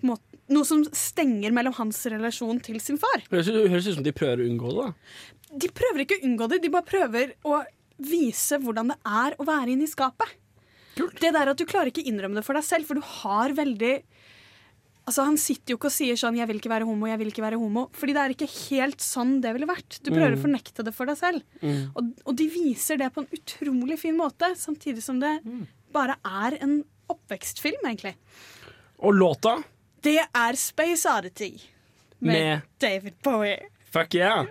[0.06, 3.22] måte, noe som stenger mellom hans relasjon til sin far.
[3.32, 4.86] Høres høres ut som de prøver å unngå det.
[4.88, 5.58] da.
[5.66, 7.64] De prøver ikke å unngå det, de bare prøver å
[8.00, 10.28] vise hvordan det er å være inne i skapet.
[10.96, 14.02] Det der at Du klarer ikke innrømme det for deg selv, for du har veldig
[15.10, 17.32] Altså Han sitter jo ikke og sier sånn 'jeg vil ikke være homo', 'jeg vil
[17.32, 17.90] ikke være homo'.
[17.98, 19.98] Fordi det er ikke helt sånn det ville vært.
[20.04, 20.38] Du prøver Mm.
[20.38, 21.42] å fornekte det for deg selv.
[21.64, 21.92] Mm.
[21.96, 25.42] Og, og de viser det på en utrolig fin måte, samtidig som det
[25.92, 28.14] bare er en oppvekstfilm, egentlig.
[29.00, 29.64] Og låta?
[30.04, 31.50] Det er Space Oddity
[32.20, 33.58] med, Med- David Bowie.
[33.92, 34.46] Fuck yeah!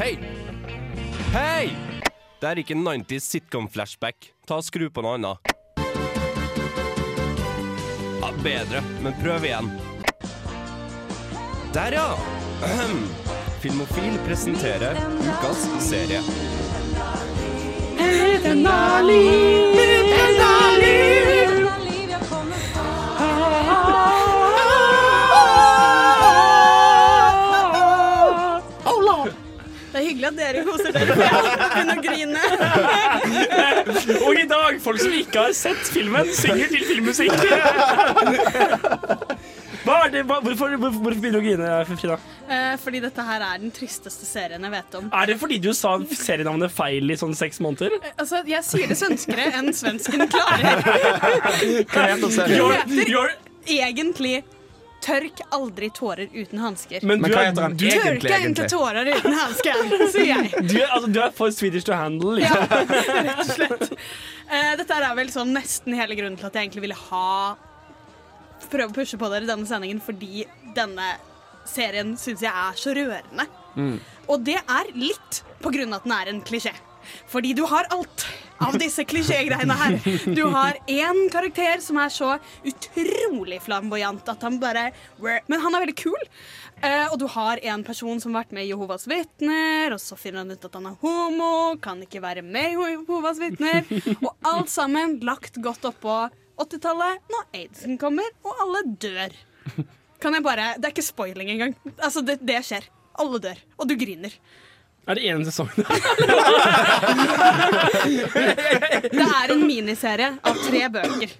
[0.00, 0.16] Hei!
[1.34, 1.70] Hei!
[2.40, 4.30] Det er ikke 90s sitcom-flashback.
[4.48, 5.50] Ta og Skru på noe annet.
[8.42, 9.70] Bedre, men prøv igjen.
[11.74, 12.16] Der, ja!
[12.64, 13.04] Ahem.
[13.60, 16.20] Filmofil presenterer ukas serie.
[18.42, 19.89] Det
[30.30, 31.32] at dere koser dere, for jeg
[31.74, 32.42] begynner å grine.
[34.26, 37.34] Og i dag, folk som ikke har sett filmen, synger til filmmusikk.
[39.80, 42.16] Hva er det, hva, hvorfor, hvorfor, hvorfor begynner du å grine, Frida?
[42.52, 45.06] Eh, fordi dette her er den tristeste serien jeg vet om.
[45.16, 47.96] Er det fordi du sa serienavnet feil i sånn seks måneder?
[47.96, 50.84] Eh, Altså, Jeg sier det svenskere enn svensken klarer.
[51.88, 53.32] Hva heter you're-
[53.70, 54.42] egentlig
[55.00, 57.04] Tørk aldri tårer uten hansker.
[57.08, 58.68] Men du hva er- heter han du- egentlig, Tørka ikke egentlig?
[58.68, 59.80] tårer uten hansker,
[60.14, 60.50] sier jeg.
[60.70, 62.34] Du, er- altså, du er for Swedish to handle.
[62.36, 62.68] Liksom.
[62.68, 63.86] Rett og slett.
[64.50, 67.56] Uh, dette er vel sånn nesten hele grunnen til at jeg egentlig ville ha
[68.70, 70.44] prøve å pushe på dere denne sendingen fordi
[70.76, 71.14] denne
[71.66, 73.46] serien syns jeg er så rørende.
[74.30, 76.72] Og det er litt på grunn av at den er en klisjé.
[77.32, 78.26] Fordi du har alt
[78.60, 79.96] av disse klisjégreiene her.
[80.36, 82.34] Du har én karakter som er så
[82.66, 86.20] utrolig flamboyant at han bare Men han er veldig kul.
[86.80, 90.16] Eh, og du har en person som har vært med i Jehovas vitner, og så
[90.16, 93.84] finner han ut at han er homo, kan ikke være med i Jehovas vitner.
[94.20, 96.22] Og alt sammen lagt godt oppå
[96.60, 99.36] 80-tallet, når aidsen kommer, og alle dør.
[100.20, 101.76] Kan jeg bare Det er ikke spoiling engang.
[101.96, 102.88] Altså, det, det skjer.
[103.20, 103.60] Alle dør.
[103.80, 104.34] Og du griner.
[105.08, 105.70] Er det én sesong?
[109.10, 111.30] Det er en miniserie av tre bøker.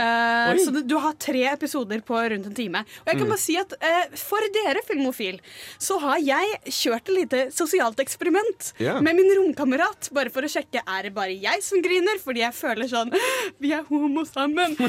[0.00, 0.58] Oi.
[0.64, 2.84] så du, du har tre episoder på rundt en time.
[3.04, 3.32] Og jeg kan Mm.
[3.34, 5.36] bare si at uh, For dere filmofil
[5.78, 9.00] så har jeg kjørt et lite sosialt eksperiment yeah.
[9.04, 10.08] med min romkamerat.
[10.16, 13.12] Bare for å sjekke er det bare jeg som griner fordi jeg føler sånn
[13.60, 14.76] Vi er homo sammen.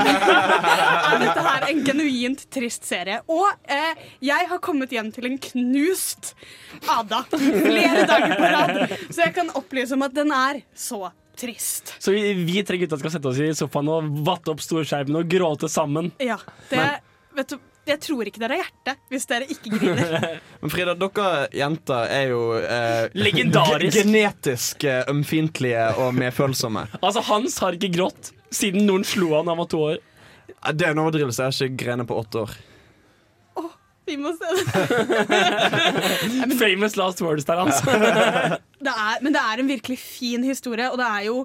[0.00, 3.20] Er dette her en genuint trist serie?
[3.30, 6.34] Og uh, jeg har kommet hjem til en knust
[6.90, 8.94] Ada flere dager på rad.
[9.10, 11.08] Så jeg kan opplyse om at den er så
[11.40, 11.94] trist.
[11.98, 15.30] Så vi, vi tre gutta skal sette oss i sofaen og vatte opp storskjermen og
[15.32, 16.12] gråte sammen.
[16.22, 16.38] Ja,
[16.70, 16.86] det,
[17.36, 17.58] vet du,
[17.88, 20.26] jeg tror ikke dere har hjerte hvis dere ikke griner.
[20.60, 23.96] Men Frida, dere jenter er jo eh, Legendarisk.
[23.96, 26.86] Genetisk eh, ømfintlige og medfølsomme.
[27.00, 30.00] Altså, Hans har ikke grått siden noen slo han da han var to år.
[30.76, 31.46] Det er en overdrivelse.
[31.46, 32.54] Jeg har ikke grenet på åtte år.
[34.10, 36.56] Vi må se det.
[36.58, 37.84] Famous last words der, altså.
[38.86, 41.44] det er, men det er en virkelig fin historie, og det er jo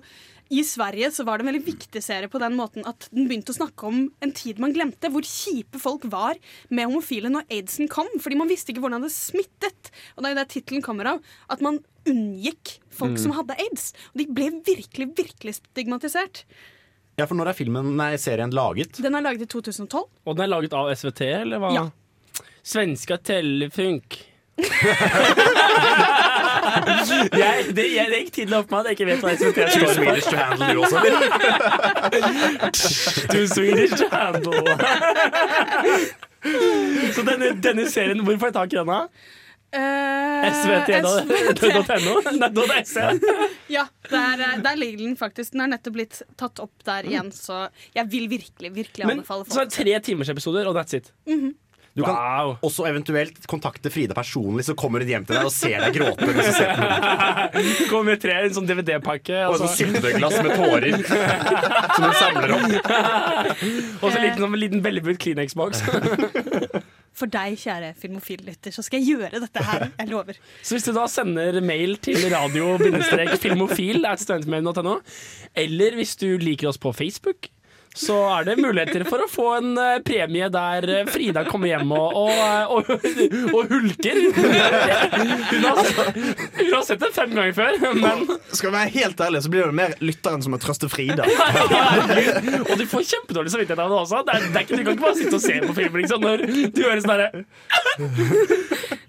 [0.53, 3.49] i Sverige så var det en veldig viktig serie på den måten at den begynte
[3.49, 6.37] å snakke om en tid man glemte, hvor kjipe folk var
[6.69, 8.05] med homofile når aidsen kom.
[8.21, 9.89] Fordi man visste ikke hvordan det smittet.
[10.13, 11.23] Og det er jo det tittelen kommer av.
[11.49, 13.21] At man unngikk folk Mm.
[13.23, 13.87] som hadde aids.
[14.13, 16.43] Og de ble virkelig, virkelig stigmatisert.
[17.17, 19.01] Ja, for når er filmen, nei, serien laget?
[19.01, 20.05] Den er laget i 2012.
[20.29, 21.73] Og den er laget av SVT, eller hva?
[21.73, 21.87] Ja.
[22.65, 24.31] Svenska Telefunk.
[27.35, 29.51] jeg, det, jeg, det gikk tidlig opp med at jeg ikke vet hva jeg Too
[29.53, 29.65] står
[29.99, 30.97] Swedish to handle, du også,
[33.33, 34.63] Too Swedish to handle.
[37.15, 38.99] Så denne, denne serien, hvor får jeg tak i denne?
[39.75, 41.11] Eh, svt.no?
[43.71, 45.51] Ja, der, eh, der ligger den faktisk.
[45.51, 47.65] Den er nettopp blitt tatt opp der igjen, så
[47.97, 51.11] jeg vil virkelig, virkelig Men anbefale så er det tre timers episoder, og that's it.
[51.27, 51.51] Mhm.
[51.95, 55.79] Du kan også eventuelt kontakte Frida personlig, så kommer hun hjem til deg og ser
[55.79, 56.27] deg gråte.
[56.27, 56.83] mens du ser på.
[57.91, 59.45] Kommer med tre, en sånn DVD-pakke.
[59.47, 60.97] Og så syltetøyglass med tårer
[61.95, 62.67] som hun samler opp.
[64.01, 65.85] Og så en liten, sånn, en liten velbrukt Kleenex-boks.
[67.15, 69.87] For deg, kjære filmofillytter, så skal jeg gjøre dette her.
[69.95, 70.35] Jeg lover.
[70.59, 74.99] Så hvis du da sender mail til radio-filmofil .no,
[75.63, 77.47] eller hvis du liker oss på Facebook,
[77.95, 81.93] så er det muligheter for å få en eh, premie der eh, Frida kommer hjem
[81.95, 82.33] og, og,
[82.75, 82.89] og,
[83.55, 84.19] og hulker.
[84.35, 85.79] Hun har,
[86.59, 89.69] hun har sett det fem ganger før, men Skal vi være helt ærlig, så blir
[89.69, 91.23] det mer lytteren som må trøste Frida.
[92.65, 94.23] Og du får kjempedårlig samvittighet av det også.
[94.27, 96.27] Det er, det er ikke, du kan ikke bare sitte og se på film liksom,
[96.27, 96.45] når
[96.75, 97.45] du hører sånn herre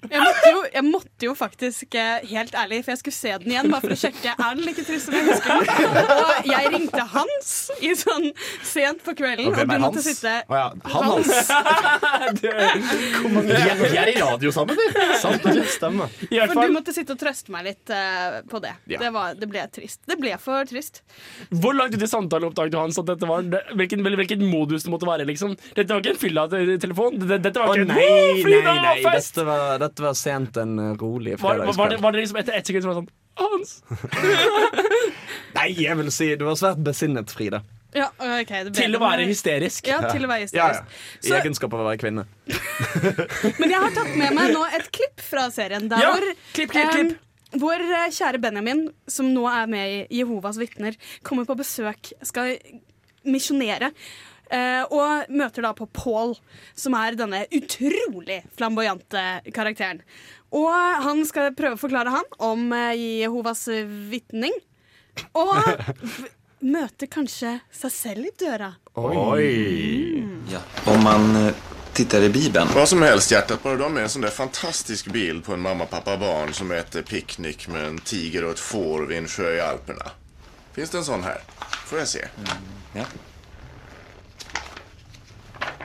[0.06, 3.50] Jeg måtte, jo, jeg måtte jo faktisk, eh, helt ærlig, for jeg skulle se den
[3.50, 6.12] igjen, bare for å sjekke er den like trist som jeg husker den.
[6.14, 7.50] Og jeg ringte Hans
[7.82, 8.28] i sånn
[8.76, 10.06] sent på kvelden, Og og, du måtte Hans?
[10.06, 11.32] sitte oh, ja, han Hans.
[13.46, 15.04] Vi er, vi er i radio sammen, vi.
[15.20, 16.10] Sant, det stemmer.
[16.10, 18.72] For du måtte sitte og trøste meg litt uh, på det.
[18.90, 19.00] Ja.
[19.00, 20.00] Det, var, det ble trist.
[20.08, 21.02] Det ble for trist.
[21.50, 23.46] Hvor langt ut i samtalen oppdaget du Hans at dette var
[23.78, 25.26] hvilken, hvilken modus det måtte være?
[25.28, 27.20] liksom Dette var ikke en fylla-telefon.
[27.26, 28.96] Dette var ikke oh, nei, «Å, nei, Frida, nei.
[29.06, 32.24] fest!» Dette var, dette var sent en eh, rolig Var, var, var, det, var det
[32.24, 33.72] liksom etter ett sekund som var sånn Hans?
[35.56, 37.60] Nei, jeg vil si du var svært besinnet, Frida.
[38.36, 39.86] Ja, ok, det Til å være hysterisk.
[39.88, 40.82] Ja, til å være hysterisk.
[40.84, 41.20] ja.
[41.22, 42.26] I Så- egenskap av å være kvinne.
[43.60, 45.88] Men jeg har tatt med meg nå et klipp fra serien.
[45.90, 47.16] Der Ja, hvor, klipp, klipp, klipp.
[47.16, 50.96] em, hvor eh, kjære Benjamin, som nå er med i Jehovas vitner,
[51.26, 52.56] kommer på besøk, skal
[53.26, 53.92] misjonere.
[54.50, 56.36] eh, og møter da på Paul,
[56.78, 59.22] som er denne utrolig flamboyante
[59.52, 60.02] karakteren.
[60.54, 60.70] Og
[61.02, 62.92] han skal prøve å forklare han om eh,
[63.24, 63.64] Jehovas
[64.12, 64.54] vitning.
[65.34, 65.56] Og
[66.66, 68.74] møter kanskje seg selv i døra.
[70.52, 70.60] Ja.
[70.84, 71.54] Om man eh,
[71.92, 72.68] tittar i Bibeln.
[72.74, 75.60] Vad som helst hjärtat, bara du har med en sån där fantastisk bild på en
[75.60, 79.56] mamma, pappa, barn som äter picknick med en tiger och ett får vid en sjö
[79.56, 80.10] i Alperna.
[80.72, 81.40] Finns det en sån här?
[81.86, 82.28] Får jag se?
[82.94, 83.04] Ja.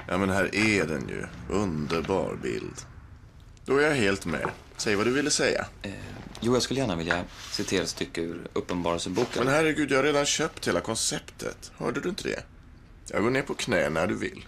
[0.07, 1.25] Ja, men här är den ju.
[1.49, 2.75] Underbar bild.
[3.65, 4.49] Då är jag helt med.
[4.81, 5.65] Säg vad du ville säga.
[6.39, 9.45] Jo, jag skulle gärna vilja citera ett stycke ur Uppenbarelseboken.
[9.45, 11.71] Men herregud, jag har redan köpt hela konceptet.
[11.77, 12.43] Hörde du inte det?
[13.07, 14.47] Jag går ner på knä när du vill.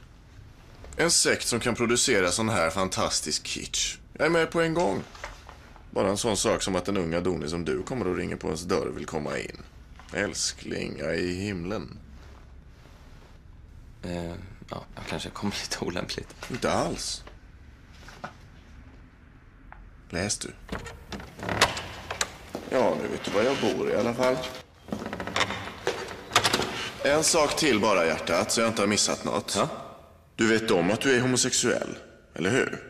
[0.97, 3.97] En sekt som kan producera sån här fantastisk kitsch.
[4.13, 5.03] Jag är med på en gång.
[5.91, 8.47] Bara en sån sak som att en ung Adonis som du kommer och ringer på
[8.47, 9.61] ens dörr vill komma in.
[10.13, 11.97] Älskling, jag är i himlen.
[14.03, 14.33] Eh,
[14.69, 16.35] ja, jag kanske kom lite olämpligt.
[16.51, 17.23] Inte alls.
[20.13, 20.47] Läs du.
[22.69, 24.35] Ja, nu vet du var jag bor i alla fall.
[27.03, 29.57] En sak till bara hjärtat, så jag inte har missat något.
[30.35, 31.97] Du vet om att du är homosexuell,
[32.35, 32.83] eller hur?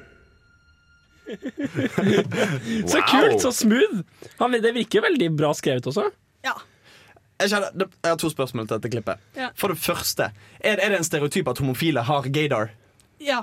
[2.87, 3.99] Så kult, så smooth!
[4.37, 6.09] Han, det virker veldig bra skrevet også.
[6.43, 7.71] Jeg, kjenner,
[8.03, 9.23] jeg har to spørsmål til dette klippet.
[9.35, 9.47] Ja.
[9.55, 10.27] For det første,
[10.59, 12.69] er, er det en stereotyp at homofile har gaydar?
[13.23, 13.39] Ja,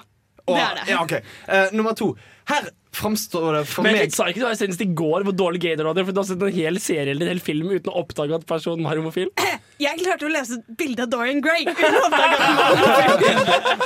[0.46, 0.84] Og- det er det.
[0.92, 1.12] Ja, ok.
[1.48, 2.16] uh, nummer to.
[2.48, 5.76] Her framstår det for Men meg sa ikke du senest i går hvor dårlig gay
[5.78, 8.00] du hadde, for du har sett en hel serie eller en hel film uten å
[8.02, 9.30] oppdage at personen var homofil.
[9.80, 11.62] Jeg klarte å lese et bilde av Dorian Gray.
[11.64, 13.38] uten å oppdage at han var homofil.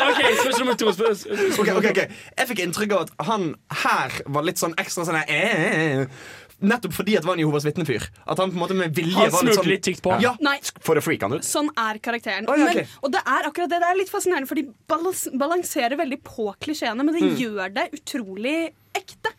[0.04, 0.94] Ok, spørsmål nummer to.
[0.96, 1.44] Spørsmål.
[1.60, 2.00] Ok, ok, ok.
[2.40, 3.50] Jeg fikk inntrykk av at han
[3.84, 6.06] her var litt sånn ekstra sånn eh, eh,
[6.64, 8.04] Nettopp fordi at det var en Jehovas vitnefyr.
[8.30, 10.14] At han på en måte med vilje Han var litt smurte sånn litt tykt på.
[10.22, 10.32] Ja.
[10.42, 10.54] Nei,
[10.86, 11.44] For å freake han ut.
[11.44, 12.46] sånn er karakteren.
[12.48, 12.86] Oh, ja, okay.
[12.86, 13.80] men, og det er akkurat det.
[13.82, 14.64] Det er litt fascinerende, for de
[15.42, 17.36] balanserer veldig på klisjeene, men de Mm.
[17.42, 18.56] gjør det utrolig
[18.94, 19.32] ekte.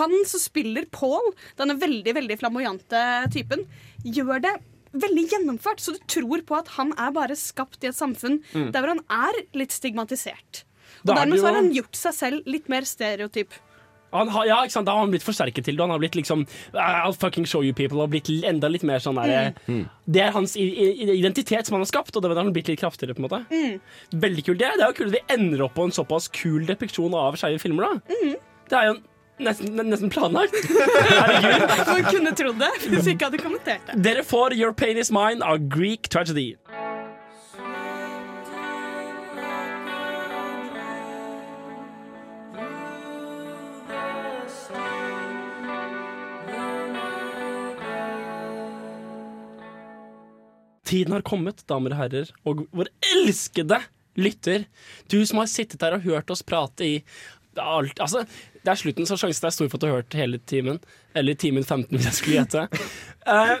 [0.00, 3.02] Han som spiller Paul, denne veldig veldig flamboyante
[3.32, 3.66] typen,
[4.04, 4.54] gjør det
[4.96, 8.70] veldig gjennomført, så du tror på at han er bare skapt i et samfunn Mm.
[8.72, 10.64] der hvor han er litt stigmatisert.
[11.02, 13.52] Og Da er dermed så har han gjort seg selv litt mer stereotyp.
[14.12, 14.86] Han har, ja, ikke sant?
[14.86, 15.80] Da har han blitt forsterket til det.
[15.82, 19.16] Han har blitt liksom I'll fucking show you people og blitt enda litt mer sånn
[19.18, 19.52] der,
[20.08, 23.14] Det er hans identitet som han har skapt, og det har han blitt litt kraftigere.
[23.14, 23.80] på en måte
[24.12, 24.58] Veldig kult.
[24.58, 27.36] Det, det er jo kult at vi ender opp på en såpass kul depiksjon av
[27.36, 27.82] skeive filmer.
[28.00, 28.36] da
[28.66, 28.94] Det er jo
[29.46, 30.56] nesten, nesten planlagt.
[30.66, 31.66] Herregud.
[31.92, 34.00] Man kunne trodd det hvis vi ikke hadde kommentert det.
[34.06, 36.54] Dere får Your Pain Is Mine av Greek Tragedy.
[50.86, 52.88] Tiden har kommet, damer og herrer, og vår
[53.18, 53.80] elskede
[54.16, 54.68] lytter,
[55.10, 56.92] du som har sittet der og hørt oss prate i
[57.56, 58.22] alt Altså,
[58.66, 60.80] det er slutten, så sjansen er stor for at du har hørt hele timen.
[61.14, 62.66] Eller timen 15, hvis jeg skulle gjette.
[63.22, 63.56] Uh,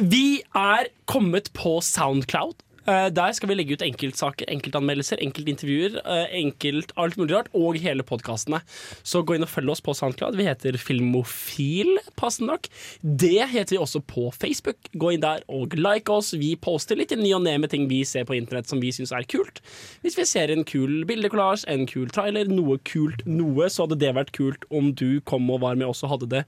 [0.00, 2.64] vi er kommet på Soundcloud.
[2.88, 7.76] Eh, der skal vi legge ut enkeltsaker, enkeltanmeldelser, enkeltintervjuer, uh, enkelt alt mulig rart, og
[7.82, 8.62] hele podkastene.
[9.04, 10.38] Så gå inn og følg oss på Soundcloud.
[10.38, 12.70] Vi heter Filmofil, passende nok.
[13.02, 14.88] Det heter vi også på Facebook.
[14.96, 16.32] Gå inn der og like oss.
[16.38, 18.94] Vi poster litt i ny og ne med ting vi ser på internett som vi
[18.94, 19.60] syns er kult.
[20.04, 24.14] Hvis vi ser en kul bildekollasj, en kul trailer, noe kult noe, så hadde det
[24.16, 26.44] vært kult om du kom og var med oss og hadde det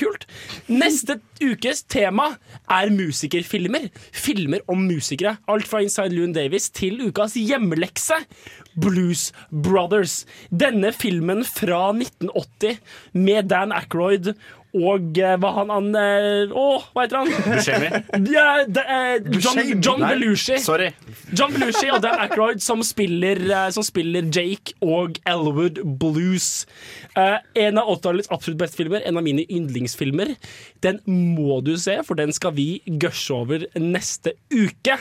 [0.00, 0.26] kult.
[0.70, 2.32] Neste ukes tema
[2.70, 3.88] er musikerfilmer.
[4.12, 5.36] Filmer om musikere.
[5.50, 8.18] Alt fra Inside Loon Davis til ukas hjemmelekse.
[8.80, 10.24] Blues Brothers.
[10.50, 12.80] Denne filmen fra 1980
[13.14, 14.34] med Dan Aykroyd
[14.74, 16.64] og eh, hva han han eh, Å,
[16.94, 17.30] hva heter han?
[17.46, 17.90] Buscemi.
[18.34, 20.58] Ja, det, eh, John, John Belushi.
[20.62, 20.88] sorry.
[21.32, 26.66] John Belushi og Dan Ackroyd som spiller, eh, som spiller Jake og Elwood Blues.
[27.14, 30.34] Eh, en av 80-tallets absolutt beste filmer, en av mine yndlingsfilmer.
[30.84, 34.98] Den må du se, for den skal vi gushe over neste uke.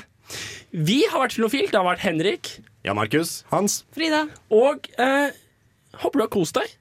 [0.73, 1.67] Vi har vært Filofil.
[1.69, 2.53] Det har vært Henrik.
[2.85, 3.41] Jan Markus.
[3.51, 3.81] Hans.
[3.95, 4.25] Frida.
[4.53, 5.33] Og eh,
[6.01, 6.71] håper du har kost deg.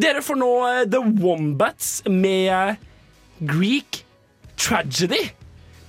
[0.00, 2.76] Dere får nå eh, The Wombats med
[3.40, 4.02] Greek
[4.60, 5.30] Tragedy.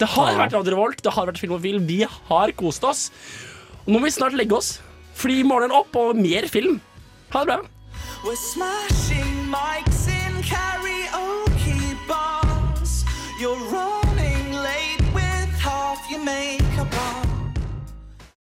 [0.02, 0.38] Det har Ja.
[0.46, 1.80] vært Radio Revolt, det har vært Filmofil.
[1.86, 3.12] Vi har kost oss.
[3.86, 4.80] Nå må vi snart legge oss.
[5.16, 6.80] Fordi morgenen opp og mer film.
[7.34, 7.62] Ha det bra.
[8.26, 13.04] We're smashing mics in karaoke bars.
[13.40, 16.61] You're running late with half your on.